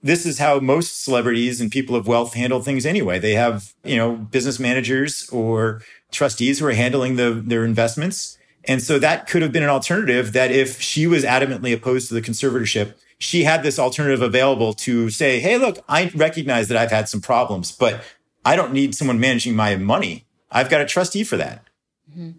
this 0.04 0.26
is 0.26 0.40
how 0.40 0.60
most 0.60 1.04
celebrities 1.04 1.62
and 1.62 1.72
people 1.72 1.96
of 1.96 2.08
wealth 2.08 2.34
handle 2.34 2.62
things 2.62 2.86
anyway. 2.86 3.20
They 3.20 3.34
have, 3.34 3.74
you 3.84 3.98
know, 3.98 4.16
business 4.16 4.60
managers 4.60 5.30
or 5.30 5.82
trustees 6.12 6.60
who 6.60 6.66
are 6.66 6.74
handling 6.74 7.16
the, 7.16 7.32
their 7.32 7.64
investments. 7.64 8.38
And 8.66 8.82
so 8.82 9.00
that 9.00 9.28
could 9.28 9.42
have 9.42 9.52
been 9.52 9.64
an 9.64 9.70
alternative 9.70 10.34
that 10.34 10.52
if 10.52 10.82
she 10.82 11.08
was 11.08 11.24
adamantly 11.24 11.74
opposed 11.74 12.08
to 12.10 12.14
the 12.14 12.22
conservatorship, 12.22 12.94
she 13.18 13.44
had 13.44 13.64
this 13.64 13.80
alternative 13.80 14.22
available 14.22 14.74
to 14.74 15.10
say, 15.10 15.40
Hey, 15.40 15.58
look, 15.58 15.84
I 15.88 16.12
recognize 16.16 16.68
that 16.68 16.78
I've 16.78 16.92
had 16.92 17.10
some 17.10 17.22
problems, 17.22 17.72
but 17.72 18.04
I 18.46 18.56
don't 18.56 18.74
need 18.74 18.96
someone 18.96 19.20
managing 19.20 19.56
my 19.56 19.76
money. 19.76 20.26
I've 20.52 20.70
got 20.70 20.82
a 20.82 20.86
trustee 20.86 21.24
for 21.24 21.38
that. 21.38 21.64
Mm-hmm. 22.10 22.32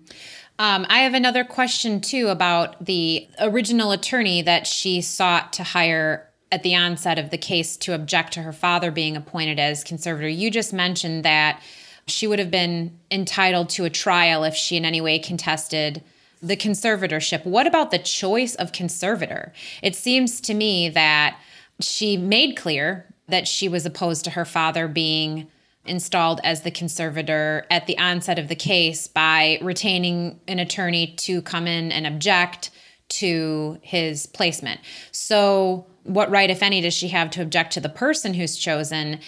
Um, 0.58 0.86
I 0.88 1.00
have 1.00 1.14
another 1.14 1.44
question 1.44 2.00
too 2.00 2.28
about 2.28 2.84
the 2.84 3.26
original 3.40 3.90
attorney 3.90 4.42
that 4.42 4.66
she 4.66 5.00
sought 5.00 5.52
to 5.54 5.62
hire 5.62 6.28
at 6.52 6.62
the 6.62 6.76
onset 6.76 7.18
of 7.18 7.30
the 7.30 7.38
case 7.38 7.76
to 7.78 7.94
object 7.94 8.34
to 8.34 8.42
her 8.42 8.52
father 8.52 8.90
being 8.90 9.16
appointed 9.16 9.58
as 9.58 9.82
conservator. 9.82 10.28
You 10.28 10.50
just 10.50 10.72
mentioned 10.72 11.24
that 11.24 11.60
she 12.06 12.26
would 12.26 12.38
have 12.38 12.50
been 12.50 12.98
entitled 13.10 13.68
to 13.70 13.84
a 13.84 13.90
trial 13.90 14.44
if 14.44 14.54
she 14.54 14.76
in 14.76 14.84
any 14.84 15.00
way 15.00 15.18
contested 15.18 16.02
the 16.42 16.56
conservatorship. 16.56 17.44
What 17.44 17.66
about 17.66 17.90
the 17.90 17.98
choice 17.98 18.54
of 18.56 18.72
conservator? 18.72 19.52
It 19.82 19.94
seems 19.94 20.40
to 20.42 20.54
me 20.54 20.88
that 20.88 21.38
she 21.80 22.16
made 22.16 22.56
clear 22.56 23.06
that 23.28 23.46
she 23.46 23.68
was 23.68 23.86
opposed 23.86 24.24
to 24.24 24.30
her 24.30 24.44
father 24.44 24.88
being 24.88 25.48
installed 25.84 26.40
as 26.44 26.62
the 26.62 26.70
conservator 26.70 27.66
at 27.70 27.86
the 27.86 27.98
onset 27.98 28.38
of 28.38 28.48
the 28.48 28.56
case 28.56 29.06
by 29.06 29.58
retaining 29.62 30.40
an 30.46 30.58
attorney 30.58 31.08
to 31.18 31.42
come 31.42 31.66
in 31.66 31.90
and 31.90 32.06
object 32.06 32.70
to 33.08 33.78
his 33.82 34.26
placement. 34.26 34.80
So, 35.10 35.86
what 36.04 36.30
right, 36.30 36.50
if 36.50 36.62
any, 36.62 36.80
does 36.80 36.94
she 36.94 37.08
have 37.08 37.30
to 37.30 37.42
object 37.42 37.72
to 37.74 37.80
the 37.80 37.88
person 37.88 38.34
who's 38.34 38.56
chosen? 38.56 39.20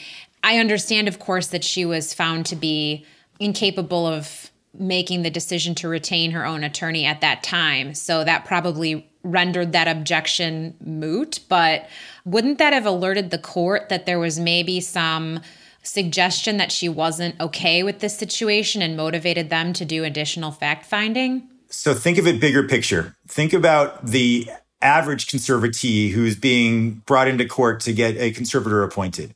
I 0.45 0.59
understand, 0.59 1.09
of 1.09 1.19
course, 1.19 1.49
that 1.49 1.65
she 1.65 1.87
was 1.87 2.13
found 2.13 2.45
to 2.47 2.57
be 2.57 3.07
incapable 3.41 4.07
of 4.07 4.51
making 4.79 5.23
the 5.23 5.31
decision 5.31 5.75
to 5.77 5.89
retain 5.89 6.33
her 6.33 6.45
own 6.45 6.63
attorney 6.63 7.07
at 7.07 7.23
that 7.23 7.43
time. 7.43 7.95
So 7.95 8.25
that 8.25 8.45
probably 8.45 9.11
rendered 9.23 9.73
that 9.73 9.89
objection 9.89 10.77
moot. 10.85 11.41
But 11.49 11.89
wouldn't 12.27 12.59
that 12.59 12.75
have 12.75 12.85
alerted 12.85 13.31
the 13.31 13.39
court 13.39 13.89
that 13.89 14.05
there 14.05 14.19
was 14.19 14.39
maybe 14.39 14.81
some 14.81 15.41
suggestion 15.83 16.59
that 16.59 16.71
she 16.71 16.91
wasn't 16.91 17.41
okay 17.41 17.83
with 17.83 18.01
this 18.01 18.17
situation 18.17 18.83
and 18.83 18.99
motivated 18.99 19.49
them 19.49 19.73
to 19.73 19.87
do 19.87 20.05
additional 20.05 20.51
fact 20.51 20.85
finding? 20.85 21.49
So 21.71 21.95
think 21.95 22.19
of 22.19 22.27
it 22.27 22.39
bigger 22.39 22.69
picture. 22.69 23.17
Think 23.27 23.55
about 23.55 24.05
the 24.05 24.47
average 24.83 25.27
conservatee 25.27 26.11
who's 26.11 26.37
being 26.37 27.03
brought 27.07 27.29
into 27.29 27.47
court 27.47 27.81
to 27.81 27.95
get 27.95 28.17
a 28.19 28.31
conservator 28.33 28.83
appointed. 28.83 29.35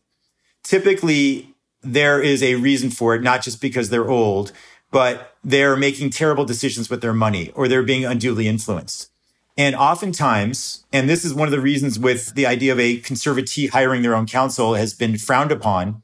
Typically, 0.62 1.54
there 1.82 2.20
is 2.20 2.42
a 2.42 2.56
reason 2.56 2.90
for 2.90 3.14
it, 3.14 3.22
not 3.22 3.42
just 3.42 3.60
because 3.60 3.90
they're 3.90 4.10
old, 4.10 4.52
but 4.90 5.36
they're 5.44 5.76
making 5.76 6.10
terrible 6.10 6.44
decisions 6.44 6.90
with 6.90 7.00
their 7.00 7.12
money 7.12 7.50
or 7.54 7.68
they're 7.68 7.82
being 7.82 8.04
unduly 8.04 8.48
influenced. 8.48 9.10
And 9.56 9.74
oftentimes, 9.74 10.84
and 10.92 11.08
this 11.08 11.24
is 11.24 11.34
one 11.34 11.48
of 11.48 11.52
the 11.52 11.60
reasons 11.60 11.98
with 11.98 12.34
the 12.34 12.46
idea 12.46 12.72
of 12.72 12.78
a 12.78 13.00
conservatee 13.00 13.70
hiring 13.70 14.02
their 14.02 14.14
own 14.14 14.26
counsel 14.26 14.74
has 14.74 14.94
been 14.94 15.18
frowned 15.18 15.50
upon, 15.50 16.02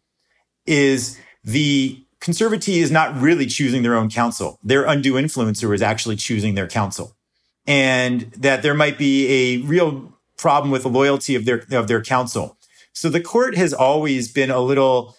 is 0.66 1.18
the 1.44 2.04
conservatee 2.20 2.82
is 2.82 2.90
not 2.90 3.16
really 3.20 3.46
choosing 3.46 3.82
their 3.82 3.94
own 3.94 4.10
counsel. 4.10 4.58
Their 4.64 4.84
undue 4.84 5.14
influencer 5.14 5.72
is 5.72 5.82
actually 5.82 6.16
choosing 6.16 6.54
their 6.54 6.66
counsel. 6.66 7.16
And 7.66 8.22
that 8.32 8.62
there 8.62 8.74
might 8.74 8.98
be 8.98 9.28
a 9.28 9.58
real 9.58 10.12
problem 10.36 10.70
with 10.70 10.82
the 10.82 10.88
loyalty 10.88 11.34
of 11.34 11.44
their, 11.44 11.64
of 11.70 11.86
their 11.86 12.02
counsel. 12.02 12.58
So 12.94 13.10
the 13.10 13.20
court 13.20 13.56
has 13.56 13.74
always 13.74 14.32
been 14.32 14.50
a 14.50 14.60
little 14.60 15.16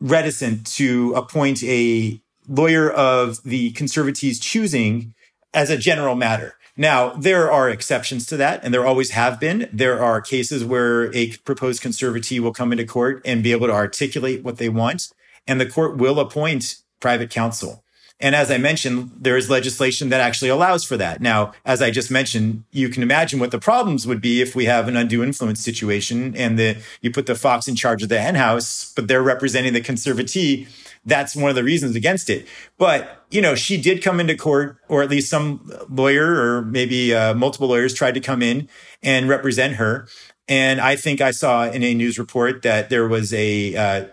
reticent 0.00 0.66
to 0.66 1.14
appoint 1.14 1.62
a 1.62 2.20
lawyer 2.48 2.90
of 2.90 3.42
the 3.44 3.72
conservatee's 3.72 4.38
choosing 4.38 5.14
as 5.54 5.70
a 5.70 5.78
general 5.78 6.16
matter. 6.16 6.56
Now, 6.76 7.10
there 7.10 7.52
are 7.52 7.70
exceptions 7.70 8.26
to 8.26 8.36
that, 8.38 8.64
and 8.64 8.74
there 8.74 8.84
always 8.84 9.10
have 9.10 9.38
been. 9.38 9.68
There 9.72 10.02
are 10.02 10.20
cases 10.20 10.64
where 10.64 11.14
a 11.14 11.36
proposed 11.44 11.82
conservatee 11.82 12.40
will 12.40 12.52
come 12.52 12.72
into 12.72 12.84
court 12.84 13.22
and 13.24 13.44
be 13.44 13.52
able 13.52 13.68
to 13.68 13.72
articulate 13.72 14.42
what 14.42 14.58
they 14.58 14.68
want, 14.68 15.08
and 15.46 15.60
the 15.60 15.70
court 15.70 15.96
will 15.96 16.18
appoint 16.18 16.78
private 16.98 17.30
counsel. 17.30 17.83
And 18.24 18.34
as 18.34 18.50
I 18.50 18.56
mentioned, 18.56 19.10
there 19.20 19.36
is 19.36 19.50
legislation 19.50 20.08
that 20.08 20.22
actually 20.22 20.48
allows 20.48 20.82
for 20.82 20.96
that. 20.96 21.20
Now, 21.20 21.52
as 21.66 21.82
I 21.82 21.90
just 21.90 22.10
mentioned, 22.10 22.64
you 22.70 22.88
can 22.88 23.02
imagine 23.02 23.38
what 23.38 23.50
the 23.50 23.58
problems 23.58 24.06
would 24.06 24.22
be 24.22 24.40
if 24.40 24.56
we 24.56 24.64
have 24.64 24.88
an 24.88 24.96
undue 24.96 25.22
influence 25.22 25.60
situation 25.60 26.34
and 26.34 26.58
the, 26.58 26.78
you 27.02 27.10
put 27.10 27.26
the 27.26 27.34
fox 27.34 27.68
in 27.68 27.76
charge 27.76 28.02
of 28.02 28.08
the 28.08 28.22
henhouse, 28.22 28.94
but 28.96 29.08
they're 29.08 29.22
representing 29.22 29.74
the 29.74 29.82
conservatee. 29.82 30.66
That's 31.04 31.36
one 31.36 31.50
of 31.50 31.54
the 31.54 31.62
reasons 31.62 31.96
against 31.96 32.30
it. 32.30 32.48
But, 32.78 33.26
you 33.30 33.42
know, 33.42 33.54
she 33.54 33.76
did 33.78 34.02
come 34.02 34.20
into 34.20 34.38
court, 34.38 34.78
or 34.88 35.02
at 35.02 35.10
least 35.10 35.28
some 35.28 35.70
lawyer 35.90 36.40
or 36.40 36.62
maybe 36.62 37.14
uh, 37.14 37.34
multiple 37.34 37.68
lawyers 37.68 37.92
tried 37.92 38.14
to 38.14 38.20
come 38.20 38.40
in 38.40 38.70
and 39.02 39.28
represent 39.28 39.74
her. 39.74 40.08
And 40.48 40.80
I 40.80 40.96
think 40.96 41.20
I 41.20 41.30
saw 41.30 41.68
in 41.68 41.82
a 41.82 41.92
news 41.92 42.18
report 42.18 42.62
that 42.62 42.88
there 42.88 43.06
was 43.06 43.34
a, 43.34 43.76
uh, 43.76 44.04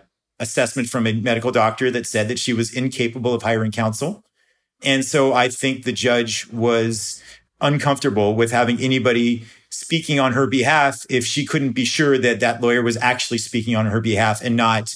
assessment 0.42 0.88
from 0.88 1.06
a 1.06 1.12
medical 1.12 1.52
doctor 1.52 1.90
that 1.92 2.06
said 2.06 2.28
that 2.28 2.38
she 2.38 2.52
was 2.52 2.74
incapable 2.74 3.32
of 3.32 3.42
hiring 3.42 3.70
counsel. 3.70 4.24
And 4.82 5.04
so 5.04 5.32
I 5.32 5.48
think 5.48 5.84
the 5.84 5.92
judge 5.92 6.48
was 6.48 7.22
uncomfortable 7.60 8.34
with 8.34 8.50
having 8.50 8.80
anybody 8.80 9.44
speaking 9.70 10.18
on 10.18 10.32
her 10.32 10.48
behalf 10.48 11.06
if 11.08 11.24
she 11.24 11.46
couldn't 11.46 11.72
be 11.72 11.84
sure 11.84 12.18
that 12.18 12.40
that 12.40 12.60
lawyer 12.60 12.82
was 12.82 12.96
actually 12.96 13.38
speaking 13.38 13.76
on 13.76 13.86
her 13.86 14.00
behalf 14.00 14.42
and 14.42 14.56
not 14.56 14.94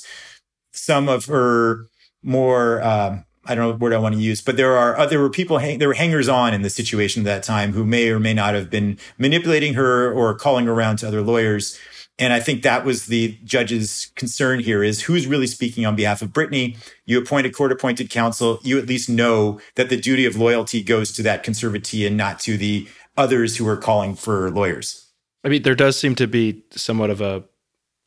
some 0.73 1.09
of 1.09 1.27
her 1.27 1.87
more 2.23 2.83
um, 2.83 3.25
I 3.45 3.55
don't 3.55 3.65
know 3.65 3.71
what 3.71 3.81
word 3.81 3.93
I 3.93 3.99
want 3.99 4.17
to 4.17 4.21
use, 4.21 4.43
but 4.43 4.57
there 4.57 4.77
are 4.77 4.99
uh, 4.99 5.07
there 5.07 5.21
were 5.21 5.31
people 5.31 5.59
hang, 5.59 5.79
there 5.79 5.87
were 5.87 5.95
hangers 5.95 6.29
on 6.29 6.53
in 6.53 6.63
the 6.63 6.71
situation 6.71 7.23
at 7.23 7.27
that 7.27 7.43
time 7.45 7.73
who 7.73 7.85
may 7.85 8.11
or 8.11 8.19
may 8.19 8.35
not 8.35 8.55
have 8.55 8.69
been 8.69 8.99
manipulating 9.19 9.75
her 9.75 10.13
or 10.13 10.35
calling 10.35 10.67
around 10.67 10.97
to 10.99 11.09
other 11.09 11.23
lawyers 11.23 11.79
and 12.19 12.33
I 12.33 12.41
think 12.41 12.63
that 12.63 12.85
was 12.85 13.07
the 13.07 13.39
judge's 13.45 14.11
concern 14.17 14.61
here 14.61 14.83
is 14.83 15.03
who's 15.03 15.27
really 15.27 15.47
speaking 15.47 15.85
on 15.85 15.97
behalf 15.97 16.23
of 16.23 16.31
Britney. 16.31 16.77
You 17.05 17.19
appoint 17.19 17.47
a 17.47 17.51
court 17.51 17.73
appointed 17.73 18.09
counsel. 18.09 18.59
You 18.63 18.79
at 18.79 18.87
least 18.87 19.11
know 19.11 19.61
that 19.75 19.91
the 19.91 19.99
duty 19.99 20.25
of 20.25 20.37
loyalty 20.37 20.83
goes 20.83 21.13
to 21.13 21.23
that 21.25 21.45
conservatee 21.45 22.07
and 22.07 22.17
not 22.17 22.41
to 22.41 22.57
the 22.57 22.89
others 23.19 23.57
who 23.57 23.69
are 23.69 23.77
calling 23.77 24.15
for 24.15 24.51
lawyers. 24.51 25.11
I 25.45 25.49
mean, 25.49 25.63
there 25.63 25.75
does 25.75 25.99
seem 25.99 26.15
to 26.17 26.27
be 26.27 26.65
somewhat 26.71 27.11
of 27.11 27.21
a, 27.21 27.45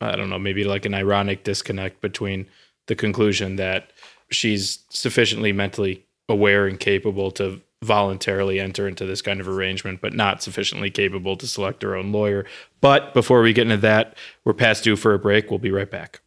I 0.00 0.16
don't 0.16 0.28
know, 0.28 0.38
maybe 0.38 0.64
like 0.64 0.84
an 0.84 0.94
ironic 0.94 1.44
disconnect 1.44 2.00
between 2.00 2.46
the 2.86 2.96
conclusion 2.96 3.56
that 3.56 3.92
she's 4.30 4.80
sufficiently 4.90 5.52
mentally 5.52 6.04
aware 6.28 6.66
and 6.66 6.78
capable 6.78 7.30
to 7.32 7.60
voluntarily 7.82 8.60
enter 8.60 8.86
into 8.86 9.06
this 9.06 9.22
kind 9.22 9.40
of 9.40 9.48
arrangement, 9.48 10.00
but 10.00 10.12
not 10.12 10.42
sufficiently 10.42 10.90
capable 10.90 11.36
to 11.36 11.46
select 11.46 11.80
their 11.80 11.96
own 11.96 12.12
lawyer. 12.12 12.44
But 12.80 13.14
before 13.14 13.42
we 13.42 13.52
get 13.52 13.62
into 13.62 13.78
that, 13.78 14.16
we're 14.44 14.52
past 14.52 14.84
due 14.84 14.96
for 14.96 15.14
a 15.14 15.18
break. 15.18 15.50
We'll 15.50 15.58
be 15.58 15.70
right 15.70 15.90
back. 15.90 16.20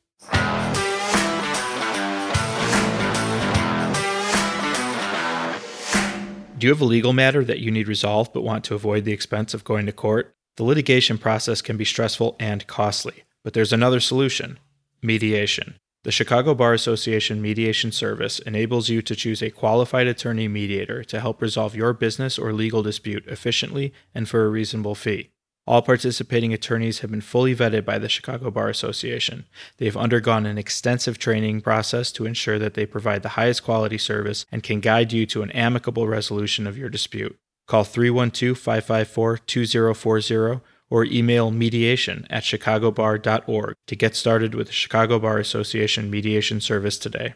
Do 6.57 6.67
you 6.67 6.73
have 6.73 6.81
a 6.81 6.85
legal 6.85 7.11
matter 7.11 7.43
that 7.43 7.59
you 7.59 7.71
need 7.71 7.89
resolved 7.89 8.31
but 8.31 8.41
want 8.41 8.63
to 8.65 8.73
avoid 8.73 9.03
the 9.03 9.11
expense 9.11 9.53
of 9.53 9.65
going 9.65 9.85
to 9.85 9.91
court? 9.91 10.33
The 10.55 10.63
litigation 10.63 11.17
process 11.17 11.61
can 11.61 11.75
be 11.75 11.83
stressful 11.83 12.37
and 12.39 12.65
costly, 12.67 13.25
but 13.43 13.53
there's 13.53 13.73
another 13.73 13.99
solution 13.99 14.59
mediation. 15.01 15.75
The 16.03 16.11
Chicago 16.11 16.53
Bar 16.53 16.73
Association 16.73 17.41
Mediation 17.41 17.93
Service 17.93 18.39
enables 18.39 18.89
you 18.89 19.01
to 19.01 19.15
choose 19.15 19.41
a 19.41 19.49
qualified 19.49 20.05
attorney 20.05 20.49
mediator 20.49 21.01
to 21.05 21.21
help 21.21 21.41
resolve 21.41 21.77
your 21.77 21.93
business 21.93 22.37
or 22.37 22.51
legal 22.51 22.83
dispute 22.83 23.23
efficiently 23.27 23.93
and 24.13 24.27
for 24.27 24.43
a 24.43 24.49
reasonable 24.49 24.95
fee. 24.95 25.29
All 25.65 25.81
participating 25.81 26.53
attorneys 26.53 26.99
have 26.99 27.11
been 27.11 27.21
fully 27.21 27.55
vetted 27.55 27.85
by 27.85 27.99
the 27.99 28.09
Chicago 28.09 28.51
Bar 28.51 28.67
Association. 28.67 29.45
They 29.77 29.85
have 29.85 29.95
undergone 29.95 30.45
an 30.45 30.57
extensive 30.57 31.17
training 31.17 31.61
process 31.61 32.11
to 32.13 32.25
ensure 32.25 32.59
that 32.59 32.73
they 32.73 32.85
provide 32.85 33.23
the 33.23 33.37
highest 33.39 33.63
quality 33.63 33.97
service 33.97 34.45
and 34.51 34.61
can 34.61 34.81
guide 34.81 35.13
you 35.13 35.25
to 35.27 35.41
an 35.41 35.51
amicable 35.51 36.09
resolution 36.09 36.67
of 36.67 36.77
your 36.77 36.89
dispute. 36.89 37.37
Call 37.65 37.85
312 37.85 38.57
554 38.57 39.37
2040 39.37 40.59
or 40.93 41.05
email 41.05 41.49
mediation 41.49 42.27
at 42.29 42.43
chicagobar.org 42.43 43.73
to 43.87 43.95
get 43.95 44.15
started 44.15 44.53
with 44.53 44.67
the 44.67 44.73
Chicago 44.73 45.17
Bar 45.17 45.39
Association 45.39 46.11
mediation 46.11 46.61
service 46.61 46.99
today. 46.99 47.33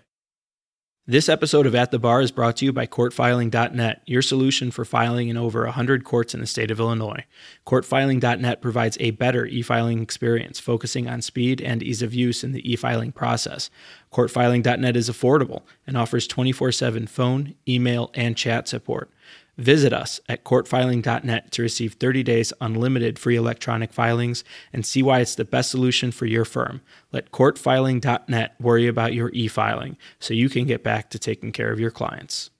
This 1.08 1.28
episode 1.28 1.66
of 1.66 1.74
At 1.74 1.90
the 1.90 1.98
Bar 1.98 2.22
is 2.22 2.32
brought 2.32 2.58
to 2.58 2.66
you 2.66 2.72
by 2.72 2.86
CourtFiling.net, 2.86 4.02
your 4.06 4.22
solution 4.22 4.70
for 4.70 4.86
filing 4.86 5.30
in 5.30 5.38
over 5.38 5.64
100 5.64 6.04
courts 6.04 6.36
in 6.36 6.40
the 6.40 6.46
state 6.46 6.70
of 6.70 6.80
Illinois. 6.80 7.24
CourtFiling.net 7.66 8.62
provides 8.62 8.98
a 9.00 9.10
better 9.12 9.48
e 9.48 9.64
filing 9.64 10.04
experience, 10.04 10.60
focusing 10.60 11.08
on 11.08 11.24
speed 11.24 11.60
and 11.60 11.82
ease 11.82 12.04
of 12.04 12.14
use 12.14 12.44
in 12.44 12.52
the 12.52 12.72
e 12.72 12.76
filing 12.76 13.12
process. 13.12 13.72
CourtFiling.net 14.14 14.96
is 14.96 15.10
affordable 15.10 15.64
and 15.88 15.98
offers 15.98 16.28
24 16.28 16.74
7 16.74 17.08
phone, 17.08 17.56
email, 17.68 18.12
and 18.14 18.38
chat 18.38 18.68
support. 18.68 19.10
Visit 19.58 19.92
us 19.92 20.20
at 20.30 20.44
courtfiling.net 20.44 21.52
to 21.52 21.62
receive 21.64 21.94
30 21.94 22.22
days 22.22 22.54
unlimited 22.62 23.18
free 23.18 23.36
electronic 23.36 23.92
filings 23.92 24.44
and 24.72 24.86
see 24.86 25.02
why 25.02 25.20
it's 25.20 25.34
the 25.34 25.46
best 25.46 25.72
solution 25.72 26.12
for 26.12 26.28
your 26.28 26.46
firm. 26.46 26.82
Let 27.12 27.32
courtfiling.net 27.32 28.56
worry 28.60 28.86
about 28.86 29.14
your 29.14 29.32
e 29.34 29.48
filing 29.48 29.98
so 30.20 30.36
you 30.36 30.48
can 30.48 30.66
get 30.66 30.84
back 30.84 31.10
to 31.10 31.18
taking 31.18 31.52
care 31.52 31.72
of 31.72 31.80
your 31.80 31.90
clients. 31.90 32.52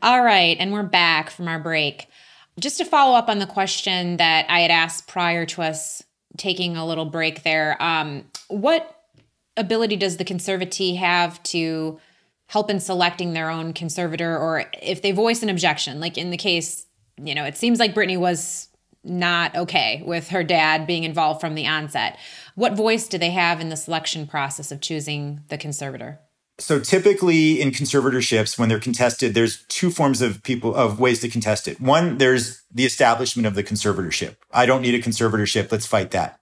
All 0.00 0.22
right, 0.22 0.56
and 0.60 0.72
we're 0.72 0.84
back 0.84 1.30
from 1.30 1.48
our 1.48 1.58
break. 1.58 2.06
Just 2.60 2.78
to 2.78 2.84
follow 2.84 3.16
up 3.16 3.28
on 3.28 3.40
the 3.40 3.46
question 3.46 4.18
that 4.18 4.46
I 4.48 4.60
had 4.60 4.70
asked 4.70 5.08
prior 5.08 5.44
to 5.46 5.62
us 5.62 6.04
taking 6.36 6.76
a 6.76 6.86
little 6.86 7.06
break 7.06 7.42
there, 7.42 7.82
um, 7.82 8.24
what 8.48 8.93
ability 9.56 9.96
does 9.96 10.16
the 10.16 10.24
conservatee 10.24 10.96
have 10.96 11.42
to 11.44 12.00
help 12.46 12.70
in 12.70 12.80
selecting 12.80 13.32
their 13.32 13.50
own 13.50 13.72
conservator 13.72 14.36
or 14.36 14.64
if 14.82 15.02
they 15.02 15.12
voice 15.12 15.42
an 15.42 15.48
objection? 15.48 16.00
Like 16.00 16.18
in 16.18 16.30
the 16.30 16.36
case 16.36 16.86
you 17.22 17.34
know 17.34 17.44
it 17.44 17.56
seems 17.56 17.78
like 17.78 17.94
britney 17.94 18.18
was 18.18 18.68
not 19.02 19.54
okay 19.54 20.02
with 20.06 20.28
her 20.28 20.42
dad 20.42 20.86
being 20.86 21.04
involved 21.04 21.40
from 21.40 21.54
the 21.54 21.66
onset. 21.66 22.18
What 22.54 22.74
voice 22.74 23.06
do 23.06 23.18
they 23.18 23.30
have 23.30 23.60
in 23.60 23.68
the 23.68 23.76
selection 23.76 24.26
process 24.26 24.72
of 24.72 24.80
choosing 24.80 25.42
the 25.48 25.58
conservator? 25.58 26.20
So 26.58 26.80
typically 26.80 27.60
in 27.60 27.70
conservatorships 27.70 28.58
when 28.58 28.68
they're 28.68 28.80
contested 28.80 29.34
there's 29.34 29.64
two 29.68 29.90
forms 29.90 30.22
of 30.22 30.42
people 30.42 30.74
of 30.74 31.00
ways 31.00 31.20
to 31.20 31.28
contest 31.28 31.68
it. 31.68 31.80
One 31.80 32.18
there's 32.18 32.62
the 32.72 32.86
establishment 32.86 33.46
of 33.46 33.54
the 33.54 33.64
conservatorship. 33.64 34.36
I 34.50 34.66
don't 34.66 34.82
need 34.82 34.94
a 34.94 35.02
conservatorship. 35.02 35.70
Let's 35.70 35.86
fight 35.86 36.12
that 36.12 36.40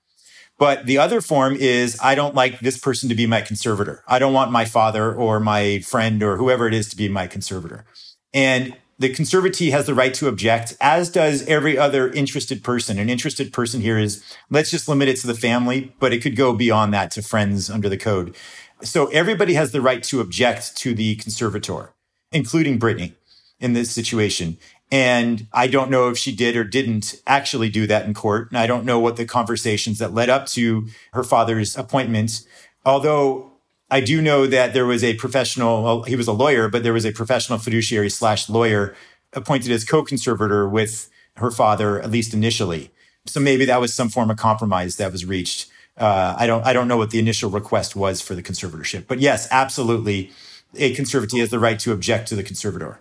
but 0.58 0.86
the 0.86 0.98
other 0.98 1.20
form 1.20 1.56
is 1.56 1.98
I 2.02 2.14
don't 2.14 2.34
like 2.34 2.60
this 2.60 2.78
person 2.78 3.08
to 3.08 3.14
be 3.14 3.26
my 3.26 3.40
conservator. 3.40 4.02
I 4.06 4.18
don't 4.18 4.32
want 4.32 4.52
my 4.52 4.64
father 4.64 5.12
or 5.12 5.40
my 5.40 5.80
friend 5.80 6.22
or 6.22 6.36
whoever 6.36 6.68
it 6.68 6.74
is 6.74 6.88
to 6.90 6.96
be 6.96 7.08
my 7.08 7.26
conservator. 7.26 7.84
And 8.32 8.76
the 8.98 9.12
conservatee 9.12 9.72
has 9.72 9.86
the 9.86 9.94
right 9.94 10.14
to 10.14 10.28
object, 10.28 10.76
as 10.80 11.10
does 11.10 11.44
every 11.46 11.76
other 11.76 12.10
interested 12.12 12.62
person. 12.62 12.98
An 12.98 13.10
interested 13.10 13.52
person 13.52 13.80
here 13.80 13.98
is 13.98 14.22
let's 14.50 14.70
just 14.70 14.86
limit 14.88 15.08
it 15.08 15.16
to 15.18 15.26
the 15.26 15.34
family, 15.34 15.92
but 15.98 16.12
it 16.12 16.22
could 16.22 16.36
go 16.36 16.52
beyond 16.52 16.94
that 16.94 17.10
to 17.12 17.22
friends 17.22 17.68
under 17.68 17.88
the 17.88 17.96
code. 17.96 18.36
So 18.82 19.06
everybody 19.06 19.54
has 19.54 19.72
the 19.72 19.80
right 19.80 20.02
to 20.04 20.20
object 20.20 20.76
to 20.78 20.94
the 20.94 21.16
conservator, 21.16 21.90
including 22.30 22.78
Britney 22.78 23.14
in 23.58 23.72
this 23.72 23.90
situation. 23.90 24.58
And 24.92 25.46
I 25.54 25.68
don't 25.68 25.90
know 25.90 26.10
if 26.10 26.18
she 26.18 26.36
did 26.36 26.54
or 26.54 26.64
didn't 26.64 27.22
actually 27.26 27.70
do 27.70 27.86
that 27.86 28.04
in 28.04 28.12
court. 28.12 28.50
And 28.50 28.58
I 28.58 28.66
don't 28.66 28.84
know 28.84 29.00
what 29.00 29.16
the 29.16 29.24
conversations 29.24 29.98
that 29.98 30.12
led 30.12 30.28
up 30.28 30.46
to 30.48 30.86
her 31.14 31.24
father's 31.24 31.78
appointment. 31.78 32.46
Although 32.84 33.52
I 33.90 34.02
do 34.02 34.20
know 34.20 34.46
that 34.46 34.74
there 34.74 34.84
was 34.84 35.02
a 35.02 35.14
professional, 35.14 36.02
he 36.02 36.14
was 36.14 36.28
a 36.28 36.32
lawyer, 36.32 36.68
but 36.68 36.82
there 36.82 36.92
was 36.92 37.06
a 37.06 37.12
professional 37.12 37.58
fiduciary 37.58 38.10
slash 38.10 38.50
lawyer 38.50 38.94
appointed 39.32 39.72
as 39.72 39.82
co-conservator 39.82 40.68
with 40.68 41.08
her 41.36 41.50
father, 41.50 41.98
at 41.98 42.10
least 42.10 42.34
initially. 42.34 42.90
So 43.24 43.40
maybe 43.40 43.64
that 43.64 43.80
was 43.80 43.94
some 43.94 44.10
form 44.10 44.30
of 44.30 44.36
compromise 44.36 44.96
that 44.96 45.10
was 45.10 45.24
reached. 45.24 45.70
Uh, 45.96 46.34
I 46.36 46.46
don't, 46.46 46.66
I 46.66 46.74
don't 46.74 46.86
know 46.86 46.98
what 46.98 47.10
the 47.10 47.18
initial 47.18 47.48
request 47.48 47.96
was 47.96 48.20
for 48.20 48.34
the 48.34 48.42
conservatorship, 48.42 49.06
but 49.06 49.20
yes, 49.20 49.48
absolutely, 49.50 50.32
a 50.74 50.94
conservatee 50.94 51.40
has 51.40 51.48
the 51.48 51.58
right 51.58 51.78
to 51.78 51.92
object 51.92 52.28
to 52.28 52.36
the 52.36 52.42
conservator. 52.42 52.98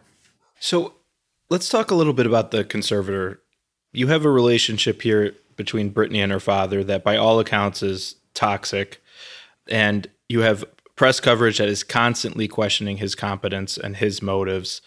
So 0.60 0.94
let's 1.52 1.68
talk 1.68 1.91
a 1.91 1.95
little 1.95 2.14
bit 2.14 2.26
about 2.26 2.52
the 2.52 2.64
conservator. 2.64 3.41
You 3.91 4.08
have 4.08 4.24
a 4.24 4.32
relationship 4.32 5.02
here 5.02 5.36
between 5.58 5.93
Britney 5.93 6.20
and 6.20 6.32
her 6.32 6.39
father 6.39 6.82
that, 6.86 7.04
by 7.04 7.18
all 7.18 7.41
accounts, 7.41 7.84
is 7.84 8.16
toxic, 8.34 9.04
and 9.68 10.10
you 10.30 10.39
have 10.39 10.64
press 10.95 11.20
coverage 11.20 11.58
that 11.58 11.68
is 11.68 11.84
constantly 11.84 12.47
questioning 12.47 12.97
his 12.97 13.16
competence 13.16 13.78
and 13.78 13.97
his 13.97 14.22
motives. 14.22 14.82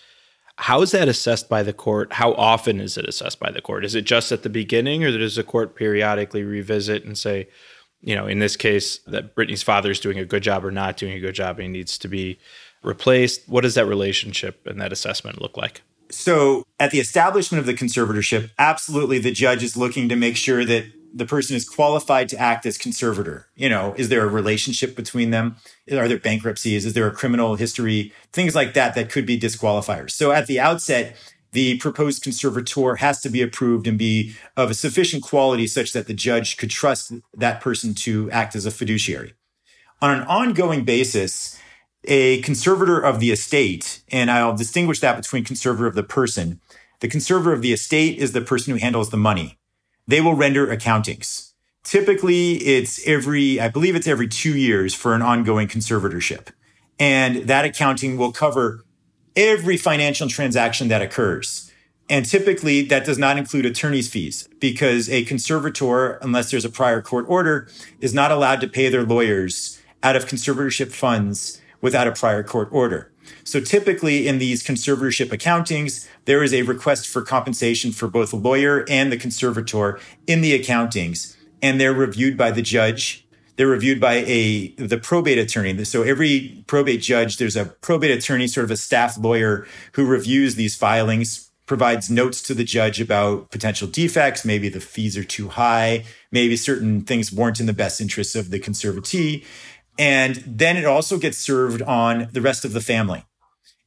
How 0.56 0.80
is 0.80 0.92
that 0.92 1.06
assessed 1.06 1.50
by 1.50 1.62
the 1.62 1.74
court? 1.74 2.14
How 2.14 2.32
often 2.32 2.80
is 2.80 2.96
it 2.96 3.06
assessed 3.06 3.38
by 3.38 3.50
the 3.50 3.60
court? 3.60 3.84
Is 3.84 3.94
it 3.94 4.06
just 4.06 4.32
at 4.32 4.42
the 4.42 4.48
beginning, 4.48 5.04
or 5.04 5.10
does 5.10 5.36
the 5.36 5.44
court 5.44 5.76
periodically 5.76 6.44
revisit 6.44 7.04
and 7.04 7.18
say, 7.18 7.46
you 8.00 8.14
know, 8.14 8.26
in 8.26 8.38
this 8.38 8.56
case, 8.56 8.98
that 9.06 9.34
Britney's 9.34 9.62
father 9.62 9.90
is 9.90 10.00
doing 10.00 10.18
a 10.18 10.24
good 10.24 10.42
job 10.42 10.64
or 10.64 10.70
not 10.70 10.96
doing 10.96 11.12
a 11.12 11.20
good 11.20 11.34
job, 11.34 11.58
and 11.58 11.66
he 11.66 11.68
needs 11.68 11.98
to 11.98 12.08
be 12.08 12.38
replaced? 12.82 13.46
What 13.50 13.62
does 13.62 13.74
that 13.74 13.84
relationship 13.84 14.66
and 14.66 14.80
that 14.80 14.92
assessment 14.92 15.42
look 15.42 15.58
like? 15.58 15.82
So, 16.10 16.64
at 16.78 16.90
the 16.90 17.00
establishment 17.00 17.60
of 17.60 17.66
the 17.66 17.74
conservatorship, 17.74 18.50
absolutely 18.58 19.18
the 19.18 19.32
judge 19.32 19.62
is 19.62 19.76
looking 19.76 20.08
to 20.08 20.16
make 20.16 20.36
sure 20.36 20.64
that 20.64 20.86
the 21.14 21.24
person 21.24 21.56
is 21.56 21.68
qualified 21.68 22.28
to 22.28 22.38
act 22.38 22.66
as 22.66 22.76
conservator. 22.76 23.46
You 23.54 23.68
know, 23.68 23.94
is 23.96 24.08
there 24.08 24.24
a 24.24 24.28
relationship 24.28 24.96
between 24.96 25.30
them? 25.30 25.56
Are 25.90 26.08
there 26.08 26.18
bankruptcies? 26.18 26.84
Is 26.84 26.92
there 26.92 27.06
a 27.06 27.12
criminal 27.12 27.54
history? 27.56 28.12
Things 28.32 28.54
like 28.54 28.74
that 28.74 28.94
that 28.96 29.10
could 29.10 29.24
be 29.24 29.38
disqualifiers. 29.38 30.10
So, 30.10 30.32
at 30.32 30.46
the 30.46 30.60
outset, 30.60 31.16
the 31.52 31.78
proposed 31.78 32.22
conservator 32.22 32.96
has 32.96 33.20
to 33.20 33.30
be 33.30 33.40
approved 33.40 33.86
and 33.86 33.96
be 33.96 34.34
of 34.56 34.70
a 34.70 34.74
sufficient 34.74 35.22
quality 35.22 35.68
such 35.68 35.92
that 35.92 36.08
the 36.08 36.14
judge 36.14 36.56
could 36.56 36.70
trust 36.70 37.12
that 37.32 37.60
person 37.60 37.94
to 37.94 38.28
act 38.32 38.56
as 38.56 38.66
a 38.66 38.72
fiduciary. 38.72 39.34
On 40.02 40.10
an 40.10 40.26
ongoing 40.26 40.84
basis, 40.84 41.58
a 42.04 42.40
conservator 42.42 43.00
of 43.00 43.20
the 43.20 43.30
estate, 43.30 44.02
and 44.10 44.30
I'll 44.30 44.56
distinguish 44.56 45.00
that 45.00 45.16
between 45.16 45.44
conservator 45.44 45.86
of 45.86 45.94
the 45.94 46.02
person. 46.02 46.60
The 47.00 47.08
conservator 47.08 47.52
of 47.52 47.62
the 47.62 47.72
estate 47.72 48.18
is 48.18 48.32
the 48.32 48.40
person 48.40 48.72
who 48.72 48.78
handles 48.78 49.10
the 49.10 49.16
money. 49.16 49.58
They 50.06 50.20
will 50.20 50.34
render 50.34 50.66
accountings. 50.66 51.52
Typically, 51.82 52.54
it's 52.54 53.06
every, 53.06 53.60
I 53.60 53.68
believe 53.68 53.94
it's 53.94 54.06
every 54.06 54.28
two 54.28 54.56
years 54.56 54.94
for 54.94 55.14
an 55.14 55.22
ongoing 55.22 55.68
conservatorship. 55.68 56.48
And 56.98 57.48
that 57.48 57.64
accounting 57.64 58.16
will 58.16 58.32
cover 58.32 58.84
every 59.36 59.76
financial 59.76 60.28
transaction 60.28 60.88
that 60.88 61.02
occurs. 61.02 61.70
And 62.08 62.24
typically 62.26 62.82
that 62.82 63.04
does 63.04 63.18
not 63.18 63.38
include 63.38 63.66
attorney's 63.66 64.08
fees 64.08 64.48
because 64.60 65.08
a 65.08 65.24
conservator, 65.24 66.12
unless 66.22 66.50
there's 66.50 66.64
a 66.64 66.70
prior 66.70 67.00
court 67.02 67.24
order, 67.28 67.68
is 68.00 68.14
not 68.14 68.30
allowed 68.30 68.60
to 68.60 68.68
pay 68.68 68.88
their 68.88 69.04
lawyers 69.04 69.80
out 70.02 70.16
of 70.16 70.26
conservatorship 70.26 70.92
funds 70.92 71.60
without 71.84 72.08
a 72.08 72.12
prior 72.12 72.42
court 72.42 72.66
order. 72.72 73.12
So 73.44 73.60
typically 73.60 74.26
in 74.26 74.38
these 74.38 74.62
conservatorship 74.62 75.28
accountings, 75.28 76.08
there 76.24 76.42
is 76.42 76.54
a 76.54 76.62
request 76.62 77.06
for 77.06 77.20
compensation 77.20 77.92
for 77.92 78.08
both 78.08 78.30
the 78.30 78.36
lawyer 78.36 78.86
and 78.88 79.12
the 79.12 79.18
conservator 79.18 80.00
in 80.26 80.40
the 80.40 80.58
accountings, 80.58 81.36
and 81.60 81.78
they're 81.78 81.92
reviewed 81.92 82.38
by 82.38 82.50
the 82.50 82.62
judge. 82.62 83.26
They're 83.56 83.68
reviewed 83.68 84.00
by 84.00 84.24
a 84.26 84.68
the 84.76 84.96
probate 84.96 85.38
attorney. 85.38 85.84
So 85.84 86.02
every 86.02 86.64
probate 86.66 87.02
judge, 87.02 87.36
there's 87.36 87.54
a 87.54 87.66
probate 87.66 88.10
attorney, 88.10 88.46
sort 88.46 88.64
of 88.64 88.70
a 88.70 88.78
staff 88.78 89.18
lawyer 89.18 89.66
who 89.92 90.06
reviews 90.06 90.54
these 90.54 90.74
filings, 90.74 91.50
provides 91.66 92.10
notes 92.10 92.42
to 92.42 92.54
the 92.54 92.64
judge 92.64 93.00
about 93.00 93.50
potential 93.50 93.88
defects. 93.88 94.44
Maybe 94.44 94.68
the 94.68 94.80
fees 94.80 95.16
are 95.16 95.24
too 95.24 95.48
high. 95.48 96.04
Maybe 96.32 96.56
certain 96.56 97.02
things 97.02 97.32
weren't 97.32 97.60
in 97.60 97.66
the 97.66 97.72
best 97.72 98.00
interests 98.00 98.34
of 98.34 98.50
the 98.50 98.58
conservatee. 98.58 99.44
And 99.98 100.36
then 100.46 100.76
it 100.76 100.84
also 100.84 101.18
gets 101.18 101.38
served 101.38 101.82
on 101.82 102.28
the 102.32 102.40
rest 102.40 102.64
of 102.64 102.72
the 102.72 102.80
family. 102.80 103.24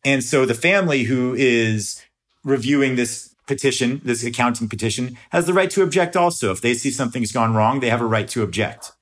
And 0.06 0.24
so 0.24 0.46
the 0.46 0.54
family 0.54 1.04
who 1.04 1.36
is 1.36 2.02
reviewing 2.44 2.96
this 2.96 3.36
petition, 3.46 4.02
this 4.04 4.24
accounting 4.24 4.70
petition, 4.70 5.18
has 5.32 5.46
the 5.46 5.54
right 5.54 5.70
to 5.72 5.84
object 5.84 6.16
also. 6.16 6.52
If 6.52 6.62
they 6.62 6.74
see 6.74 6.92
something's 6.92 7.32
gone 7.32 7.54
wrong, 7.54 7.80
they 7.80 7.90
have 7.90 8.02
a 8.02 8.06
right 8.06 8.28
to 8.30 8.44
object. 8.44 8.94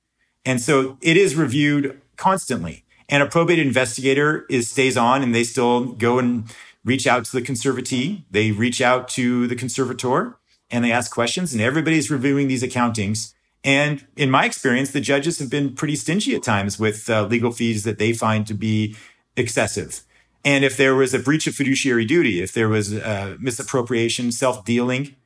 And 0.44 0.60
so 0.60 0.98
it 1.00 1.16
is 1.16 1.34
reviewed 1.34 2.00
constantly. 2.16 2.84
And 3.08 3.22
a 3.22 3.26
probate 3.26 3.58
investigator 3.58 4.46
is 4.50 4.70
stays 4.70 4.96
on 4.96 5.22
and 5.22 5.34
they 5.34 5.44
still 5.44 5.84
go 5.84 6.18
and 6.18 6.44
reach 6.84 7.06
out 7.06 7.24
to 7.26 7.32
the 7.32 7.42
conservatee. 7.42 8.24
They 8.30 8.50
reach 8.50 8.80
out 8.80 9.08
to 9.10 9.46
the 9.46 9.56
conservator 9.56 10.38
and 10.70 10.84
they 10.84 10.92
ask 10.92 11.12
questions 11.12 11.52
and 11.52 11.62
everybody's 11.62 12.10
reviewing 12.10 12.48
these 12.48 12.62
accountings 12.62 13.32
and 13.66 14.06
in 14.16 14.30
my 14.30 14.44
experience, 14.44 14.92
the 14.92 15.00
judges 15.00 15.40
have 15.40 15.50
been 15.50 15.74
pretty 15.74 15.96
stingy 15.96 16.36
at 16.36 16.44
times 16.44 16.78
with 16.78 17.10
uh, 17.10 17.24
legal 17.24 17.50
fees 17.50 17.82
that 17.82 17.98
they 17.98 18.12
find 18.12 18.46
to 18.46 18.54
be 18.54 18.94
excessive. 19.36 20.02
And 20.44 20.64
if 20.64 20.76
there 20.76 20.94
was 20.94 21.12
a 21.12 21.18
breach 21.18 21.48
of 21.48 21.56
fiduciary 21.56 22.04
duty, 22.04 22.40
if 22.40 22.52
there 22.52 22.68
was 22.68 22.94
uh, 22.94 23.36
misappropriation, 23.40 24.30
self 24.30 24.64
dealing, 24.64 25.16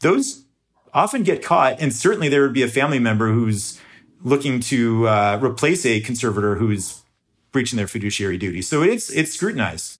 those 0.00 0.44
often 0.92 1.22
get 1.22 1.42
caught. 1.42 1.80
And 1.80 1.90
certainly 1.90 2.28
there 2.28 2.42
would 2.42 2.52
be 2.52 2.62
a 2.62 2.68
family 2.68 2.98
member 2.98 3.32
who's 3.32 3.80
looking 4.22 4.60
to 4.60 5.08
uh, 5.08 5.40
replace 5.42 5.86
a 5.86 6.00
conservator 6.00 6.56
who's 6.56 7.02
breaching 7.50 7.78
their 7.78 7.88
fiduciary 7.88 8.36
duty. 8.36 8.60
So 8.60 8.82
it's 8.82 9.08
it's 9.08 9.32
scrutinized. 9.32 9.98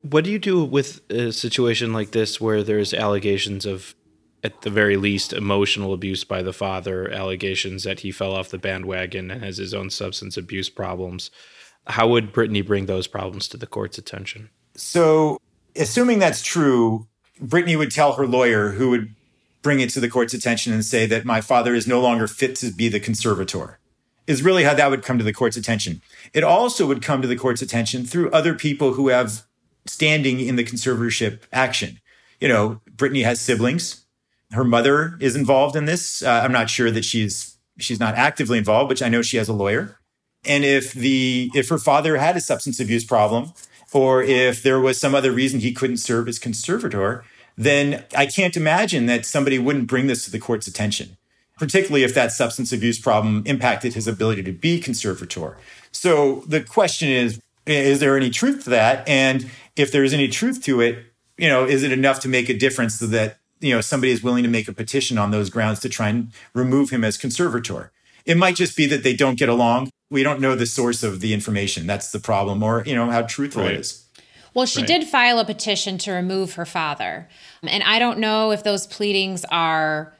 What 0.00 0.24
do 0.24 0.32
you 0.32 0.40
do 0.40 0.64
with 0.64 1.08
a 1.08 1.30
situation 1.30 1.92
like 1.92 2.10
this 2.10 2.40
where 2.40 2.64
there's 2.64 2.92
allegations 2.92 3.64
of 3.64 3.94
at 4.44 4.62
the 4.62 4.70
very 4.70 4.96
least, 4.96 5.32
emotional 5.32 5.92
abuse 5.92 6.24
by 6.24 6.42
the 6.42 6.52
father, 6.52 7.10
allegations 7.10 7.84
that 7.84 8.00
he 8.00 8.10
fell 8.10 8.34
off 8.34 8.48
the 8.48 8.58
bandwagon 8.58 9.30
and 9.30 9.44
has 9.44 9.58
his 9.58 9.72
own 9.72 9.88
substance 9.88 10.36
abuse 10.36 10.68
problems. 10.68 11.30
How 11.86 12.08
would 12.08 12.32
Britney 12.32 12.66
bring 12.66 12.86
those 12.86 13.06
problems 13.06 13.48
to 13.48 13.56
the 13.56 13.66
court's 13.66 13.98
attention? 13.98 14.50
So, 14.74 15.40
assuming 15.76 16.18
that's 16.18 16.42
true, 16.42 17.06
Britney 17.40 17.76
would 17.76 17.90
tell 17.90 18.14
her 18.14 18.26
lawyer, 18.26 18.70
who 18.70 18.90
would 18.90 19.14
bring 19.62 19.80
it 19.80 19.90
to 19.90 20.00
the 20.00 20.08
court's 20.08 20.34
attention 20.34 20.72
and 20.72 20.84
say 20.84 21.06
that 21.06 21.24
my 21.24 21.40
father 21.40 21.74
is 21.74 21.86
no 21.86 22.00
longer 22.00 22.26
fit 22.26 22.56
to 22.56 22.72
be 22.72 22.88
the 22.88 23.00
conservator, 23.00 23.78
is 24.26 24.42
really 24.42 24.64
how 24.64 24.74
that 24.74 24.90
would 24.90 25.04
come 25.04 25.18
to 25.18 25.24
the 25.24 25.32
court's 25.32 25.56
attention. 25.56 26.02
It 26.34 26.42
also 26.42 26.86
would 26.86 27.02
come 27.02 27.22
to 27.22 27.28
the 27.28 27.36
court's 27.36 27.62
attention 27.62 28.04
through 28.04 28.30
other 28.30 28.54
people 28.54 28.94
who 28.94 29.08
have 29.08 29.44
standing 29.86 30.40
in 30.40 30.56
the 30.56 30.64
conservatorship 30.64 31.42
action. 31.52 32.00
You 32.40 32.48
know, 32.48 32.80
Britney 32.96 33.24
has 33.24 33.40
siblings 33.40 34.02
her 34.52 34.64
mother 34.64 35.16
is 35.20 35.36
involved 35.36 35.76
in 35.76 35.84
this. 35.86 36.22
Uh, 36.22 36.42
I'm 36.44 36.52
not 36.52 36.70
sure 36.70 36.90
that 36.90 37.04
she's 37.04 37.56
she's 37.78 38.00
not 38.00 38.14
actively 38.14 38.58
involved, 38.58 38.88
but 38.88 39.02
I 39.02 39.08
know 39.08 39.22
she 39.22 39.36
has 39.38 39.48
a 39.48 39.52
lawyer. 39.52 39.98
And 40.44 40.64
if 40.64 40.92
the 40.92 41.50
if 41.54 41.68
her 41.68 41.78
father 41.78 42.16
had 42.16 42.36
a 42.36 42.40
substance 42.40 42.80
abuse 42.80 43.04
problem, 43.04 43.52
or 43.92 44.22
if 44.22 44.62
there 44.62 44.80
was 44.80 44.98
some 44.98 45.14
other 45.14 45.32
reason 45.32 45.60
he 45.60 45.72
couldn't 45.72 45.98
serve 45.98 46.28
as 46.28 46.38
conservator, 46.38 47.24
then 47.56 48.04
I 48.16 48.26
can't 48.26 48.56
imagine 48.56 49.06
that 49.06 49.26
somebody 49.26 49.58
wouldn't 49.58 49.86
bring 49.86 50.06
this 50.06 50.24
to 50.24 50.30
the 50.30 50.38
court's 50.38 50.66
attention, 50.66 51.16
particularly 51.58 52.02
if 52.02 52.14
that 52.14 52.32
substance 52.32 52.72
abuse 52.72 52.98
problem 52.98 53.42
impacted 53.46 53.94
his 53.94 54.08
ability 54.08 54.42
to 54.44 54.52
be 54.52 54.80
conservator. 54.80 55.56
So 55.92 56.42
the 56.46 56.62
question 56.62 57.08
is, 57.08 57.40
is 57.66 58.00
there 58.00 58.16
any 58.16 58.30
truth 58.30 58.64
to 58.64 58.70
that? 58.70 59.06
And 59.08 59.50
if 59.76 59.92
there 59.92 60.04
is 60.04 60.14
any 60.14 60.28
truth 60.28 60.62
to 60.64 60.80
it, 60.80 61.04
you 61.36 61.48
know, 61.48 61.64
is 61.64 61.82
it 61.82 61.92
enough 61.92 62.20
to 62.20 62.28
make 62.28 62.48
a 62.48 62.56
difference 62.56 62.98
so 62.98 63.06
that 63.06 63.38
you 63.62 63.74
know 63.74 63.80
somebody 63.80 64.12
is 64.12 64.22
willing 64.22 64.42
to 64.42 64.50
make 64.50 64.68
a 64.68 64.72
petition 64.72 65.16
on 65.18 65.30
those 65.30 65.48
grounds 65.48 65.80
to 65.80 65.88
try 65.88 66.08
and 66.08 66.32
remove 66.54 66.90
him 66.90 67.04
as 67.04 67.16
conservator. 67.16 67.92
It 68.24 68.36
might 68.36 68.56
just 68.56 68.76
be 68.76 68.86
that 68.86 69.02
they 69.02 69.14
don't 69.14 69.38
get 69.38 69.48
along. 69.48 69.90
We 70.10 70.22
don't 70.22 70.40
know 70.40 70.54
the 70.54 70.66
source 70.66 71.02
of 71.02 71.20
the 71.20 71.32
information. 71.32 71.86
That's 71.86 72.12
the 72.12 72.20
problem, 72.20 72.62
or 72.62 72.82
you 72.84 72.94
know 72.94 73.10
how 73.10 73.22
truthful 73.22 73.62
right. 73.62 73.74
it 73.74 73.80
is. 73.80 74.04
Well, 74.54 74.66
she 74.66 74.80
right. 74.80 74.88
did 74.88 75.04
file 75.04 75.38
a 75.38 75.44
petition 75.44 75.96
to 75.98 76.12
remove 76.12 76.54
her 76.54 76.66
father. 76.66 77.28
And 77.62 77.82
I 77.84 77.98
don't 77.98 78.18
know 78.18 78.50
if 78.50 78.62
those 78.62 78.86
pleadings 78.86 79.46
are 79.50 80.14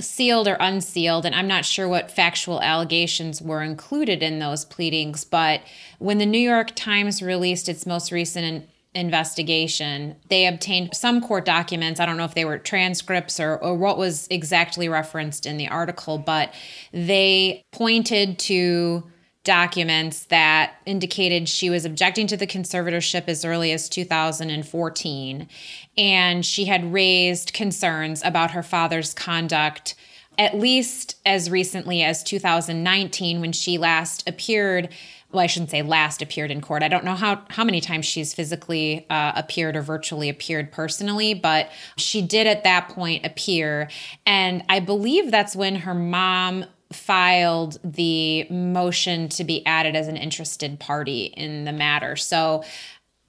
sealed 0.00 0.46
or 0.46 0.56
unsealed. 0.60 1.26
And 1.26 1.34
I'm 1.34 1.48
not 1.48 1.64
sure 1.64 1.88
what 1.88 2.10
factual 2.10 2.62
allegations 2.62 3.42
were 3.42 3.62
included 3.62 4.22
in 4.22 4.38
those 4.38 4.64
pleadings. 4.64 5.24
But 5.24 5.62
when 5.98 6.18
the 6.18 6.26
New 6.26 6.38
York 6.38 6.76
Times 6.76 7.20
released 7.20 7.68
its 7.68 7.84
most 7.84 8.12
recent 8.12 8.68
investigation, 8.94 10.16
they 10.28 10.46
obtained 10.46 10.94
some 10.94 11.20
court 11.20 11.44
documents. 11.44 12.00
I 12.00 12.06
don't 12.06 12.16
know 12.16 12.24
if 12.24 12.34
they 12.34 12.44
were 12.44 12.58
transcripts 12.58 13.38
or, 13.38 13.56
or 13.58 13.74
what 13.74 13.98
was 13.98 14.26
exactly 14.30 14.88
referenced 14.88 15.46
in 15.46 15.56
the 15.56 15.68
article, 15.68 16.18
but 16.18 16.52
they 16.92 17.62
pointed 17.72 18.38
to 18.40 19.04
documents 19.44 20.24
that 20.26 20.74
indicated 20.84 21.48
she 21.48 21.70
was 21.70 21.84
objecting 21.84 22.26
to 22.26 22.36
the 22.36 22.46
conservatorship 22.46 23.28
as 23.28 23.44
early 23.44 23.72
as 23.72 23.88
2014. 23.88 25.48
And 25.96 26.44
she 26.44 26.64
had 26.66 26.92
raised 26.92 27.54
concerns 27.54 28.22
about 28.24 28.50
her 28.50 28.62
father's 28.62 29.14
conduct 29.14 29.94
at 30.38 30.56
least 30.56 31.16
as 31.26 31.50
recently 31.50 32.02
as 32.02 32.22
2019 32.22 33.40
when 33.40 33.52
she 33.52 33.76
last 33.76 34.26
appeared 34.28 34.88
well, 35.30 35.42
I 35.42 35.46
shouldn't 35.46 35.70
say 35.70 35.82
last 35.82 36.22
appeared 36.22 36.50
in 36.50 36.60
court. 36.60 36.82
I 36.82 36.88
don't 36.88 37.04
know 37.04 37.14
how 37.14 37.42
how 37.50 37.64
many 37.64 37.80
times 37.80 38.06
she's 38.06 38.32
physically 38.32 39.06
uh, 39.10 39.32
appeared 39.36 39.76
or 39.76 39.82
virtually 39.82 40.28
appeared 40.28 40.72
personally, 40.72 41.34
but 41.34 41.70
she 41.96 42.22
did 42.22 42.46
at 42.46 42.64
that 42.64 42.88
point 42.88 43.26
appear, 43.26 43.90
and 44.24 44.64
I 44.68 44.80
believe 44.80 45.30
that's 45.30 45.54
when 45.54 45.76
her 45.76 45.94
mom 45.94 46.64
filed 46.92 47.78
the 47.84 48.46
motion 48.48 49.28
to 49.28 49.44
be 49.44 49.64
added 49.66 49.94
as 49.94 50.08
an 50.08 50.16
interested 50.16 50.80
party 50.80 51.24
in 51.36 51.64
the 51.64 51.72
matter. 51.72 52.16
So 52.16 52.64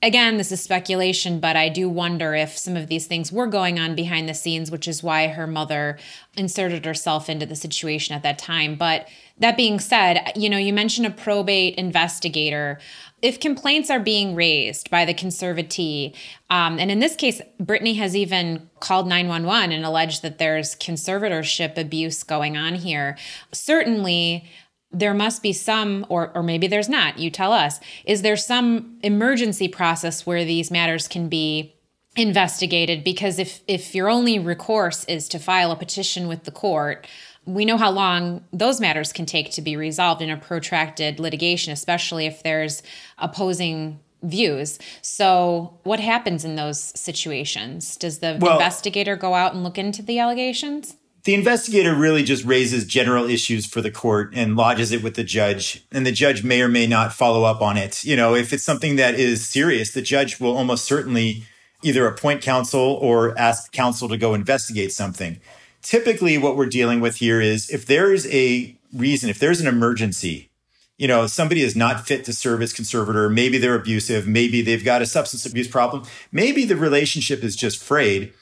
again, 0.01 0.37
this 0.37 0.51
is 0.51 0.61
speculation, 0.61 1.39
but 1.39 1.55
I 1.55 1.69
do 1.69 1.89
wonder 1.89 2.33
if 2.33 2.57
some 2.57 2.75
of 2.75 2.87
these 2.87 3.07
things 3.07 3.31
were 3.31 3.47
going 3.47 3.79
on 3.79 3.95
behind 3.95 4.29
the 4.29 4.33
scenes, 4.33 4.71
which 4.71 4.87
is 4.87 5.03
why 5.03 5.27
her 5.27 5.47
mother 5.47 5.97
inserted 6.37 6.85
herself 6.85 7.29
into 7.29 7.45
the 7.45 7.55
situation 7.55 8.15
at 8.15 8.23
that 8.23 8.39
time. 8.39 8.75
But 8.75 9.07
that 9.39 9.57
being 9.57 9.79
said, 9.79 10.31
you 10.35 10.49
know, 10.49 10.57
you 10.57 10.73
mentioned 10.73 11.07
a 11.07 11.11
probate 11.11 11.75
investigator. 11.75 12.79
If 13.21 13.39
complaints 13.39 13.89
are 13.89 13.99
being 13.99 14.35
raised 14.35 14.89
by 14.89 15.03
the 15.03 15.13
conservatee, 15.13 16.15
um, 16.49 16.79
and 16.79 16.89
in 16.89 16.99
this 16.99 17.15
case, 17.15 17.41
Britney 17.61 17.97
has 17.97 18.15
even 18.15 18.69
called 18.79 19.07
911 19.07 19.73
and 19.73 19.85
alleged 19.85 20.21
that 20.21 20.37
there's 20.37 20.75
conservatorship 20.75 21.77
abuse 21.77 22.23
going 22.23 22.55
on 22.55 22.75
here, 22.75 23.17
certainly 23.51 24.49
there 24.91 25.13
must 25.13 25.43
be 25.43 25.53
some 25.53 26.05
or 26.09 26.31
or 26.35 26.41
maybe 26.41 26.67
there's 26.67 26.89
not 26.89 27.19
you 27.19 27.29
tell 27.29 27.53
us 27.53 27.79
is 28.05 28.21
there 28.21 28.35
some 28.35 28.97
emergency 29.03 29.67
process 29.67 30.25
where 30.25 30.43
these 30.43 30.71
matters 30.71 31.07
can 31.07 31.29
be 31.29 31.75
investigated 32.15 33.03
because 33.03 33.37
if 33.37 33.61
if 33.67 33.93
your 33.93 34.09
only 34.09 34.39
recourse 34.39 35.05
is 35.05 35.29
to 35.29 35.37
file 35.37 35.71
a 35.71 35.75
petition 35.75 36.27
with 36.27 36.43
the 36.45 36.51
court 36.51 37.05
we 37.45 37.65
know 37.65 37.77
how 37.77 37.91
long 37.91 38.43
those 38.53 38.79
matters 38.79 39.11
can 39.11 39.25
take 39.25 39.51
to 39.51 39.61
be 39.61 39.75
resolved 39.75 40.21
in 40.21 40.29
a 40.29 40.37
protracted 40.37 41.19
litigation, 41.19 41.73
especially 41.73 42.25
if 42.25 42.43
there's 42.43 42.83
opposing 43.17 43.99
views. 44.21 44.77
So, 45.01 45.79
what 45.83 45.99
happens 45.99 46.45
in 46.45 46.55
those 46.55 46.79
situations? 46.79 47.95
Does 47.95 48.19
the 48.19 48.37
well, 48.39 48.53
investigator 48.53 49.15
go 49.15 49.33
out 49.33 49.53
and 49.53 49.63
look 49.63 49.77
into 49.77 50.01
the 50.01 50.19
allegations? 50.19 50.95
The 51.29 51.35
investigator 51.35 51.93
really 51.93 52.23
just 52.23 52.43
raises 52.43 52.85
general 52.85 53.29
issues 53.29 53.67
for 53.67 53.81
the 53.81 53.91
court 53.91 54.31
and 54.33 54.55
lodges 54.55 54.91
it 54.91 55.03
with 55.03 55.13
the 55.13 55.23
judge, 55.23 55.85
and 55.91 56.03
the 56.03 56.11
judge 56.11 56.43
may 56.43 56.59
or 56.59 56.67
may 56.67 56.87
not 56.87 57.13
follow 57.13 57.43
up 57.43 57.61
on 57.61 57.77
it. 57.77 58.03
You 58.03 58.15
know, 58.15 58.33
if 58.33 58.51
it's 58.51 58.63
something 58.63 58.95
that 58.95 59.13
is 59.13 59.45
serious, 59.45 59.91
the 59.91 60.01
judge 60.01 60.39
will 60.39 60.57
almost 60.57 60.85
certainly 60.85 61.43
either 61.83 62.07
appoint 62.07 62.41
counsel 62.41 62.97
or 62.99 63.37
ask 63.37 63.71
counsel 63.71 64.09
to 64.09 64.17
go 64.17 64.33
investigate 64.33 64.91
something 64.91 65.39
typically 65.83 66.39
what 66.39 66.55
we're 66.57 66.65
dealing 66.65 66.99
with 66.99 67.17
here 67.17 67.39
is 67.39 67.69
if 67.69 67.85
there's 67.85 68.25
a 68.33 68.75
reason, 68.91 69.29
if 69.29 69.37
there's 69.37 69.61
an 69.61 69.67
emergency, 69.67 70.49
you 70.97 71.07
know, 71.07 71.27
somebody 71.27 71.61
is 71.61 71.75
not 71.75 72.07
fit 72.07 72.25
to 72.25 72.33
serve 72.33 72.63
as 72.63 72.73
conservator, 72.73 73.29
maybe 73.29 73.59
they're 73.59 73.75
abusive, 73.75 74.27
maybe 74.27 74.63
they've 74.63 74.83
got 74.83 75.03
a 75.03 75.05
substance 75.05 75.45
abuse 75.45 75.67
problem, 75.67 76.03
maybe 76.31 76.65
the 76.65 76.75
relationship 76.75 77.43
is 77.43 77.55
just 77.55 77.81
frayed. 77.81 78.33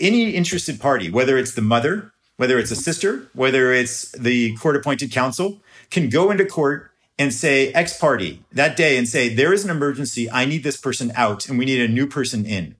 Any 0.00 0.32
interested 0.32 0.80
party, 0.80 1.08
whether 1.08 1.38
it's 1.38 1.54
the 1.54 1.62
mother, 1.62 2.10
whether 2.36 2.58
it's 2.58 2.70
a 2.70 2.76
sister, 2.76 3.28
whether 3.32 3.72
it's 3.72 4.10
the 4.12 4.56
court 4.56 4.76
appointed 4.76 5.12
counsel, 5.12 5.60
can 5.90 6.08
go 6.08 6.30
into 6.30 6.44
court 6.44 6.90
and 7.18 7.32
say 7.32 7.72
ex 7.72 7.96
parte 7.98 8.40
that 8.52 8.76
day 8.76 8.96
and 8.96 9.08
say, 9.08 9.32
there 9.32 9.52
is 9.52 9.64
an 9.64 9.70
emergency. 9.70 10.30
I 10.30 10.44
need 10.44 10.64
this 10.64 10.76
person 10.76 11.12
out 11.14 11.48
and 11.48 11.58
we 11.58 11.64
need 11.64 11.80
a 11.80 11.92
new 11.92 12.06
person 12.06 12.44
in. 12.44 12.76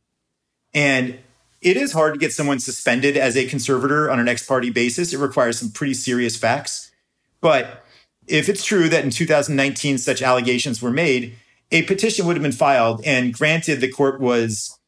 And 0.73 1.19
it 1.61 1.77
is 1.77 1.93
hard 1.93 2.15
to 2.15 2.21
get 2.21 2.33
someone 2.33 2.59
suspended 2.59 3.17
as 3.17 3.37
a 3.37 3.47
conservator 3.47 4.11
on 4.11 4.19
an 4.19 4.29
ex 4.29 4.45
parte 4.45 4.71
basis. 4.71 5.13
It 5.13 5.19
requires 5.19 5.59
some 5.59 5.71
pretty 5.71 5.95
serious 5.95 6.37
facts. 6.37 6.91
But 7.41 7.85
if 8.27 8.49
it's 8.49 8.65
true 8.65 8.89
that 8.89 9.05
in 9.05 9.11
2019 9.11 9.99
such 9.99 10.21
allegations 10.21 10.83
were 10.83 10.91
made, 10.91 11.37
a 11.71 11.83
petition 11.83 12.27
would 12.27 12.37
have 12.37 12.43
been 12.43 12.53
filed. 12.53 13.03
And 13.05 13.33
granted, 13.33 13.81
the 13.81 13.91
court 13.91 14.21
was 14.21 14.79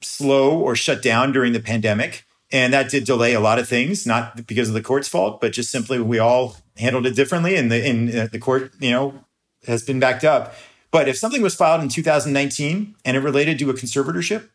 slow 0.00 0.58
or 0.58 0.76
shut 0.76 1.02
down 1.02 1.32
during 1.32 1.52
the 1.52 1.60
pandemic. 1.60 2.24
And 2.52 2.72
that 2.72 2.90
did 2.90 3.04
delay 3.04 3.34
a 3.34 3.40
lot 3.40 3.58
of 3.58 3.68
things, 3.68 4.06
not 4.06 4.46
because 4.46 4.68
of 4.68 4.74
the 4.74 4.82
court's 4.82 5.08
fault, 5.08 5.40
but 5.40 5.52
just 5.52 5.70
simply 5.70 6.00
we 6.00 6.18
all 6.18 6.56
handled 6.76 7.06
it 7.06 7.16
differently. 7.16 7.56
And 7.56 7.70
the, 7.70 7.84
in, 7.84 8.16
uh, 8.16 8.28
the 8.30 8.38
court, 8.38 8.72
you 8.78 8.90
know, 8.90 9.24
has 9.66 9.82
been 9.82 9.98
backed 9.98 10.24
up. 10.24 10.54
But 10.92 11.08
if 11.08 11.16
something 11.16 11.42
was 11.42 11.54
filed 11.54 11.82
in 11.82 11.88
2019 11.88 12.94
and 13.04 13.16
it 13.16 13.20
related 13.20 13.58
to 13.58 13.70
a 13.70 13.74
conservatorship, 13.74 14.48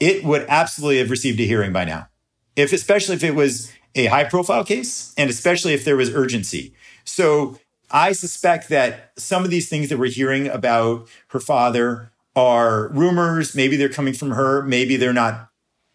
it 0.00 0.24
would 0.24 0.46
absolutely 0.48 0.98
have 0.98 1.10
received 1.10 1.38
a 1.40 1.44
hearing 1.44 1.72
by 1.72 1.84
now. 1.84 2.08
If, 2.56 2.72
especially 2.72 3.16
if 3.16 3.24
it 3.24 3.34
was 3.34 3.70
a 3.94 4.06
high 4.06 4.24
profile 4.24 4.64
case 4.64 5.14
and 5.16 5.28
especially 5.28 5.74
if 5.74 5.84
there 5.84 5.96
was 5.96 6.14
urgency. 6.14 6.74
So 7.04 7.58
I 7.90 8.12
suspect 8.12 8.68
that 8.70 9.12
some 9.16 9.44
of 9.44 9.50
these 9.50 9.68
things 9.68 9.88
that 9.90 9.98
we're 9.98 10.10
hearing 10.10 10.48
about 10.48 11.08
her 11.28 11.40
father 11.40 12.12
are 12.34 12.88
rumors. 12.88 13.54
Maybe 13.54 13.76
they're 13.76 13.88
coming 13.88 14.14
from 14.14 14.32
her. 14.32 14.62
Maybe 14.62 14.96
they're 14.96 15.12
not 15.12 15.50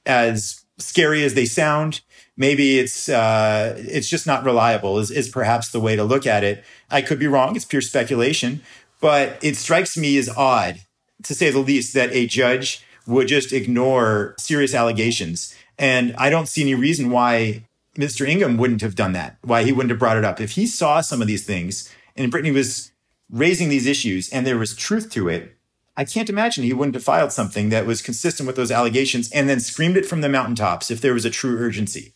as 0.06 0.61
scary 0.86 1.24
as 1.24 1.34
they 1.34 1.46
sound. 1.46 2.02
Maybe 2.38 2.80
it's 2.80 3.10
uh, 3.10 3.76
it's 3.78 4.10
just 4.10 4.26
not 4.26 4.44
reliable. 4.44 5.00
Is 5.00 5.12
is 5.12 5.30
perhaps 5.30 5.70
the 5.70 5.80
way 5.80 5.96
to 5.96 6.04
look 6.04 6.26
at 6.26 6.44
it. 6.44 6.64
I 6.90 7.02
could 7.02 7.20
be 7.20 7.28
wrong. 7.28 7.56
It's 7.56 7.66
pure 7.66 7.82
speculation, 7.82 8.62
but 9.00 9.38
it 9.44 9.56
strikes 9.58 9.98
me 9.98 10.18
as 10.18 10.30
odd, 10.30 10.82
to 11.24 11.36
say 11.36 11.50
the 11.52 11.60
least, 11.60 11.94
that 11.94 12.12
a 12.14 12.26
judge 12.28 12.84
would 13.08 13.28
just 13.28 13.52
ignore 13.52 14.36
serious 14.38 14.74
allegations. 14.74 15.56
And 15.78 16.16
I 16.18 16.30
don't 16.30 16.48
see 16.48 16.62
any 16.62 16.76
reason 16.76 17.10
why 17.10 17.64
Mr. 17.98 18.28
Ingham 18.28 18.58
wouldn't 18.58 18.82
have 18.82 18.96
done 18.96 19.14
that, 19.14 19.38
why 19.42 19.64
he 19.64 19.72
wouldn't 19.72 19.90
have 19.90 20.00
brought 20.00 20.18
it 20.18 20.26
up. 20.26 20.40
If 20.40 20.52
he 20.52 20.66
saw 20.66 21.02
some 21.02 21.22
of 21.22 21.28
these 21.28 21.46
things 21.46 21.94
and 22.16 22.32
Britney 22.32 22.54
was 22.54 22.92
raising 23.30 23.70
these 23.70 23.86
issues 23.86 24.30
and 24.30 24.46
there 24.46 24.58
was 24.58 24.76
truth 24.76 25.10
to 25.12 25.28
it, 25.28 25.56
I 25.98 26.06
can't 26.06 26.30
imagine 26.30 26.64
he 26.64 26.74
wouldn't 26.74 26.96
have 26.96 27.04
filed 27.04 27.32
something 27.32 27.70
that 27.70 27.86
was 27.86 28.02
consistent 28.02 28.48
with 28.48 28.56
those 28.56 28.72
allegations 28.72 29.32
and 29.32 29.50
then 29.50 29.60
screamed 29.60 29.98
it 29.98 30.06
from 30.06 30.22
the 30.22 30.30
mountaintops 30.30 30.90
if 30.90 31.02
there 31.02 31.14
was 31.14 31.26
a 31.26 31.30
true 31.30 31.58
urgency. 31.58 32.14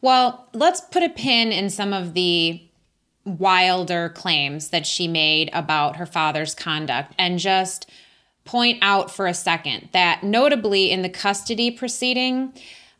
Well, 0.00 0.48
let's 0.52 0.80
put 0.80 1.02
a 1.02 1.08
pin 1.08 1.50
in 1.50 1.70
some 1.70 1.92
of 1.92 2.14
the 2.14 2.62
wilder 3.24 4.08
claims 4.10 4.68
that 4.68 4.86
she 4.86 5.08
made 5.08 5.50
about 5.52 5.96
her 5.96 6.06
father's 6.06 6.54
conduct 6.54 7.14
and 7.18 7.38
just 7.38 7.90
point 8.44 8.78
out 8.80 9.10
for 9.10 9.26
a 9.26 9.34
second 9.34 9.88
that 9.92 10.22
notably 10.22 10.90
in 10.90 11.02
the 11.02 11.08
custody 11.08 11.70
proceeding, 11.70 12.52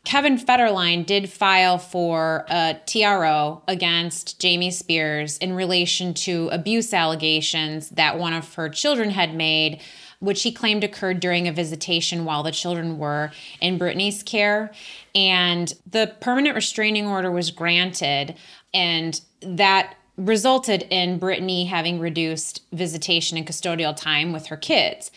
Kevin 0.09 0.39
Federline 0.39 1.05
did 1.05 1.29
file 1.29 1.77
for 1.77 2.43
a 2.49 2.75
TRO 2.87 3.61
against 3.67 4.39
Jamie 4.39 4.71
Spears 4.71 5.37
in 5.37 5.53
relation 5.53 6.15
to 6.15 6.49
abuse 6.51 6.95
allegations 6.95 7.89
that 7.91 8.17
one 8.17 8.33
of 8.33 8.55
her 8.55 8.69
children 8.69 9.11
had 9.11 9.35
made, 9.35 9.79
which 10.17 10.41
he 10.41 10.51
claimed 10.51 10.83
occurred 10.83 11.19
during 11.19 11.47
a 11.47 11.51
visitation 11.51 12.25
while 12.25 12.41
the 12.41 12.51
children 12.51 12.97
were 12.97 13.29
in 13.61 13.77
Britney's 13.77 14.23
care. 14.23 14.71
And 15.13 15.71
the 15.85 16.15
permanent 16.19 16.55
restraining 16.55 17.05
order 17.05 17.29
was 17.29 17.51
granted, 17.51 18.33
and 18.73 19.21
that 19.43 19.95
resulted 20.17 20.87
in 20.89 21.19
Britney 21.19 21.67
having 21.67 21.99
reduced 21.99 22.63
visitation 22.73 23.37
and 23.37 23.45
custodial 23.45 23.95
time 23.95 24.33
with 24.33 24.47
her 24.47 24.57
kids. 24.57 25.11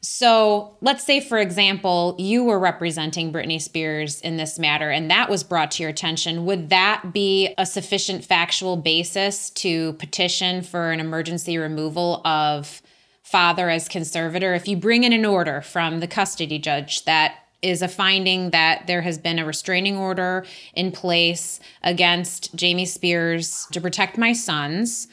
So 0.00 0.76
let's 0.80 1.04
say, 1.04 1.20
for 1.20 1.38
example, 1.38 2.14
you 2.18 2.44
were 2.44 2.58
representing 2.58 3.32
Britney 3.32 3.60
Spears 3.60 4.20
in 4.20 4.36
this 4.36 4.58
matter 4.58 4.90
and 4.90 5.10
that 5.10 5.28
was 5.28 5.42
brought 5.42 5.70
to 5.72 5.82
your 5.82 5.90
attention. 5.90 6.46
Would 6.46 6.70
that 6.70 7.12
be 7.12 7.54
a 7.58 7.66
sufficient 7.66 8.24
factual 8.24 8.76
basis 8.76 9.50
to 9.50 9.94
petition 9.94 10.62
for 10.62 10.92
an 10.92 11.00
emergency 11.00 11.58
removal 11.58 12.26
of 12.26 12.82
father 13.22 13.68
as 13.68 13.88
conservator? 13.88 14.54
If 14.54 14.68
you 14.68 14.76
bring 14.76 15.04
in 15.04 15.12
an 15.12 15.24
order 15.24 15.60
from 15.60 16.00
the 16.00 16.06
custody 16.06 16.58
judge 16.58 17.04
that 17.04 17.34
is 17.62 17.82
a 17.82 17.88
finding 17.88 18.50
that 18.50 18.86
there 18.86 19.02
has 19.02 19.18
been 19.18 19.38
a 19.38 19.44
restraining 19.44 19.96
order 19.96 20.44
in 20.74 20.92
place 20.92 21.58
against 21.82 22.54
Jamie 22.54 22.86
Spears 22.86 23.66
to 23.72 23.80
protect 23.80 24.18
my 24.18 24.32
sons, 24.32 25.08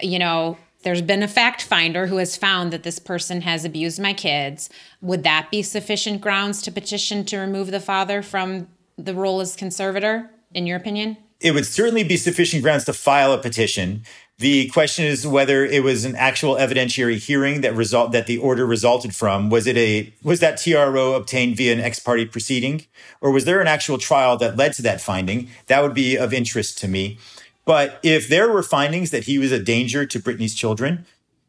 you 0.00 0.18
know, 0.18 0.56
there's 0.86 1.02
been 1.02 1.24
a 1.24 1.26
fact 1.26 1.62
finder 1.62 2.06
who 2.06 2.18
has 2.18 2.36
found 2.36 2.72
that 2.72 2.84
this 2.84 3.00
person 3.00 3.40
has 3.40 3.64
abused 3.64 3.98
my 3.98 4.12
kids. 4.12 4.70
Would 5.00 5.24
that 5.24 5.50
be 5.50 5.60
sufficient 5.60 6.20
grounds 6.20 6.62
to 6.62 6.70
petition 6.70 7.24
to 7.24 7.38
remove 7.38 7.72
the 7.72 7.80
father 7.80 8.22
from 8.22 8.68
the 8.96 9.12
role 9.12 9.40
as 9.40 9.56
conservator, 9.56 10.30
in 10.54 10.64
your 10.64 10.76
opinion? 10.76 11.16
It 11.40 11.54
would 11.54 11.66
certainly 11.66 12.04
be 12.04 12.16
sufficient 12.16 12.62
grounds 12.62 12.84
to 12.84 12.92
file 12.92 13.32
a 13.32 13.38
petition. 13.38 14.04
The 14.38 14.68
question 14.68 15.06
is 15.06 15.26
whether 15.26 15.64
it 15.64 15.82
was 15.82 16.04
an 16.04 16.14
actual 16.14 16.54
evidentiary 16.54 17.16
hearing 17.16 17.62
that 17.62 17.74
result 17.74 18.12
that 18.12 18.28
the 18.28 18.38
order 18.38 18.64
resulted 18.64 19.12
from. 19.12 19.50
Was 19.50 19.66
it 19.66 19.76
a 19.76 20.14
was 20.22 20.38
that 20.38 20.56
TRO 20.56 21.14
obtained 21.14 21.56
via 21.56 21.72
an 21.72 21.80
ex 21.80 21.98
parte 21.98 22.26
proceeding, 22.26 22.86
or 23.20 23.32
was 23.32 23.44
there 23.44 23.60
an 23.60 23.66
actual 23.66 23.98
trial 23.98 24.36
that 24.36 24.56
led 24.56 24.72
to 24.74 24.82
that 24.82 25.00
finding? 25.00 25.48
That 25.66 25.82
would 25.82 25.94
be 25.94 26.16
of 26.16 26.32
interest 26.32 26.78
to 26.78 26.86
me. 26.86 27.18
But 27.66 27.98
if 28.02 28.28
there 28.28 28.50
were 28.50 28.62
findings 28.62 29.10
that 29.10 29.24
he 29.24 29.38
was 29.38 29.52
a 29.52 29.62
danger 29.62 30.06
to 30.06 30.20
Britney's 30.20 30.54
children, 30.54 31.04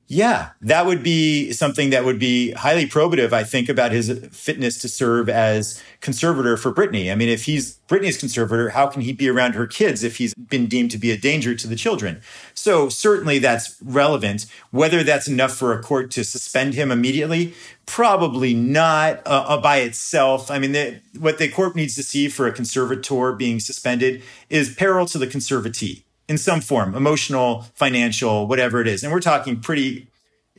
yeah, 0.10 0.52
that 0.62 0.86
would 0.86 1.04
be 1.04 1.52
something 1.52 1.90
that 1.90 2.06
would 2.06 2.18
be 2.18 2.54
highly 2.54 2.88
probative, 2.88 3.34
I 3.34 3.44
think, 3.44 3.68
about 3.68 3.92
his 3.92 4.10
fitness 4.32 4.80
to 4.80 4.88
serve 4.88 5.28
as 5.28 5.84
conservator 6.00 6.56
for 6.56 6.74
Britney. 6.74 7.12
I 7.12 7.16
mean, 7.16 7.28
if 7.28 7.44
he's 7.44 7.80
Britney's 7.90 8.18
conservator, 8.18 8.70
how 8.70 8.88
can 8.88 9.02
he 9.02 9.12
be 9.12 9.30
around 9.30 9.56
her 9.56 9.68
kids 9.68 10.06
if 10.06 10.16
he's 10.16 10.34
been 10.34 10.68
deemed 10.68 10.92
to 10.92 10.98
be 10.98 11.12
a 11.12 11.18
danger 11.18 11.56
to 11.56 11.68
the 11.68 11.76
children? 11.76 12.22
So 12.54 12.88
certainly 12.88 13.38
that's 13.40 13.76
relevant. 13.84 14.46
Whether 14.72 15.04
that's 15.04 15.28
enough 15.28 15.54
for 15.54 15.78
a 15.78 15.84
court 15.84 16.10
to 16.12 16.24
suspend 16.24 16.74
him 16.74 16.90
immediately, 16.90 17.54
probably 17.86 18.54
not 18.54 19.18
uh, 19.28 19.44
uh 19.46 19.58
by 19.60 19.80
itself. 19.80 20.50
I 20.50 20.58
mean, 20.58 21.02
what 21.20 21.38
the 21.38 21.50
court 21.50 21.76
needs 21.76 21.96
to 21.96 22.04
see 22.04 22.30
for 22.30 22.48
a 22.48 22.54
conservator 22.54 23.34
being 23.34 23.60
suspended 23.60 24.24
is 24.50 24.74
peril 24.74 25.06
to 25.08 25.18
the 25.18 25.28
conservatee 25.28 26.04
in 26.28 26.38
some 26.38 26.62
form, 26.62 26.96
emotional, 26.96 27.62
financial, 27.74 28.48
whatever 28.48 28.82
it 28.82 28.88
is. 28.88 29.04
And 29.04 29.12
we're 29.12 29.20
talking 29.20 29.60
pretty, 29.60 30.08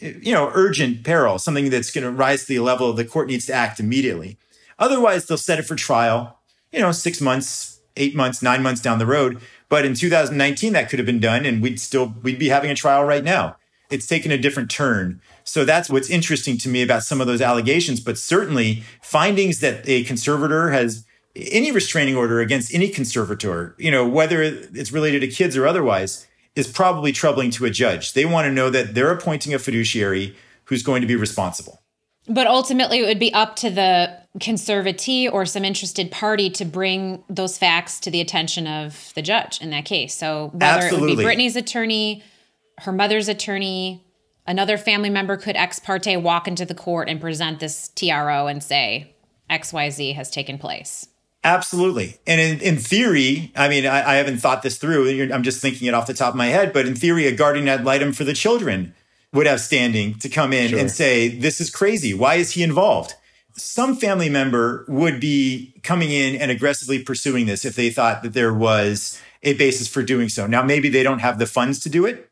you 0.01 0.33
know, 0.33 0.51
urgent 0.55 1.05
peril, 1.05 1.39
something 1.39 1.71
that's 1.71 1.91
going 1.91 2.05
to 2.05 2.11
rise 2.11 2.43
to 2.43 2.55
the 2.55 2.59
level 2.61 2.93
the 2.93 3.05
court 3.05 3.29
needs 3.29 3.47
to 3.47 3.53
act 3.53 3.79
immediately. 3.79 4.39
Otherwise, 4.79 5.27
they'll 5.27 5.37
set 5.37 5.59
it 5.59 5.67
for 5.67 5.75
trial, 5.75 6.39
you 6.73 6.81
know, 6.81 6.93
six 6.93 7.21
months, 7.21 7.81
eight 7.97 8.15
months, 8.15 8.43
nine 8.43 8.63
months 8.63 8.81
down 8.81 8.99
the 8.99 9.07
road. 9.07 9.41
But 9.69 9.85
in 9.85 9.95
2019, 9.95 10.73
that 10.73 10.89
could 10.89 10.99
have 10.99 11.07
been 11.07 11.21
done 11.21 11.45
and 11.45 11.63
we'd 11.63 11.81
still, 11.81 12.15
we'd 12.23 12.39
be 12.39 12.49
having 12.49 12.71
a 12.71 12.75
trial 12.75 13.05
right 13.05 13.25
now. 13.25 13.57
It's 13.91 14.07
taken 14.07 14.31
a 14.31 14.39
different 14.39 14.71
turn. 14.71 15.21
So 15.45 15.65
that's 15.65 15.89
what's 15.89 16.11
interesting 16.11 16.59
to 16.59 16.69
me 16.69 16.83
about 16.83 17.03
some 17.03 17.21
of 17.21 17.27
those 17.27 17.41
allegations. 17.41 18.01
But 18.01 18.19
certainly 18.19 18.83
findings 19.03 19.61
that 19.61 19.89
a 19.89 20.05
conservator 20.05 20.71
has 20.71 21.05
any 21.39 21.71
restraining 21.71 22.17
order 22.17 22.41
against 22.41 22.75
any 22.75 22.89
conservator, 22.89 23.75
you 23.79 23.91
know, 23.91 24.07
whether 24.07 24.43
it's 24.43 24.93
related 24.93 25.21
to 25.21 25.29
kids 25.29 25.57
or 25.57 25.67
otherwise, 25.67 26.27
is 26.57 26.67
probably 26.67 27.13
troubling 27.13 27.51
to 27.53 27.65
a 27.65 27.71
judge. 27.71 28.15
They 28.15 28.25
want 28.25 28.47
to 28.47 28.53
know 28.53 28.71
that 28.71 28.95
they're 28.95 29.13
appointing 29.13 29.55
a 29.55 29.59
fiduciary 29.59 30.37
who's 30.65 30.83
going 30.83 31.01
to 31.01 31.07
be 31.07 31.17
responsible. 31.17 31.81
But 32.27 32.47
ultimately, 32.47 32.99
it 32.99 33.07
would 33.07 33.19
be 33.19 33.33
up 33.33 33.57
to 33.57 33.71
the 33.71 34.19
conservatee 34.39 35.33
or 35.33 35.47
some 35.47 35.65
interested 35.65 36.11
party 36.11 36.51
to 36.51 36.65
bring 36.65 37.25
those 37.31 37.57
facts 37.57 37.99
to 38.01 38.11
the 38.11 38.21
attention 38.21 38.67
of 38.67 39.13
the 39.15 39.23
judge 39.23 39.61
in 39.63 39.71
that 39.71 39.85
case. 39.87 40.15
So 40.15 40.51
whether 40.53 40.65
Absolutely. 40.65 41.13
it 41.13 41.17
would 41.17 41.23
be 41.23 41.25
Britney's 41.25 41.57
attorney, 41.57 42.23
her 42.81 42.93
mother's 42.93 43.29
attorney, 43.29 44.05
another 44.47 44.77
family 44.77 45.11
member 45.11 45.37
could 45.37 45.57
ex 45.57 45.79
parte 45.79 46.17
walk 46.17 46.47
into 46.47 46.67
the 46.67 46.75
court 46.75 47.09
and 47.09 47.21
present 47.21 47.61
this 47.61 47.89
TRO 47.89 48.47
and 48.47 48.63
say 48.63 49.15
XYZ 49.51 50.15
has 50.15 50.31
taken 50.31 50.59
place. 50.59 51.09
Absolutely. 51.49 52.19
And 52.27 52.43
in, 52.43 52.61
in 52.61 52.77
theory, 52.77 53.53
I 53.57 53.71
mean, 53.71 53.87
I, 53.87 54.07
I 54.07 54.15
haven't 54.17 54.37
thought 54.37 54.61
this 54.61 54.77
through. 54.77 55.33
I'm 55.33 55.43
just 55.43 55.63
thinking 55.63 55.89
it 55.89 55.95
off 55.95 56.07
the 56.07 56.13
top 56.13 56.35
of 56.35 56.37
my 56.37 56.49
head, 56.49 56.75
but 56.75 56.85
in 56.85 56.95
theory, 56.95 57.27
a 57.27 57.33
guardian 57.35 57.69
ad 57.69 57.87
litem 57.87 58.13
for 58.13 58.25
the 58.25 58.35
children 58.35 58.95
would 59.33 59.47
have 59.47 59.59
standing 59.63 60.19
to 60.19 60.29
come 60.29 60.53
in 60.53 60.69
sure. 60.69 60.79
and 60.79 60.91
say, 60.91 61.29
this 61.29 61.59
is 61.59 61.71
crazy. 61.71 62.13
Why 62.13 62.35
is 62.35 62.51
he 62.51 62.63
involved? 62.63 63.15
Some 63.55 63.97
family 63.97 64.29
member 64.29 64.85
would 64.89 65.21
be 65.21 65.75
coming 65.83 66.11
in 66.11 66.37
and 66.37 66.51
aggressively 66.51 67.03
pursuing 67.03 67.47
this 67.47 67.65
if 67.65 67.77
they 67.77 67.89
thought 67.89 68.23
that 68.25 68.35
there 68.35 68.53
was 68.53 69.19
a 69.43 69.55
basis 69.55 69.89
for 69.89 70.03
doing 70.03 70.29
so. 70.29 70.47
Now, 70.47 70.63
maybe 70.63 70.91
they 70.91 71.03
don't 71.03 71.21
have 71.21 71.39
the 71.39 71.47
funds 71.47 71.81
to 71.81 71.89
do 71.89 72.05
it. 72.05 72.31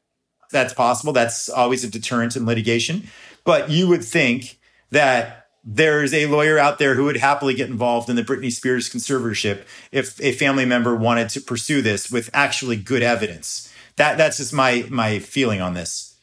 That's 0.51 0.75
possible. 0.75 1.15
That's 1.15 1.49
always 1.49 1.85
a 1.85 1.89
deterrent 1.89 2.37
in 2.37 2.45
litigation. 2.45 3.09
But 3.45 3.71
you 3.71 3.89
would 3.89 4.05
think 4.05 4.59
that 4.91 5.46
there's 5.69 6.15
a 6.15 6.27
lawyer 6.27 6.59
out 6.59 6.79
there 6.79 6.95
who 6.95 7.05
would 7.05 7.17
happily 7.17 7.53
get 7.53 7.69
involved 7.69 8.09
in 8.09 8.15
the 8.15 8.23
Britney 8.23 8.53
Spears 8.53 8.89
conservatorship 8.89 9.67
if 9.91 10.21
a 10.21 10.31
family 10.31 10.65
member 10.65 10.95
wanted 10.95 11.29
to 11.31 11.41
pursue 11.41 11.83
this 11.83 12.09
with 12.11 12.31
actually 12.33 12.77
good 12.77 13.03
evidence. 13.03 13.73
That 13.97 14.17
that's 14.17 14.37
just 14.37 14.53
my 14.53 14.87
my 14.91 15.19
feeling 15.19 15.61
on 15.61 15.75
this. 15.75 16.17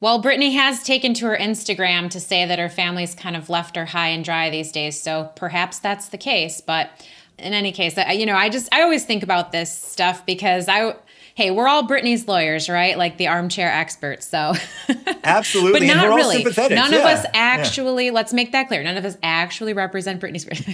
Well, 0.00 0.22
Britney 0.22 0.54
has 0.54 0.84
taken 0.84 1.12
to 1.14 1.26
her 1.26 1.36
Instagram 1.36 2.08
to 2.10 2.20
say 2.20 2.46
that 2.46 2.58
her 2.58 2.68
family's 2.68 3.14
kind 3.14 3.36
of 3.36 3.50
left 3.50 3.76
her 3.76 3.84
high 3.84 4.08
and 4.08 4.24
dry 4.24 4.48
these 4.48 4.72
days, 4.72 4.98
so 4.98 5.32
perhaps 5.34 5.80
that's 5.80 6.08
the 6.08 6.18
case. 6.18 6.60
But 6.60 6.90
in 7.36 7.52
any 7.52 7.72
case, 7.72 7.98
I, 7.98 8.12
you 8.12 8.24
know, 8.24 8.36
I 8.36 8.48
just 8.48 8.72
I 8.72 8.82
always 8.82 9.04
think 9.04 9.22
about 9.22 9.52
this 9.52 9.76
stuff 9.76 10.24
because 10.24 10.66
I 10.66 10.94
hey, 11.38 11.52
we're 11.52 11.68
all 11.68 11.84
Britney's 11.84 12.26
lawyers, 12.26 12.68
right? 12.68 12.98
Like 12.98 13.16
the 13.16 13.28
armchair 13.28 13.70
experts. 13.70 14.26
So 14.26 14.54
absolutely, 15.22 15.86
but 15.86 15.94
not 15.94 16.08
really. 16.08 16.42
None 16.42 16.92
yeah. 16.92 16.98
of 16.98 17.04
us 17.04 17.24
actually. 17.32 18.06
Yeah. 18.06 18.12
Let's 18.12 18.32
make 18.32 18.50
that 18.50 18.66
clear. 18.66 18.82
None 18.82 18.96
of 18.96 19.04
us 19.04 19.16
actually 19.22 19.72
represent 19.72 20.20
Britney 20.20 20.40
Spears. 20.40 20.66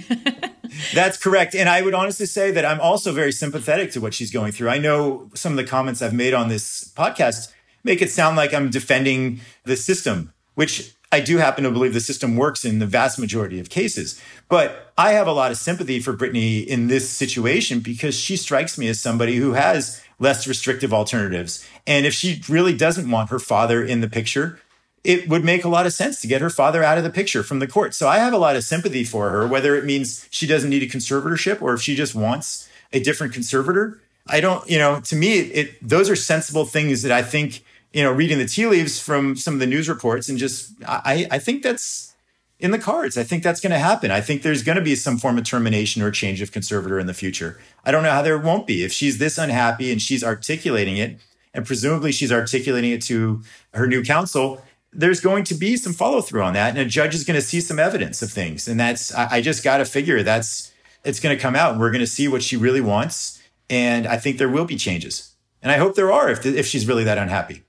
That's 0.93 1.17
correct, 1.17 1.53
and 1.53 1.69
I 1.69 1.83
would 1.83 1.93
honestly 1.93 2.25
say 2.25 2.49
that 2.49 2.65
I'm 2.65 2.81
also 2.81 3.13
very 3.13 3.31
sympathetic 3.31 3.91
to 3.91 4.01
what 4.01 4.15
she's 4.15 4.31
going 4.31 4.51
through. 4.51 4.69
I 4.69 4.79
know 4.79 5.29
some 5.35 5.53
of 5.53 5.57
the 5.57 5.63
comments 5.63 6.01
I've 6.01 6.15
made 6.15 6.33
on 6.33 6.49
this 6.49 6.91
podcast 6.97 7.53
make 7.83 8.01
it 8.01 8.09
sound 8.09 8.35
like 8.35 8.51
I'm 8.51 8.71
defending 8.71 9.41
the 9.65 9.77
system, 9.77 10.33
which 10.55 10.95
I 11.11 11.19
do 11.19 11.37
happen 11.37 11.63
to 11.63 11.71
believe 11.71 11.93
the 11.93 12.01
system 12.01 12.35
works 12.35 12.65
in 12.65 12.79
the 12.79 12.87
vast 12.87 13.19
majority 13.19 13.59
of 13.59 13.69
cases. 13.69 14.19
But 14.49 14.91
I 14.97 15.11
have 15.11 15.27
a 15.27 15.31
lot 15.31 15.51
of 15.51 15.57
sympathy 15.57 15.99
for 15.99 16.13
Britney 16.13 16.65
in 16.65 16.87
this 16.87 17.07
situation 17.09 17.79
because 17.79 18.19
she 18.19 18.35
strikes 18.35 18.77
me 18.77 18.87
as 18.87 18.99
somebody 18.99 19.35
who 19.35 19.53
has 19.53 20.01
less 20.19 20.47
restrictive 20.47 20.93
alternatives. 20.93 21.67
And 21.85 22.05
if 22.05 22.13
she 22.13 22.41
really 22.47 22.75
doesn't 22.75 23.09
want 23.09 23.29
her 23.29 23.39
father 23.39 23.83
in 23.83 24.01
the 24.01 24.09
picture, 24.09 24.59
it 25.03 25.29
would 25.29 25.45
make 25.45 25.63
a 25.63 25.69
lot 25.69 25.85
of 25.85 25.93
sense 25.93 26.19
to 26.21 26.27
get 26.27 26.41
her 26.41 26.49
father 26.49 26.83
out 26.83 26.97
of 26.97 27.03
the 27.03 27.09
picture 27.09 27.43
from 27.43 27.59
the 27.59 27.67
court. 27.67 27.93
So 27.93 28.07
I 28.07 28.17
have 28.17 28.33
a 28.33 28.37
lot 28.37 28.55
of 28.55 28.63
sympathy 28.63 29.03
for 29.03 29.29
her, 29.29 29.47
whether 29.47 29.75
it 29.75 29.85
means 29.85 30.27
she 30.31 30.47
doesn't 30.47 30.69
need 30.69 30.81
a 30.81 30.87
conservatorship 30.87 31.61
or 31.61 31.73
if 31.73 31.81
she 31.81 31.95
just 31.95 32.15
wants 32.15 32.67
a 32.91 32.99
different 32.99 33.33
conservator. 33.33 34.01
I 34.27 34.39
don't, 34.39 34.67
you 34.67 34.79
know, 34.79 35.01
to 35.01 35.15
me, 35.15 35.37
it, 35.37 35.87
those 35.87 36.09
are 36.09 36.15
sensible 36.15 36.65
things 36.65 37.03
that 37.03 37.11
I 37.11 37.21
think, 37.21 37.63
you 37.93 38.01
know, 38.01 38.11
reading 38.11 38.39
the 38.39 38.47
tea 38.47 38.65
leaves 38.65 38.99
from 38.99 39.35
some 39.35 39.53
of 39.53 39.59
the 39.59 39.67
news 39.67 39.87
reports 39.87 40.27
and 40.27 40.39
just, 40.39 40.71
I, 40.87 41.27
I 41.29 41.37
think 41.37 41.61
that's 41.61 42.14
in 42.59 42.71
the 42.71 42.79
cards. 42.79 43.17
I 43.17 43.23
think 43.23 43.43
that's 43.43 43.59
going 43.59 43.71
to 43.71 43.79
happen. 43.79 44.11
I 44.11 44.21
think 44.21 44.41
there's 44.41 44.63
going 44.63 44.77
to 44.77 44.83
be 44.83 44.95
some 44.95 45.17
form 45.17 45.37
of 45.37 45.43
termination 45.43 46.01
or 46.01 46.11
change 46.11 46.41
of 46.41 46.51
conservator 46.51 46.99
in 46.99 47.07
the 47.07 47.13
future. 47.13 47.59
I 47.83 47.91
don't 47.91 48.03
know 48.03 48.11
how 48.11 48.21
there 48.21 48.37
won't 48.37 48.65
be. 48.65 48.83
If 48.83 48.91
she's 48.91 49.17
this 49.17 49.37
unhappy 49.37 49.91
and 49.91 50.01
she's 50.01 50.23
articulating 50.23 50.97
it, 50.97 51.19
and 51.53 51.65
presumably 51.65 52.11
she's 52.11 52.31
articulating 52.31 52.91
it 52.91 53.01
to 53.03 53.41
her 53.73 53.87
new 53.87 54.03
counsel, 54.03 54.61
there's 54.91 55.19
going 55.19 55.43
to 55.45 55.53
be 55.53 55.75
some 55.77 55.93
follow 55.93 56.21
through 56.21 56.43
on 56.43 56.53
that. 56.53 56.69
And 56.69 56.79
a 56.79 56.85
judge 56.85 57.13
is 57.13 57.23
going 57.23 57.35
to 57.35 57.45
see 57.45 57.59
some 57.61 57.79
evidence 57.79 58.21
of 58.21 58.31
things. 58.31 58.67
And 58.67 58.79
that's, 58.79 59.13
I, 59.13 59.37
I 59.37 59.41
just 59.41 59.63
got 59.63 59.77
to 59.77 59.85
figure 59.85 60.23
that's, 60.23 60.73
it's 61.03 61.19
going 61.19 61.35
to 61.35 61.41
come 61.41 61.55
out 61.55 61.71
and 61.71 61.79
we're 61.79 61.91
going 61.91 61.99
to 61.99 62.07
see 62.07 62.27
what 62.27 62.41
she 62.41 62.57
really 62.57 62.81
wants. 62.81 63.41
And 63.69 64.07
I 64.07 64.17
think 64.17 64.37
there 64.37 64.49
will 64.49 64.65
be 64.65 64.77
changes. 64.77 65.35
And 65.61 65.71
I 65.71 65.77
hope 65.77 65.95
there 65.95 66.11
are 66.11 66.29
if, 66.29 66.45
if 66.45 66.65
she's 66.65 66.87
really 66.87 67.03
that 67.03 67.17
unhappy. 67.17 67.64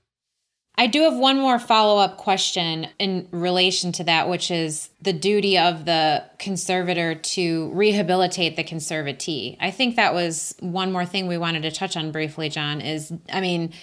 I 0.79 0.85
do 0.85 1.01
have 1.01 1.17
one 1.17 1.39
more 1.39 1.57
follow 1.57 1.99
up 1.99 2.17
question 2.17 2.87
in 2.99 3.27
relation 3.31 3.91
to 3.93 4.03
that, 4.03 4.29
which 4.29 4.51
is 4.51 4.89
the 5.01 5.11
duty 5.11 5.57
of 5.57 5.85
the 5.85 6.23
conservator 6.37 7.15
to 7.15 7.71
rehabilitate 7.73 8.55
the 8.55 8.63
conservatee. 8.63 9.57
I 9.59 9.71
think 9.71 9.95
that 9.95 10.13
was 10.13 10.55
one 10.59 10.91
more 10.91 11.05
thing 11.05 11.25
we 11.25 11.37
wanted 11.39 11.63
to 11.63 11.71
touch 11.71 11.97
on 11.97 12.11
briefly, 12.11 12.49
John. 12.49 12.81
Is, 12.81 13.11
I 13.33 13.41
mean, 13.41 13.73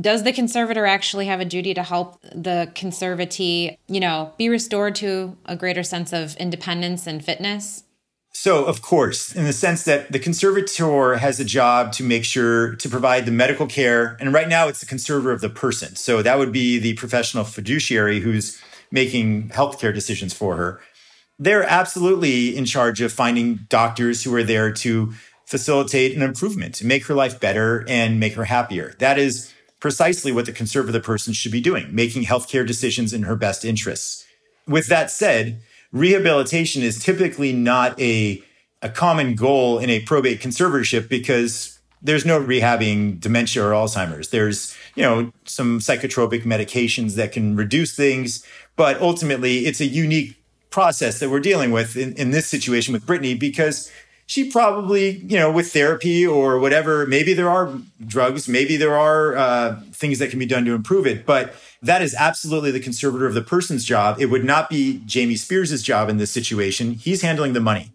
does 0.00 0.22
the 0.22 0.32
conservator 0.32 0.86
actually 0.86 1.26
have 1.26 1.40
a 1.40 1.44
duty 1.44 1.74
to 1.74 1.82
help 1.82 2.20
the 2.22 2.72
conservatee, 2.74 3.76
you 3.86 4.00
know, 4.00 4.32
be 4.38 4.48
restored 4.48 4.94
to 4.96 5.36
a 5.44 5.54
greater 5.54 5.82
sense 5.82 6.14
of 6.14 6.34
independence 6.36 7.06
and 7.06 7.22
fitness? 7.22 7.84
So, 8.40 8.64
of 8.66 8.82
course, 8.82 9.34
in 9.34 9.46
the 9.46 9.52
sense 9.52 9.82
that 9.82 10.12
the 10.12 10.20
conservator 10.20 11.16
has 11.16 11.40
a 11.40 11.44
job 11.44 11.90
to 11.94 12.04
make 12.04 12.24
sure 12.24 12.76
to 12.76 12.88
provide 12.88 13.26
the 13.26 13.32
medical 13.32 13.66
care. 13.66 14.16
And 14.20 14.32
right 14.32 14.48
now, 14.48 14.68
it's 14.68 14.78
the 14.78 14.86
conservator 14.86 15.32
of 15.32 15.40
the 15.40 15.50
person. 15.50 15.96
So, 15.96 16.22
that 16.22 16.38
would 16.38 16.52
be 16.52 16.78
the 16.78 16.94
professional 16.94 17.42
fiduciary 17.42 18.20
who's 18.20 18.62
making 18.92 19.48
healthcare 19.48 19.92
decisions 19.92 20.34
for 20.34 20.54
her. 20.54 20.80
They're 21.40 21.64
absolutely 21.64 22.56
in 22.56 22.64
charge 22.64 23.00
of 23.00 23.12
finding 23.12 23.66
doctors 23.68 24.22
who 24.22 24.32
are 24.36 24.44
there 24.44 24.70
to 24.70 25.14
facilitate 25.44 26.14
an 26.16 26.22
improvement, 26.22 26.76
to 26.76 26.86
make 26.86 27.06
her 27.06 27.14
life 27.14 27.40
better 27.40 27.84
and 27.88 28.20
make 28.20 28.34
her 28.34 28.44
happier. 28.44 28.94
That 29.00 29.18
is 29.18 29.52
precisely 29.80 30.30
what 30.30 30.46
the 30.46 30.52
conservative 30.52 31.02
person 31.02 31.32
should 31.32 31.50
be 31.50 31.60
doing, 31.60 31.92
making 31.92 32.22
healthcare 32.22 32.64
decisions 32.64 33.12
in 33.12 33.24
her 33.24 33.34
best 33.34 33.64
interests. 33.64 34.24
With 34.64 34.86
that 34.86 35.10
said, 35.10 35.60
rehabilitation 35.92 36.82
is 36.82 37.02
typically 37.02 37.52
not 37.52 37.98
a, 38.00 38.42
a 38.82 38.88
common 38.88 39.34
goal 39.34 39.78
in 39.78 39.90
a 39.90 40.00
probate 40.00 40.40
conservatorship 40.40 41.08
because 41.08 41.78
there's 42.00 42.24
no 42.24 42.40
rehabbing 42.40 43.20
dementia 43.20 43.64
or 43.64 43.72
Alzheimer's. 43.72 44.30
There's, 44.30 44.76
you 44.94 45.02
know, 45.02 45.32
some 45.44 45.80
psychotropic 45.80 46.42
medications 46.42 47.16
that 47.16 47.32
can 47.32 47.56
reduce 47.56 47.94
things, 47.94 48.44
but 48.76 49.00
ultimately 49.00 49.66
it's 49.66 49.80
a 49.80 49.86
unique 49.86 50.36
process 50.70 51.18
that 51.18 51.30
we're 51.30 51.40
dealing 51.40 51.72
with 51.72 51.96
in, 51.96 52.12
in 52.14 52.30
this 52.30 52.46
situation 52.46 52.92
with 52.92 53.06
Britney 53.06 53.38
because 53.38 53.90
she 54.28 54.50
probably, 54.50 55.16
you 55.20 55.38
know, 55.38 55.50
with 55.50 55.72
therapy 55.72 56.26
or 56.26 56.58
whatever, 56.58 57.06
maybe 57.06 57.32
there 57.32 57.48
are 57.48 57.72
drugs, 58.06 58.46
maybe 58.46 58.76
there 58.76 58.94
are 58.94 59.34
uh, 59.34 59.80
things 59.90 60.18
that 60.18 60.28
can 60.28 60.38
be 60.38 60.44
done 60.44 60.66
to 60.66 60.74
improve 60.74 61.06
it, 61.06 61.24
but 61.24 61.54
that 61.80 62.02
is 62.02 62.14
absolutely 62.14 62.70
the 62.70 62.78
conservator 62.78 63.26
of 63.26 63.32
the 63.32 63.40
person's 63.40 63.86
job. 63.86 64.20
It 64.20 64.26
would 64.26 64.44
not 64.44 64.68
be 64.68 65.00
Jamie 65.06 65.36
Spears' 65.36 65.82
job 65.82 66.10
in 66.10 66.18
this 66.18 66.30
situation. 66.30 66.92
He's 66.92 67.22
handling 67.22 67.54
the 67.54 67.60
money. 67.60 67.90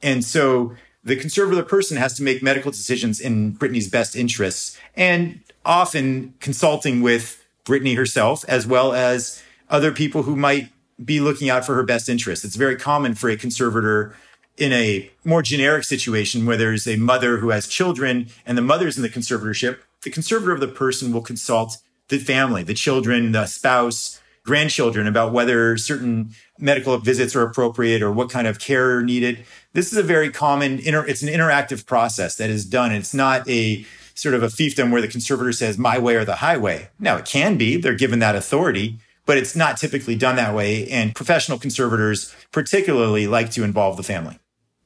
And 0.00 0.24
so 0.24 0.76
the 1.02 1.16
conservative 1.16 1.66
person 1.66 1.96
has 1.96 2.14
to 2.14 2.22
make 2.22 2.44
medical 2.44 2.70
decisions 2.70 3.18
in 3.18 3.52
Britney's 3.54 3.90
best 3.90 4.14
interests 4.14 4.78
and 4.94 5.40
often 5.64 6.34
consulting 6.38 7.02
with 7.02 7.44
Britney 7.64 7.96
herself 7.96 8.44
as 8.46 8.68
well 8.68 8.92
as 8.92 9.42
other 9.68 9.90
people 9.90 10.22
who 10.22 10.36
might 10.36 10.68
be 11.04 11.18
looking 11.18 11.50
out 11.50 11.66
for 11.66 11.74
her 11.74 11.82
best 11.82 12.08
interests. 12.08 12.44
It's 12.44 12.54
very 12.54 12.76
common 12.76 13.16
for 13.16 13.28
a 13.28 13.36
conservator 13.36 14.14
in 14.56 14.72
a 14.72 15.10
more 15.24 15.42
generic 15.42 15.84
situation 15.84 16.46
where 16.46 16.56
there's 16.56 16.86
a 16.86 16.96
mother 16.96 17.38
who 17.38 17.50
has 17.50 17.66
children 17.66 18.28
and 18.46 18.56
the 18.56 18.62
mother's 18.62 18.96
in 18.96 19.02
the 19.02 19.08
conservatorship, 19.08 19.78
the 20.02 20.10
conservator 20.10 20.52
of 20.52 20.60
the 20.60 20.68
person 20.68 21.12
will 21.12 21.22
consult 21.22 21.78
the 22.08 22.18
family, 22.18 22.62
the 22.62 22.74
children, 22.74 23.32
the 23.32 23.46
spouse, 23.46 24.20
grandchildren 24.44 25.06
about 25.06 25.32
whether 25.32 25.76
certain 25.76 26.30
medical 26.58 26.96
visits 26.98 27.34
are 27.34 27.42
appropriate 27.42 28.00
or 28.00 28.12
what 28.12 28.30
kind 28.30 28.46
of 28.46 28.60
care 28.60 28.98
are 28.98 29.02
needed. 29.02 29.44
This 29.72 29.92
is 29.92 29.98
a 29.98 30.02
very 30.02 30.30
common, 30.30 30.78
inter- 30.78 31.04
it's 31.04 31.22
an 31.22 31.28
interactive 31.28 31.84
process 31.84 32.36
that 32.36 32.48
is 32.48 32.64
done. 32.64 32.92
It's 32.92 33.12
not 33.12 33.46
a 33.50 33.84
sort 34.14 34.34
of 34.34 34.42
a 34.42 34.46
fiefdom 34.46 34.90
where 34.90 35.02
the 35.02 35.08
conservator 35.08 35.52
says 35.52 35.76
my 35.76 35.98
way 35.98 36.14
or 36.14 36.24
the 36.24 36.36
highway. 36.36 36.88
Now 36.98 37.16
it 37.16 37.26
can 37.26 37.58
be, 37.58 37.76
they're 37.76 37.94
given 37.94 38.20
that 38.20 38.36
authority, 38.36 38.98
but 39.26 39.36
it's 39.36 39.56
not 39.56 39.76
typically 39.76 40.14
done 40.14 40.36
that 40.36 40.54
way. 40.54 40.88
And 40.88 41.14
professional 41.14 41.58
conservators 41.58 42.34
particularly 42.52 43.26
like 43.26 43.50
to 43.50 43.64
involve 43.64 43.96
the 43.96 44.04
family, 44.04 44.38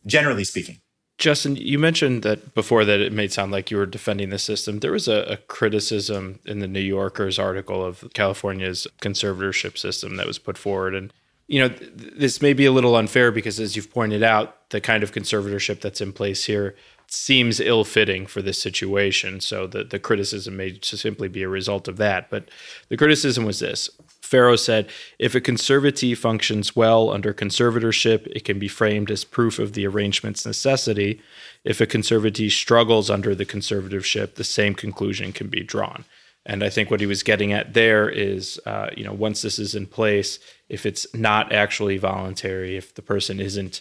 generally 0.07 0.45
speaking. 0.45 0.81
Justin, 1.21 1.55
you 1.57 1.79
mentioned 1.79 2.23
that 2.23 2.55
before 2.55 2.87
that 2.87 2.99
it 2.99 3.13
made 3.13 3.31
sound 3.31 3.53
like 3.53 3.71
you 3.71 3.77
were 3.77 3.85
defending 3.85 4.31
the 4.31 4.39
system. 4.39 4.79
There 4.79 4.93
was 4.93 5.07
a, 5.07 5.23
a, 5.25 5.37
criticism 5.37 6.39
in 6.47 6.61
the 6.61 6.67
New 6.67 6.81
Yorker's 6.81 7.39
article 7.39 7.85
of 7.85 8.07
California's 8.15 8.87
conservatorship 9.03 9.77
system 9.77 10.17
that 10.17 10.27
was 10.27 10.39
put 10.39 10.57
forward. 10.57 10.95
And, 10.95 11.13
you 11.47 11.61
know, 11.61 11.69
th- 11.69 12.15
this 12.17 12.41
may 12.41 12.55
be 12.55 12.65
a 12.65 12.73
little 12.73 12.97
unfair 12.97 13.31
because, 13.31 13.61
as 13.61 13.77
you've 13.77 13.91
pointed 13.91 14.23
out, 14.23 14.71
the 14.71 14.81
kind 14.81 15.03
of 15.03 15.13
conservatorship 15.13 15.83
that's 15.83 16.01
in 16.01 16.15
place 16.15 16.45
here 16.45 16.75
seems 17.07 17.61
ill 17.61 17.85
fitting 17.85 18.25
for 18.25 18.41
this 18.41 18.63
situation. 18.63 19.41
So 19.41 19.67
the, 19.67 19.85
the 19.85 19.99
criticism 19.99 20.57
may 20.57 20.79
simply 20.81 21.29
be 21.29 21.43
a 21.43 21.49
result 21.49 21.87
of 21.87 21.99
that. 21.99 22.31
But 22.31 22.51
the 22.89 22.97
criticism 22.97 23.45
was 23.45 23.59
this 23.59 23.91
Ferro 24.31 24.55
said 24.55 24.89
if 25.19 25.35
a 25.35 25.41
conservatee 25.41 26.17
functions 26.17 26.77
well 26.77 27.11
under 27.11 27.35
conservatorship, 27.35 28.29
it 28.29 28.45
can 28.45 28.61
be 28.61 28.69
framed 28.69 29.11
as 29.11 29.25
proof 29.25 29.59
of 29.59 29.73
the 29.73 29.85
arrangement's 29.89 30.47
necessity. 30.47 31.21
If 31.65 31.81
a 31.81 31.87
conservatee 31.87 32.53
struggles 32.53 33.11
under 33.11 33.35
the 33.35 33.45
conservatorship, 33.45 34.37
the 34.37 34.45
same 34.45 34.75
conclusion 34.77 35.33
can 35.33 35.49
be 35.49 35.65
drawn. 35.65 36.05
And 36.47 36.63
I 36.63 36.71
think 36.71 36.93
what 36.93 37.01
he 37.01 37.07
was 37.07 37.25
getting 37.25 37.53
at 37.53 37.75
there 37.75 38.09
is, 38.09 38.61
uh, 38.67 38.91
you 38.97 39.03
know, 39.03 39.13
once 39.13 39.43
this 39.43 39.59
is 39.59 39.75
in 39.75 39.87
place, 39.87 40.39
if 40.69 40.87
it's 40.87 41.13
not 41.13 41.53
actually 41.53 41.99
voluntary, 41.99 42.77
if 42.77 42.95
the 42.95 43.03
person 43.03 43.41
isn't, 43.41 43.81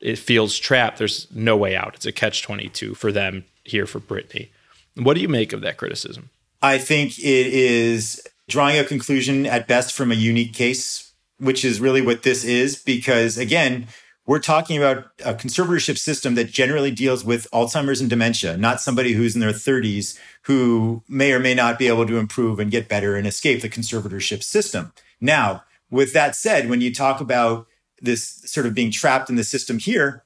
it 0.00 0.18
feels 0.18 0.58
trapped, 0.58 0.98
there's 0.98 1.26
no 1.34 1.56
way 1.56 1.74
out. 1.74 1.94
It's 1.94 2.04
a 2.04 2.12
catch 2.12 2.42
22 2.42 2.94
for 2.94 3.12
them 3.12 3.46
here 3.64 3.86
for 3.86 4.00
Britney. 4.00 4.50
What 4.94 5.14
do 5.14 5.22
you 5.22 5.28
make 5.28 5.54
of 5.54 5.62
that 5.62 5.78
criticism? 5.78 6.28
I 6.60 6.76
think 6.76 7.18
it 7.18 7.46
is 7.46 8.22
drawing 8.48 8.78
a 8.78 8.84
conclusion 8.84 9.46
at 9.46 9.66
best 9.66 9.94
from 9.94 10.12
a 10.12 10.14
unique 10.14 10.52
case, 10.52 11.12
which 11.38 11.64
is 11.64 11.80
really 11.80 12.02
what 12.02 12.22
this 12.22 12.44
is, 12.44 12.76
because 12.76 13.38
again, 13.38 13.86
we're 14.26 14.40
talking 14.40 14.76
about 14.76 15.06
a 15.24 15.34
conservatorship 15.34 15.98
system 15.98 16.34
that 16.34 16.50
generally 16.50 16.90
deals 16.90 17.24
with 17.24 17.46
Alzheimer's 17.52 18.00
and 18.00 18.10
dementia, 18.10 18.56
not 18.56 18.80
somebody 18.80 19.12
who's 19.12 19.36
in 19.36 19.40
their 19.40 19.50
30s 19.50 20.18
who 20.42 21.02
may 21.08 21.32
or 21.32 21.38
may 21.38 21.54
not 21.54 21.78
be 21.78 21.86
able 21.86 22.06
to 22.06 22.18
improve 22.18 22.58
and 22.58 22.70
get 22.70 22.88
better 22.88 23.14
and 23.14 23.26
escape 23.26 23.62
the 23.62 23.68
conservatorship 23.68 24.42
system. 24.42 24.92
Now, 25.20 25.62
with 25.90 26.12
that 26.12 26.34
said, 26.34 26.68
when 26.68 26.80
you 26.80 26.92
talk 26.92 27.20
about 27.20 27.68
this 28.00 28.42
sort 28.46 28.66
of 28.66 28.74
being 28.74 28.90
trapped 28.90 29.30
in 29.30 29.36
the 29.36 29.44
system 29.44 29.78
here, 29.78 30.24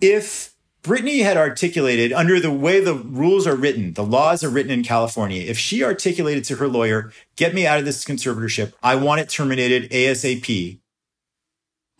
if 0.00 0.54
Britney 0.88 1.22
had 1.22 1.36
articulated 1.36 2.14
under 2.14 2.40
the 2.40 2.50
way 2.50 2.80
the 2.80 2.94
rules 2.94 3.46
are 3.46 3.54
written, 3.54 3.92
the 3.92 4.02
laws 4.02 4.42
are 4.42 4.48
written 4.48 4.72
in 4.72 4.82
California. 4.82 5.42
If 5.42 5.58
she 5.58 5.84
articulated 5.84 6.44
to 6.44 6.56
her 6.56 6.66
lawyer, 6.66 7.12
get 7.36 7.52
me 7.52 7.66
out 7.66 7.78
of 7.78 7.84
this 7.84 8.06
conservatorship. 8.06 8.72
I 8.82 8.94
want 8.94 9.20
it 9.20 9.28
terminated 9.28 9.90
ASAP. 9.90 10.80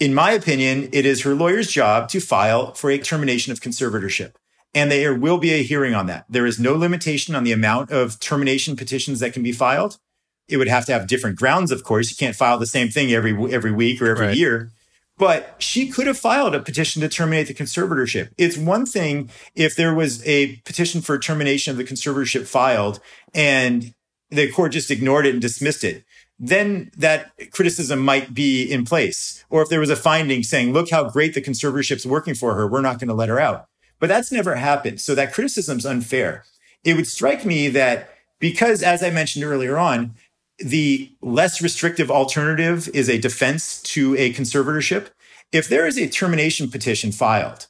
In 0.00 0.14
my 0.14 0.30
opinion, 0.30 0.88
it 0.94 1.04
is 1.04 1.20
her 1.24 1.34
lawyer's 1.34 1.70
job 1.70 2.08
to 2.08 2.18
file 2.18 2.72
for 2.72 2.90
a 2.90 2.96
termination 2.96 3.52
of 3.52 3.60
conservatorship. 3.60 4.32
And 4.72 4.90
there 4.90 5.14
will 5.14 5.36
be 5.36 5.50
a 5.50 5.62
hearing 5.62 5.94
on 5.94 6.06
that. 6.06 6.24
There 6.30 6.46
is 6.46 6.58
no 6.58 6.74
limitation 6.74 7.34
on 7.34 7.44
the 7.44 7.52
amount 7.52 7.90
of 7.90 8.18
termination 8.20 8.74
petitions 8.74 9.20
that 9.20 9.34
can 9.34 9.42
be 9.42 9.52
filed. 9.52 9.98
It 10.48 10.56
would 10.56 10.68
have 10.68 10.86
to 10.86 10.94
have 10.94 11.06
different 11.06 11.36
grounds, 11.36 11.70
of 11.70 11.84
course. 11.84 12.10
You 12.10 12.16
can't 12.16 12.34
file 12.34 12.56
the 12.56 12.66
same 12.66 12.88
thing 12.88 13.12
every 13.12 13.52
every 13.52 13.70
week 13.70 14.00
or 14.00 14.08
every 14.08 14.28
right. 14.28 14.36
year. 14.36 14.72
But 15.18 15.56
she 15.58 15.88
could 15.88 16.06
have 16.06 16.18
filed 16.18 16.54
a 16.54 16.60
petition 16.60 17.02
to 17.02 17.08
terminate 17.08 17.48
the 17.48 17.54
conservatorship. 17.54 18.30
It's 18.38 18.56
one 18.56 18.86
thing 18.86 19.30
if 19.54 19.74
there 19.74 19.94
was 19.94 20.26
a 20.26 20.56
petition 20.58 21.00
for 21.00 21.18
termination 21.18 21.72
of 21.72 21.76
the 21.76 21.84
conservatorship 21.84 22.46
filed 22.46 23.00
and 23.34 23.92
the 24.30 24.50
court 24.50 24.72
just 24.72 24.90
ignored 24.90 25.26
it 25.26 25.32
and 25.32 25.42
dismissed 25.42 25.82
it. 25.84 26.04
Then 26.38 26.92
that 26.96 27.32
criticism 27.50 27.98
might 27.98 28.32
be 28.32 28.62
in 28.62 28.84
place. 28.84 29.44
Or 29.50 29.60
if 29.62 29.68
there 29.68 29.80
was 29.80 29.90
a 29.90 29.96
finding 29.96 30.44
saying, 30.44 30.72
look 30.72 30.90
how 30.90 31.10
great 31.10 31.34
the 31.34 31.42
conservatorship's 31.42 32.06
working 32.06 32.34
for 32.34 32.54
her, 32.54 32.68
we're 32.68 32.80
not 32.80 33.00
going 33.00 33.08
to 33.08 33.14
let 33.14 33.28
her 33.28 33.40
out. 33.40 33.66
But 33.98 34.08
that's 34.08 34.30
never 34.30 34.54
happened. 34.54 35.00
So 35.00 35.16
that 35.16 35.32
criticism's 35.32 35.84
unfair. 35.84 36.44
It 36.84 36.94
would 36.94 37.08
strike 37.08 37.44
me 37.44 37.68
that 37.70 38.10
because, 38.38 38.84
as 38.84 39.02
I 39.02 39.10
mentioned 39.10 39.44
earlier 39.44 39.78
on, 39.78 40.14
the 40.58 41.12
less 41.22 41.62
restrictive 41.62 42.10
alternative 42.10 42.88
is 42.94 43.08
a 43.08 43.18
defense 43.18 43.80
to 43.82 44.16
a 44.16 44.32
conservatorship. 44.32 45.08
If 45.52 45.68
there 45.68 45.86
is 45.86 45.98
a 45.98 46.08
termination 46.08 46.70
petition 46.70 47.12
filed 47.12 47.68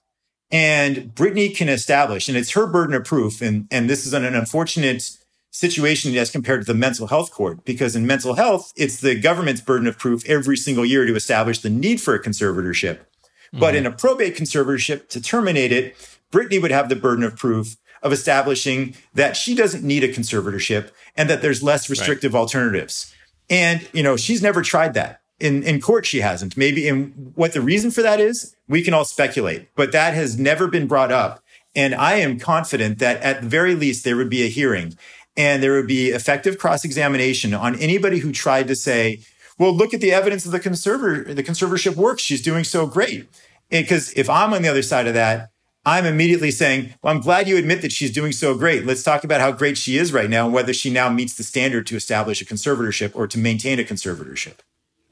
and 0.51 1.15
Britney 1.15 1.55
can 1.55 1.69
establish, 1.69 2.29
and 2.29 2.37
it's 2.37 2.53
her 2.53 2.67
burden 2.67 2.95
of 2.95 3.05
proof, 3.05 3.43
and, 3.43 3.69
and 3.71 3.89
this 3.89 4.07
is 4.07 4.15
an, 4.15 4.25
an 4.25 4.35
unfortunate 4.35 5.11
situation 5.51 6.15
as 6.17 6.31
compared 6.31 6.63
to 6.63 6.73
the 6.73 6.79
mental 6.79 7.07
health 7.09 7.31
court, 7.31 7.65
because 7.65 7.95
in 7.95 8.07
mental 8.07 8.35
health, 8.35 8.73
it's 8.77 9.01
the 9.01 9.19
government's 9.19 9.61
burden 9.61 9.87
of 9.87 9.99
proof 9.99 10.25
every 10.29 10.57
single 10.57 10.85
year 10.85 11.07
to 11.07 11.15
establish 11.15 11.61
the 11.61 11.71
need 11.71 12.01
for 12.01 12.15
a 12.15 12.23
conservatorship. 12.23 12.99
Mm-hmm. 12.99 13.61
But 13.61 13.75
in 13.75 13.87
a 13.87 13.93
probate 13.93 14.37
conservatorship, 14.37 15.09
to 15.09 15.21
terminate 15.21 15.73
it, 15.73 15.97
Britney 16.33 16.61
would 16.61 16.71
have 16.71 16.89
the 16.89 16.97
burden 16.97 17.25
of 17.25 17.37
proof 17.37 17.77
of 18.03 18.13
establishing 18.13 18.95
that 19.15 19.37
she 19.37 19.55
doesn't 19.55 19.83
need 19.83 20.05
a 20.05 20.13
conservatorship 20.13 20.91
and 21.19 21.29
that 21.29 21.43
there's 21.43 21.63
less 21.63 21.91
restrictive 21.91 22.33
right. 22.33 22.41
alternatives. 22.41 23.13
And, 23.51 23.87
you 23.93 24.03
know, 24.03 24.17
she's 24.17 24.41
never 24.41 24.63
tried 24.63 24.95
that. 24.95 25.21
In, 25.41 25.63
in 25.63 25.81
court, 25.81 26.07
she 26.07 26.21
hasn't. 26.21 26.57
Maybe 26.57 26.89
in 26.89 27.33
what 27.35 27.53
the 27.53 27.61
reason 27.61 27.91
for 27.91 28.03
that 28.03 28.21
is, 28.21 28.57
we 28.69 28.83
can 28.83 28.95
all 28.95 29.05
speculate, 29.05 29.69
but 29.75 29.93
that 29.93 30.15
has 30.15 30.39
never 30.39 30.69
been 30.69 30.87
brought 30.87 31.13
up. 31.13 31.43
And 31.77 31.95
I 31.95 32.15
am 32.15 32.39
confident 32.39 32.99
that 33.01 33.21
at 33.21 33.43
the 33.43 33.49
very 33.49 33.75
least, 33.75 34.05
there 34.05 34.17
would 34.17 34.31
be 34.31 34.43
a 34.43 34.49
hearing 34.49 34.97
and 35.37 35.63
there 35.63 35.75
would 35.75 35.87
be 35.87 36.09
effective 36.09 36.59
cross 36.59 36.85
examination 36.85 37.55
on 37.55 37.77
anybody 37.77 38.19
who 38.19 38.33
tried 38.33 38.67
to 38.69 38.75
say, 38.75 39.21
well, 39.59 39.73
look 39.73 39.95
at 39.95 40.01
the 40.01 40.13
evidence 40.13 40.45
of 40.47 40.53
the 40.53 40.61
conservator, 40.61 41.35
the 41.35 41.43
conservatorship 41.43 41.95
works. 41.95 42.23
She's 42.23 42.43
doing 42.43 42.65
so 42.65 42.87
great. 42.87 43.29
Because 43.71 44.13
if 44.15 44.31
I'm 44.31 44.55
on 44.55 44.63
the 44.63 44.69
other 44.69 44.83
side 44.83 45.07
of 45.07 45.15
that, 45.15 45.51
I'm 45.89 46.05
immediately 46.05 46.51
saying, 46.51 46.93
well, 47.03 47.15
I'm 47.15 47.23
glad 47.23 47.49
you 47.49 47.57
admit 47.57 47.81
that 47.81 47.93
she's 47.93 48.13
doing 48.13 48.33
so 48.33 48.55
great. 48.55 48.85
Let's 48.85 49.03
talk 49.03 49.25
about 49.25 49.41
how 49.41 49.53
great 49.53 49.79
she 49.79 49.97
is 49.97 50.13
right 50.13 50.29
now 50.29 50.45
and 50.45 50.53
whether 50.53 50.75
she 50.75 50.91
now 50.91 51.09
meets 51.09 51.35
the 51.35 51.43
standard 51.43 51.87
to 51.87 51.97
establish 51.97 52.43
a 52.43 52.45
conservatorship 52.45 53.13
or 53.15 53.27
to 53.27 53.39
maintain 53.39 53.81
a 53.81 53.85
conservatorship. 53.85 54.59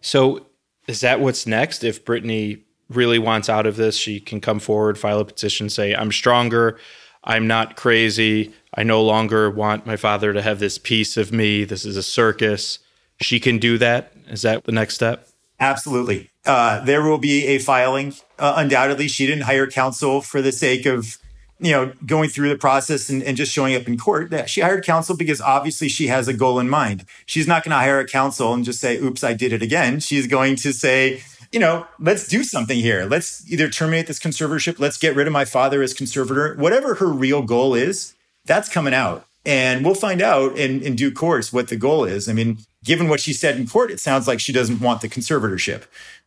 So, 0.03 0.47
is 0.87 1.01
that 1.01 1.19
what's 1.21 1.47
next? 1.47 1.83
If 1.83 2.05
Britney 2.05 2.61
really 2.91 3.19
wants 3.19 3.49
out 3.49 3.65
of 3.65 3.77
this, 3.77 3.97
she 3.97 4.21
can 4.21 4.39
come 4.39 4.61
forward, 4.61 4.99
file 4.99 5.19
a 5.19 5.25
petition, 5.25 5.71
say, 5.71 5.95
I'm 5.95 6.13
stronger. 6.13 6.79
I'm 7.25 7.47
not 7.47 7.77
crazy. 7.77 8.53
I 8.75 8.83
no 8.83 9.03
longer 9.03 9.51
want 9.51 9.87
my 9.87 9.97
father 9.97 10.35
to 10.35 10.43
have 10.43 10.59
this 10.59 10.77
piece 10.77 11.17
of 11.17 11.33
me. 11.33 11.65
This 11.65 11.87
is 11.87 11.97
a 11.97 12.03
circus. 12.03 12.81
She 13.21 13.41
can 13.41 13.59
do 13.59 13.79
that. 13.79 14.13
Is 14.29 14.43
that 14.43 14.65
the 14.65 14.73
next 14.73 14.95
step? 14.95 15.27
Absolutely. 15.59 16.31
Uh, 16.45 16.85
there 16.85 17.03
will 17.03 17.19
be 17.19 17.47
a 17.47 17.59
filing. 17.59 18.15
Uh, 18.39 18.55
undoubtedly, 18.57 19.09
she 19.09 19.27
didn't 19.27 19.45
hire 19.45 19.67
counsel 19.67 20.21
for 20.21 20.43
the 20.43 20.53
sake 20.53 20.87
of, 20.87 21.19
you 21.59 21.73
know, 21.73 21.93
going 22.05 22.29
through 22.29 22.51
the 22.51 22.59
process 22.59 23.09
and, 23.09 23.23
and 23.23 23.37
just 23.37 23.53
showing 23.53 23.75
up 23.75 23.89
in 23.89 23.97
court. 23.97 24.33
She 24.49 24.61
hired 24.61 24.85
counsel 24.85 25.17
because 25.17 25.41
obviously 25.41 25.89
she 25.89 26.09
has 26.09 26.29
a 26.29 26.35
goal 26.35 26.61
in 26.61 26.69
mind. 26.69 27.07
She's 27.25 27.49
not 27.49 27.65
going 27.65 27.71
to 27.71 27.79
hire 27.79 27.99
a 27.99 28.07
counsel 28.07 28.53
and 28.53 28.65
just 28.65 28.81
say, 28.81 28.99
oops, 28.99 29.25
I 29.25 29.33
did 29.33 29.53
it 29.53 29.63
again. 29.63 29.99
She's 30.01 30.27
going 30.27 30.57
to 30.57 30.73
say, 30.73 31.23
you 31.51 31.59
know, 31.59 31.87
let's 31.99 32.29
do 32.29 32.45
something 32.45 32.79
here. 32.79 33.07
Let's 33.07 33.51
either 33.51 33.71
terminate 33.71 34.07
this 34.07 34.21
conservatorship. 34.21 34.79
Let's 34.79 34.99
get 34.99 35.17
rid 35.17 35.27
of 35.27 35.33
my 35.33 35.47
father 35.47 35.83
as 35.83 35.95
conservator. 35.95 36.55
Whatever 36.57 36.97
her 36.97 37.09
real 37.09 37.41
goal 37.41 37.75
is, 37.75 38.15
that's 38.45 38.69
coming 38.69 38.93
out. 38.93 39.27
And 39.47 39.85
we'll 39.85 39.95
find 39.95 40.21
out 40.21 40.59
in, 40.59 40.83
in 40.83 40.97
due 40.97 41.13
course 41.13 41.53
what 41.53 41.69
the 41.69 41.77
goal 41.77 42.05
is. 42.05 42.29
I 42.29 42.33
mean, 42.33 42.59
given 42.87 43.09
what 43.09 43.21
she 43.21 43.35
said 43.35 43.57
in 43.57 43.67
court, 43.67 43.91
it 43.91 44.01
sounds 44.01 44.27
like 44.27 44.41
she 44.41 44.53
doesn't 44.53 44.81
want 44.81 45.03
the 45.03 45.09
conservatorship. 45.09 45.83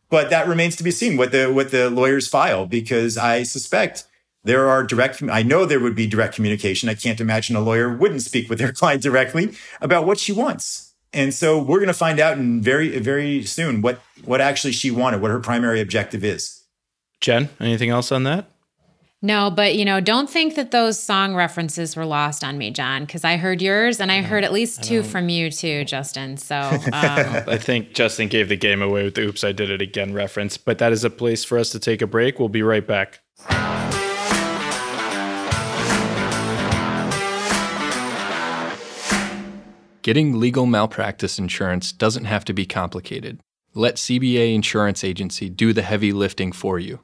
But 0.08 0.30
that 0.30 0.46
remains 0.46 0.76
to 0.76 0.84
be 0.84 0.90
seen 0.90 1.16
what 1.16 1.32
the 1.32 1.52
what 1.52 1.70
the 1.70 1.90
lawyers 1.90 2.28
file 2.28 2.66
because 2.66 3.16
I 3.16 3.42
suspect 3.42 4.04
there 4.44 4.68
are 4.68 4.84
direct 4.84 5.22
I 5.22 5.42
know 5.42 5.64
there 5.64 5.80
would 5.80 5.96
be 5.96 6.06
direct 6.06 6.34
communication. 6.34 6.88
I 6.88 6.94
can't 6.94 7.20
imagine 7.20 7.56
a 7.56 7.60
lawyer 7.60 7.94
wouldn't 7.96 8.22
speak 8.22 8.48
with 8.48 8.58
their 8.58 8.72
client 8.80 9.02
directly 9.02 9.56
about 9.80 10.06
what 10.06 10.18
she 10.18 10.32
wants. 10.32 10.92
And 11.12 11.34
so 11.34 11.58
we're 11.58 11.78
going 11.78 11.88
to 11.88 11.94
find 11.94 12.20
out 12.20 12.38
in 12.38 12.60
very 12.60 12.98
very 12.98 13.42
soon 13.44 13.82
what 13.82 14.00
what 14.24 14.40
actually 14.40 14.72
she 14.72 14.90
wanted, 14.90 15.22
what 15.22 15.30
her 15.30 15.40
primary 15.40 15.80
objective 15.80 16.24
is. 16.24 16.64
Jen, 17.20 17.48
anything 17.60 17.90
else 17.90 18.10
on 18.10 18.24
that? 18.24 18.50
No, 19.22 19.50
but 19.50 19.74
you 19.74 19.84
know, 19.84 20.00
don't 20.00 20.30
think 20.30 20.54
that 20.54 20.70
those 20.70 21.00
song 21.00 21.34
references 21.34 21.94
were 21.94 22.06
lost 22.06 22.42
on 22.42 22.56
me, 22.56 22.70
John, 22.70 23.04
because 23.04 23.22
I 23.22 23.36
heard 23.36 23.60
yours 23.60 24.00
and 24.00 24.10
I 24.10 24.22
heard 24.22 24.44
at 24.44 24.52
least 24.52 24.82
two 24.82 25.02
from 25.02 25.28
you 25.28 25.50
too, 25.50 25.84
Justin. 25.84 26.38
So 26.38 26.56
um, 26.58 26.80
I 26.92 27.58
think 27.58 27.92
Justin 27.92 28.28
gave 28.28 28.48
the 28.48 28.56
game 28.56 28.80
away 28.80 29.04
with 29.04 29.16
the 29.16 29.22
"Oops, 29.22 29.44
I 29.44 29.52
did 29.52 29.68
it 29.68 29.82
again" 29.82 30.14
reference. 30.14 30.56
But 30.56 30.78
that 30.78 30.92
is 30.92 31.04
a 31.04 31.10
place 31.10 31.44
for 31.44 31.58
us 31.58 31.68
to 31.70 31.78
take 31.78 32.00
a 32.00 32.06
break. 32.06 32.38
We'll 32.38 32.48
be 32.48 32.62
right 32.62 32.86
back. 32.86 33.20
Getting 40.00 40.40
legal 40.40 40.64
malpractice 40.64 41.38
insurance 41.38 41.92
doesn't 41.92 42.24
have 42.24 42.46
to 42.46 42.54
be 42.54 42.64
complicated. 42.64 43.40
Let 43.74 43.96
CBA 43.96 44.54
Insurance 44.54 45.04
Agency 45.04 45.50
do 45.50 45.74
the 45.74 45.82
heavy 45.82 46.10
lifting 46.12 46.52
for 46.52 46.78
you. 46.78 47.00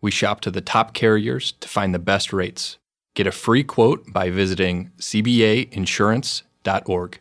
We 0.00 0.10
shop 0.10 0.40
to 0.42 0.50
the 0.50 0.60
top 0.60 0.94
carriers 0.94 1.52
to 1.52 1.68
find 1.68 1.94
the 1.94 1.98
best 1.98 2.32
rates. 2.32 2.78
Get 3.14 3.26
a 3.26 3.32
free 3.32 3.64
quote 3.64 4.12
by 4.12 4.30
visiting 4.30 4.92
cbainsurance.org. 4.98 7.20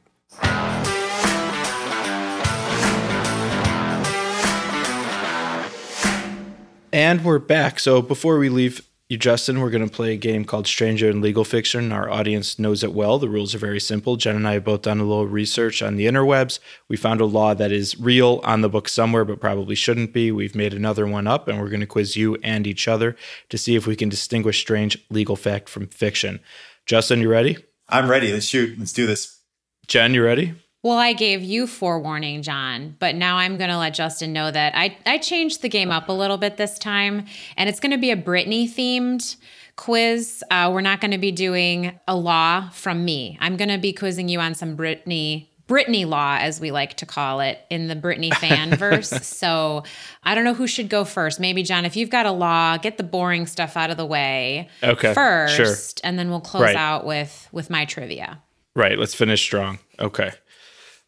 And 6.92 7.24
we're 7.24 7.40
back. 7.40 7.80
So 7.80 8.02
before 8.02 8.40
we 8.40 8.50
leave 8.50 8.89
you, 9.10 9.18
Justin, 9.18 9.60
we're 9.60 9.72
going 9.72 9.86
to 9.86 9.92
play 9.92 10.14
a 10.14 10.18
game 10.18 10.46
called 10.46 10.68
Stranger 10.68 11.10
in 11.10 11.20
Legal 11.20 11.44
Fiction. 11.44 11.92
Our 11.92 12.12
audience 12.12 12.60
knows 12.60 12.84
it 12.84 12.94
well. 12.94 13.18
The 13.18 13.28
rules 13.28 13.56
are 13.56 13.60
very 13.60 13.80
simple. 13.80 14.18
Jen 14.18 14.36
and 14.36 14.48
I 14.48 14.54
have 14.54 14.64
both 14.64 14.84
done 14.84 15.00
a 15.00 15.04
little 15.04 15.26
research 15.26 15.82
on 15.82 15.96
the 15.96 16.06
interwebs. 16.06 16.60
We 16.88 16.96
found 16.96 17.20
a 17.20 17.26
law 17.26 17.56
that 17.56 17.72
is 17.72 18.00
real 18.00 18.40
on 18.44 18.62
the 18.62 18.70
book 18.70 18.88
somewhere, 18.88 19.26
but 19.26 19.42
probably 19.42 19.74
shouldn't 19.74 20.14
be. 20.14 20.32
We've 20.32 20.54
made 20.54 20.76
another 20.76 21.08
one 21.08 21.26
up, 21.26 21.48
and 21.48 21.60
we're 21.60 21.70
going 21.70 21.80
to 21.80 21.88
quiz 21.88 22.16
you 22.16 22.36
and 22.44 22.68
each 22.68 22.88
other 22.88 23.16
to 23.50 23.58
see 23.58 23.76
if 23.76 23.88
we 23.88 23.96
can 23.96 24.10
distinguish 24.10 24.62
strange 24.62 25.04
legal 25.10 25.36
fact 25.36 25.70
from 25.70 25.88
fiction. 25.88 26.40
Justin, 26.86 27.20
you 27.20 27.30
ready? 27.30 27.58
I'm 27.88 28.12
ready. 28.12 28.32
Let's 28.32 28.46
shoot. 28.46 28.78
Let's 28.78 28.94
do 28.94 29.08
this. 29.08 29.40
Jen, 29.88 30.14
you 30.14 30.24
ready? 30.24 30.54
Well, 30.82 30.98
I 30.98 31.12
gave 31.12 31.44
you 31.44 31.68
forewarning, 31.68 32.42
John, 32.42 32.96
but 33.00 33.14
now 33.16 33.36
I'm 33.38 33.58
going 33.58 33.70
to 33.70 33.78
let 33.78 33.94
Justin 33.94 34.32
know 34.32 34.50
that 34.50 34.74
I, 34.76 34.98
I 35.06 35.18
changed 35.18 35.62
the 35.62 35.68
game 35.68 35.92
up 35.92 36.08
a 36.08 36.14
little 36.14 36.38
bit 36.38 36.56
this 36.56 36.80
time, 36.80 37.26
and 37.58 37.68
it's 37.68 37.82
going 37.82 37.92
to 37.92 37.98
be 37.98 38.12
a 38.12 38.16
Britney 38.16 38.64
themed 38.64 39.36
quiz. 39.76 40.42
Uh, 40.50 40.70
we're 40.74 40.80
not 40.80 41.02
going 41.02 41.12
to 41.12 41.18
be 41.18 41.32
doing 41.34 42.00
a 42.08 42.16
law 42.16 42.70
from 42.70 43.04
me. 43.04 43.38
I'm 43.42 43.58
going 43.58 43.68
to 43.70 43.78
be 43.78 43.92
quizzing 43.92 44.30
you 44.30 44.40
on 44.40 44.56
some 44.56 44.78
Britney. 44.78 45.48
Britney 45.68 46.06
law, 46.08 46.38
as 46.40 46.60
we 46.62 46.72
like 46.72 46.96
to 46.96 47.06
call 47.06 47.42
it 47.42 47.60
in 47.70 47.88
the 47.90 47.96
Britney 47.96 48.34
fan 48.38 48.76
verse. 48.76 49.10
so 49.10 49.84
I 50.24 50.34
don't 50.34 50.44
know 50.46 50.54
who 50.56 50.66
should 50.66 50.90
go 50.90 51.04
first. 51.04 51.40
Maybe 51.42 51.62
John, 51.62 51.84
if 51.86 51.96
you've 51.98 52.10
got 52.10 52.26
a 52.26 52.32
law, 52.32 52.78
get 52.78 52.98
the 52.98 53.04
boring 53.04 53.46
stuff 53.48 53.76
out 53.78 53.92
of 53.92 53.98
the 53.98 54.06
way 54.06 54.70
Okay, 54.82 55.14
first, 55.14 55.56
sure. 55.56 55.76
and 56.10 56.18
then 56.18 56.30
we'll 56.30 56.40
close 56.42 56.64
Right. 56.64 56.76
out 56.76 57.06
with 57.06 57.48
with 57.52 57.70
my 57.70 57.84
trivia. 57.86 58.42
Right. 58.76 58.98
Let's 58.98 59.14
finish 59.14 59.42
strong. 59.42 59.78
Okay. 60.00 60.32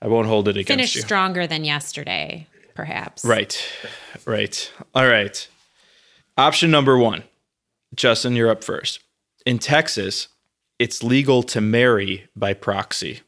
I 0.02 0.08
won't 0.08 0.28
hold 0.28 0.48
it 0.48 0.58
against 0.58 0.68
Finish 0.68 0.96
you. 0.96 1.02
stronger 1.02 1.46
than 1.46 1.64
yesterday, 1.64 2.48
perhaps. 2.74 3.24
Right. 3.24 3.62
Right. 4.26 4.72
All 4.96 5.08
right. 5.08 5.48
Option 6.38 6.72
number 6.72 6.98
one. 6.98 7.24
Justin, 7.94 8.36
you're 8.36 8.50
up 8.50 8.64
first. 8.64 9.00
In 9.46 9.60
Texas, 9.60 10.30
it's 10.80 11.04
legal 11.04 11.44
to 11.44 11.62
marry 11.62 12.28
by 12.36 12.54
proxy. 12.54 13.22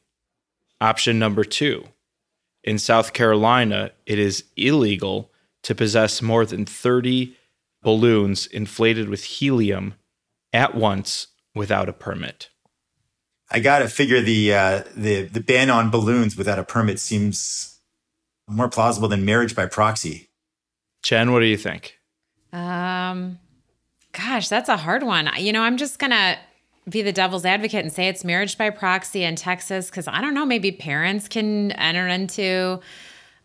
Option 0.82 1.19
number 1.19 1.43
two. 1.43 1.86
In 2.63 2.80
South 2.80 3.13
Carolina, 3.13 3.91
it 4.05 4.17
is 4.17 4.45
illegal 4.55 5.32
to 5.63 5.76
possess 5.76 6.21
more 6.21 6.45
than 6.45 6.65
30 6.65 7.36
balloons 7.82 8.47
inflated 8.47 9.09
with 9.09 9.24
helium 9.24 9.95
at 10.53 10.74
once 10.76 11.28
without 11.53 11.89
a 11.89 11.93
permit. 11.93 12.49
I 13.52 13.60
got 13.60 13.80
to 13.80 13.88
figure 13.88 14.22
the 14.22 14.54
uh, 14.54 14.84
the 14.96 15.24
the 15.24 15.41
ban 15.41 15.70
on 15.70 15.89
balloons 15.89 16.36
without 16.36 16.60
a 16.60 16.64
permit 16.64 17.00
seems 17.00 17.80
more 18.48 18.70
plausible 18.70 19.08
than 19.08 19.26
marriage 19.26 19.56
by 19.56 19.66
proxy. 19.66 20.30
Jen, 21.04 21.32
what 21.32 21.41
do 21.41 21.46
you 21.46 21.58
think? 21.58 22.00
Um, 22.52 23.39
gosh, 24.12 24.48
that's 24.48 24.70
a 24.70 24.78
hard 24.78 25.04
one. 25.04 25.30
You 25.38 25.52
know, 25.52 25.62
I'm 25.62 25.78
just 25.78 26.00
gonna 26.00 26.38
be 26.89 27.02
the 27.02 27.12
devil's 27.12 27.46
advocate 27.46 27.84
and 27.84 27.91
say 27.91 28.08
it's 28.08 28.24
marriage 28.24 28.58
by 28.58 28.70
proxy 28.70 29.24
in 29.24 29.36
Texas 29.36 29.89
because 29.89 30.08
I 30.08 30.22
don't 30.22 30.34
know. 30.34 30.46
Maybe 30.46 30.72
parents 30.72 31.28
can 31.28 31.72
enter 31.74 32.08
into 32.08 32.80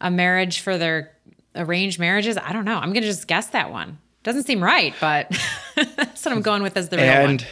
a 0.01 0.11
marriage 0.11 0.61
for 0.61 0.79
their 0.79 1.13
arranged 1.55 1.99
marriages. 1.99 2.37
I 2.37 2.53
don't 2.53 2.65
know. 2.65 2.77
I'm 2.77 2.93
gonna 2.93 3.07
just 3.07 3.27
guess 3.27 3.49
that 3.49 3.71
one. 3.71 3.99
Doesn't 4.23 4.45
seem 4.45 4.63
right, 4.63 4.95
but 5.01 5.31
that's 5.75 6.25
what 6.25 6.35
I'm 6.35 6.43
going 6.43 6.63
with 6.63 6.77
as 6.77 6.89
the 6.89 6.97
real 6.97 7.07
and 7.07 7.41
one. 7.41 7.49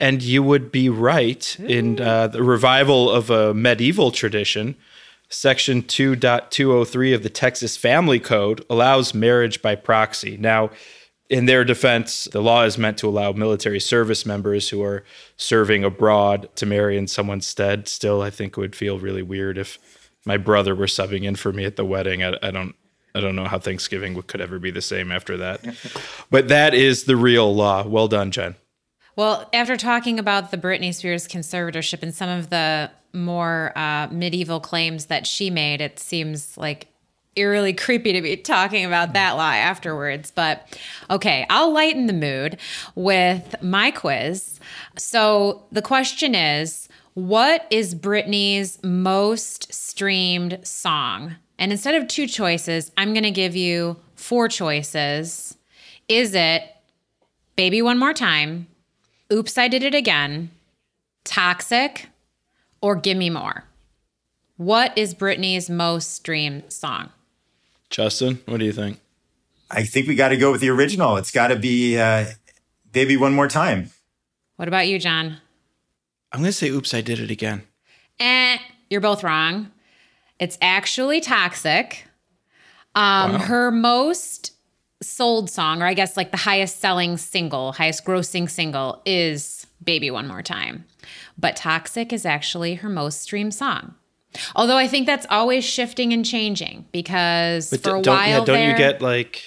And 0.00 0.22
you 0.22 0.42
would 0.42 0.70
be 0.70 0.88
right 0.88 1.58
in 1.60 2.00
uh, 2.00 2.28
the 2.28 2.42
revival 2.42 3.10
of 3.10 3.30
a 3.30 3.54
medieval 3.54 4.10
tradition. 4.10 4.76
Section 5.28 5.82
2.203 5.82 7.14
of 7.14 7.22
the 7.22 7.30
Texas 7.30 7.76
Family 7.76 8.20
Code 8.20 8.64
allows 8.68 9.14
marriage 9.14 9.62
by 9.62 9.74
proxy. 9.74 10.36
Now, 10.36 10.70
in 11.30 11.46
their 11.46 11.64
defense, 11.64 12.28
the 12.30 12.42
law 12.42 12.64
is 12.64 12.76
meant 12.76 12.98
to 12.98 13.08
allow 13.08 13.32
military 13.32 13.80
service 13.80 14.26
members 14.26 14.68
who 14.68 14.82
are 14.82 15.02
serving 15.38 15.82
abroad 15.82 16.50
to 16.56 16.66
marry 16.66 16.98
in 16.98 17.06
someone's 17.06 17.46
stead. 17.46 17.88
Still, 17.88 18.20
I 18.20 18.28
think 18.28 18.52
it 18.52 18.60
would 18.60 18.76
feel 18.76 18.98
really 18.98 19.22
weird 19.22 19.56
if 19.56 19.78
my 20.26 20.36
brother 20.36 20.74
were 20.74 20.86
subbing 20.86 21.22
in 21.22 21.36
for 21.36 21.52
me 21.52 21.64
at 21.64 21.76
the 21.76 21.86
wedding. 21.86 22.22
I, 22.22 22.34
I 22.42 22.50
don't 22.50 22.74
I 23.14 23.20
don't 23.20 23.36
know 23.36 23.44
how 23.44 23.58
Thanksgiving 23.58 24.20
could 24.22 24.40
ever 24.40 24.58
be 24.58 24.70
the 24.70 24.82
same 24.82 25.12
after 25.12 25.36
that. 25.38 25.64
but 26.30 26.48
that 26.48 26.74
is 26.74 27.04
the 27.04 27.16
real 27.16 27.54
law. 27.54 27.86
Well 27.86 28.08
done, 28.08 28.30
Jen. 28.30 28.54
Well, 29.14 29.48
after 29.52 29.76
talking 29.76 30.18
about 30.18 30.50
the 30.50 30.56
Britney 30.56 30.94
Spears 30.94 31.28
conservatorship 31.28 32.02
and 32.02 32.14
some 32.14 32.30
of 32.30 32.48
the 32.48 32.90
more 33.12 33.72
uh, 33.76 34.08
medieval 34.10 34.58
claims 34.58 35.06
that 35.06 35.26
she 35.26 35.50
made, 35.50 35.82
it 35.82 35.98
seems 35.98 36.56
like 36.56 36.88
eerily 37.36 37.72
creepy 37.74 38.12
to 38.12 38.22
be 38.22 38.36
talking 38.36 38.84
about 38.84 39.12
that 39.12 39.32
lie 39.32 39.58
afterwards. 39.58 40.30
But 40.30 40.78
okay, 41.10 41.46
I'll 41.50 41.72
lighten 41.72 42.06
the 42.06 42.12
mood 42.14 42.58
with 42.94 43.54
my 43.62 43.90
quiz. 43.90 44.58
So 44.96 45.64
the 45.70 45.82
question 45.82 46.34
is 46.34 46.88
what 47.14 47.66
is 47.70 47.94
Britney's 47.94 48.82
most 48.82 49.72
streamed 49.72 50.58
song? 50.62 51.36
And 51.58 51.70
instead 51.70 51.94
of 51.94 52.08
two 52.08 52.26
choices, 52.26 52.90
I'm 52.96 53.12
going 53.12 53.22
to 53.24 53.30
give 53.30 53.54
you 53.54 53.98
four 54.16 54.48
choices. 54.48 55.58
Is 56.08 56.34
it 56.34 56.62
Baby 57.54 57.82
One 57.82 57.98
More 57.98 58.14
Time? 58.14 58.66
Oops, 59.32 59.56
I 59.56 59.66
Did 59.66 59.82
It 59.82 59.94
Again, 59.94 60.50
Toxic, 61.24 62.08
or 62.82 62.94
Gimme 62.96 63.30
More? 63.30 63.64
What 64.58 64.96
is 64.96 65.14
Britney's 65.14 65.70
most 65.70 66.12
streamed 66.12 66.70
song? 66.70 67.08
Justin, 67.88 68.40
what 68.44 68.60
do 68.60 68.66
you 68.66 68.72
think? 68.72 69.00
I 69.70 69.84
think 69.84 70.06
we 70.06 70.14
got 70.14 70.28
to 70.28 70.36
go 70.36 70.52
with 70.52 70.60
the 70.60 70.68
original. 70.68 71.16
It's 71.16 71.30
got 71.30 71.48
to 71.48 71.56
be 71.56 71.98
uh, 71.98 72.26
"Baby 72.92 73.16
One 73.16 73.32
More 73.32 73.48
Time." 73.48 73.90
What 74.56 74.68
about 74.68 74.86
you, 74.86 74.98
John? 74.98 75.38
I'm 76.30 76.40
going 76.40 76.50
to 76.50 76.52
say, 76.52 76.68
oops, 76.68 76.92
I 76.92 77.00
did 77.00 77.18
it 77.18 77.30
again. 77.30 77.62
Eh, 78.20 78.58
you're 78.90 79.00
both 79.00 79.24
wrong. 79.24 79.70
It's 80.38 80.58
actually 80.60 81.20
Toxic. 81.20 82.06
Um, 82.94 83.34
Her 83.34 83.70
most 83.70 84.51
sold 85.02 85.50
song, 85.50 85.82
or 85.82 85.86
I 85.86 85.94
guess 85.94 86.16
like 86.16 86.30
the 86.30 86.36
highest 86.36 86.80
selling 86.80 87.16
single, 87.16 87.72
highest 87.72 88.04
grossing 88.04 88.48
single, 88.48 89.02
is 89.04 89.66
Baby 89.82 90.10
One 90.10 90.26
More 90.26 90.42
Time. 90.42 90.84
But 91.38 91.56
Toxic 91.56 92.12
is 92.12 92.24
actually 92.24 92.76
her 92.76 92.88
most 92.88 93.22
streamed 93.22 93.54
song. 93.54 93.94
Although 94.56 94.78
I 94.78 94.88
think 94.88 95.06
that's 95.06 95.26
always 95.28 95.64
shifting 95.64 96.12
and 96.12 96.24
changing 96.24 96.86
because 96.92 97.70
But 97.70 97.82
for 97.82 97.96
a 97.96 98.02
don't, 98.02 98.14
while 98.14 98.28
yeah, 98.28 98.36
don't 98.36 98.46
there, 98.46 98.70
you 98.70 98.76
get 98.76 99.02
like, 99.02 99.42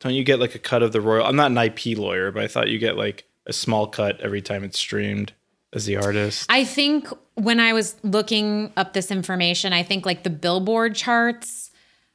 don't 0.00 0.14
you 0.14 0.24
get 0.24 0.40
like 0.40 0.54
a 0.54 0.58
cut 0.58 0.82
of 0.82 0.92
the 0.92 1.00
royal? 1.00 1.26
I'm 1.26 1.36
not 1.36 1.50
an 1.50 1.58
IP 1.58 1.98
lawyer, 1.98 2.30
but 2.30 2.42
I 2.42 2.48
thought 2.48 2.68
you 2.68 2.78
get 2.78 2.96
like 2.96 3.26
a 3.46 3.52
small 3.52 3.86
cut 3.86 4.20
every 4.20 4.40
time 4.40 4.64
it's 4.64 4.78
streamed 4.78 5.32
as 5.72 5.86
the 5.86 5.96
artist. 5.96 6.46
I 6.48 6.64
think 6.64 7.08
when 7.34 7.60
I 7.60 7.72
was 7.72 7.96
looking 8.02 8.72
up 8.76 8.92
this 8.92 9.10
information, 9.10 9.72
I 9.72 9.82
think 9.82 10.06
like 10.06 10.22
the 10.22 10.30
Billboard 10.30 10.94
charts 10.94 11.69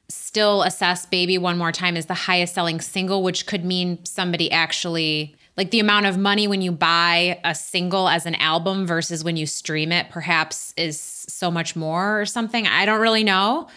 still 0.08 0.62
assess 0.62 1.06
Baby 1.06 1.38
One 1.38 1.58
More 1.58 1.72
Time 1.72 1.96
as 1.96 2.06
the 2.06 2.14
highest 2.14 2.54
selling 2.54 2.80
single, 2.80 3.22
which 3.22 3.46
could 3.46 3.64
mean 3.64 4.04
somebody 4.04 4.50
actually 4.50 5.36
like 5.56 5.70
the 5.70 5.80
amount 5.80 6.06
of 6.06 6.18
money 6.18 6.46
when 6.46 6.60
you 6.60 6.70
buy 6.70 7.40
a 7.42 7.54
single 7.54 8.08
as 8.08 8.26
an 8.26 8.34
album 8.36 8.86
versus 8.86 9.24
when 9.24 9.36
you 9.36 9.46
stream 9.46 9.90
it 9.90 10.10
perhaps 10.10 10.74
is 10.76 11.00
so 11.00 11.50
much 11.50 11.74
more 11.74 12.20
or 12.20 12.26
something. 12.26 12.66
I 12.66 12.84
don't 12.84 13.00
really 13.00 13.24
know, 13.24 13.68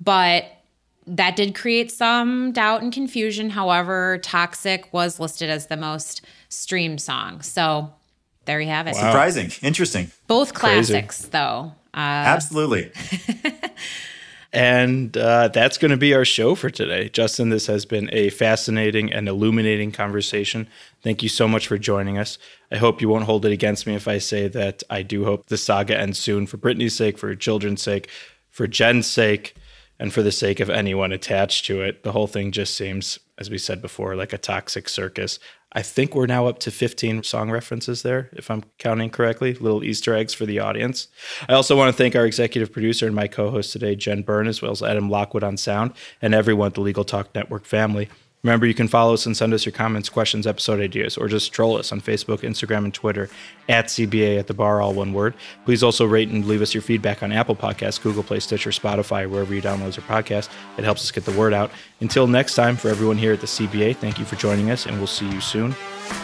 but 0.00 0.44
that 1.06 1.34
did 1.34 1.54
create 1.54 1.90
some 1.90 2.52
doubt 2.52 2.82
and 2.82 2.92
confusion. 2.92 3.50
However, 3.50 4.18
Toxic 4.18 4.92
was 4.92 5.18
listed 5.18 5.50
as 5.50 5.66
the 5.66 5.76
most 5.76 6.22
streamed 6.48 7.00
song. 7.00 7.40
So 7.42 7.92
there 8.44 8.60
you 8.60 8.68
have 8.68 8.86
it. 8.86 8.94
Surprising, 8.94 9.50
interesting. 9.62 10.10
Both 10.26 10.54
Crazy. 10.54 10.92
classics, 10.92 11.22
though. 11.28 11.72
Uh, 11.94 11.98
Absolutely. 11.98 12.92
And 14.52 15.16
uh, 15.16 15.48
that's 15.48 15.78
going 15.78 15.92
to 15.92 15.96
be 15.96 16.12
our 16.12 16.26
show 16.26 16.54
for 16.54 16.68
today. 16.68 17.08
Justin, 17.08 17.48
this 17.48 17.66
has 17.68 17.86
been 17.86 18.10
a 18.12 18.28
fascinating 18.28 19.10
and 19.10 19.26
illuminating 19.26 19.92
conversation. 19.92 20.68
Thank 21.02 21.22
you 21.22 21.30
so 21.30 21.48
much 21.48 21.66
for 21.66 21.78
joining 21.78 22.18
us. 22.18 22.36
I 22.70 22.76
hope 22.76 23.00
you 23.00 23.08
won't 23.08 23.24
hold 23.24 23.46
it 23.46 23.52
against 23.52 23.86
me 23.86 23.94
if 23.94 24.06
I 24.06 24.18
say 24.18 24.48
that 24.48 24.82
I 24.90 25.02
do 25.02 25.24
hope 25.24 25.46
the 25.46 25.56
saga 25.56 25.98
ends 25.98 26.18
soon 26.18 26.46
for 26.46 26.58
Britney's 26.58 26.94
sake, 26.94 27.16
for 27.16 27.28
her 27.28 27.34
children's 27.34 27.80
sake, 27.80 28.10
for 28.50 28.66
Jen's 28.66 29.06
sake, 29.06 29.54
and 29.98 30.12
for 30.12 30.22
the 30.22 30.32
sake 30.32 30.60
of 30.60 30.68
anyone 30.68 31.12
attached 31.12 31.64
to 31.66 31.80
it. 31.80 32.02
The 32.02 32.12
whole 32.12 32.26
thing 32.26 32.52
just 32.52 32.74
seems, 32.74 33.18
as 33.38 33.48
we 33.48 33.56
said 33.56 33.80
before, 33.80 34.16
like 34.16 34.34
a 34.34 34.38
toxic 34.38 34.86
circus. 34.88 35.38
I 35.74 35.82
think 35.82 36.14
we're 36.14 36.26
now 36.26 36.46
up 36.46 36.58
to 36.60 36.70
15 36.70 37.22
song 37.22 37.50
references 37.50 38.02
there, 38.02 38.28
if 38.34 38.50
I'm 38.50 38.62
counting 38.78 39.10
correctly, 39.10 39.54
little 39.54 39.82
Easter 39.82 40.14
eggs 40.14 40.34
for 40.34 40.44
the 40.44 40.58
audience. 40.58 41.08
I 41.48 41.54
also 41.54 41.76
want 41.76 41.88
to 41.88 41.96
thank 41.96 42.14
our 42.14 42.26
executive 42.26 42.70
producer 42.70 43.06
and 43.06 43.16
my 43.16 43.26
co 43.26 43.50
host 43.50 43.72
today, 43.72 43.96
Jen 43.96 44.22
Byrne, 44.22 44.48
as 44.48 44.60
well 44.60 44.72
as 44.72 44.82
Adam 44.82 45.08
Lockwood 45.08 45.42
on 45.42 45.56
sound, 45.56 45.92
and 46.20 46.34
everyone 46.34 46.68
at 46.68 46.74
the 46.74 46.82
Legal 46.82 47.04
Talk 47.04 47.34
Network 47.34 47.64
family. 47.64 48.08
Remember, 48.44 48.66
you 48.66 48.74
can 48.74 48.88
follow 48.88 49.14
us 49.14 49.24
and 49.24 49.36
send 49.36 49.54
us 49.54 49.64
your 49.64 49.72
comments, 49.72 50.08
questions, 50.08 50.48
episode 50.48 50.80
ideas, 50.80 51.16
or 51.16 51.28
just 51.28 51.52
troll 51.52 51.76
us 51.78 51.92
on 51.92 52.00
Facebook, 52.00 52.40
Instagram, 52.40 52.84
and 52.84 52.92
Twitter 52.92 53.30
at 53.68 53.86
CBA 53.86 54.36
at 54.36 54.48
the 54.48 54.54
bar, 54.54 54.80
all 54.80 54.92
one 54.92 55.12
word. 55.12 55.34
Please 55.64 55.84
also 55.84 56.04
rate 56.04 56.28
and 56.28 56.44
leave 56.46 56.60
us 56.60 56.74
your 56.74 56.82
feedback 56.82 57.22
on 57.22 57.30
Apple 57.30 57.54
Podcasts, 57.54 58.02
Google 58.02 58.24
Play, 58.24 58.40
Stitcher, 58.40 58.70
Spotify, 58.70 59.30
wherever 59.30 59.54
you 59.54 59.62
download 59.62 59.96
your 59.96 60.04
podcast. 60.06 60.48
It 60.76 60.82
helps 60.82 61.02
us 61.02 61.12
get 61.12 61.24
the 61.24 61.38
word 61.38 61.54
out. 61.54 61.70
Until 62.00 62.26
next 62.26 62.56
time, 62.56 62.76
for 62.76 62.88
everyone 62.88 63.16
here 63.16 63.32
at 63.32 63.40
the 63.40 63.46
CBA, 63.46 63.96
thank 63.98 64.18
you 64.18 64.24
for 64.24 64.34
joining 64.34 64.72
us, 64.72 64.86
and 64.86 64.98
we'll 64.98 65.06
see 65.06 65.30
you 65.30 65.40
soon 65.40 65.72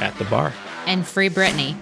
at 0.01 0.13
the 0.17 0.25
bar. 0.25 0.53
And 0.87 1.07
free 1.07 1.31
Britney. 1.31 1.77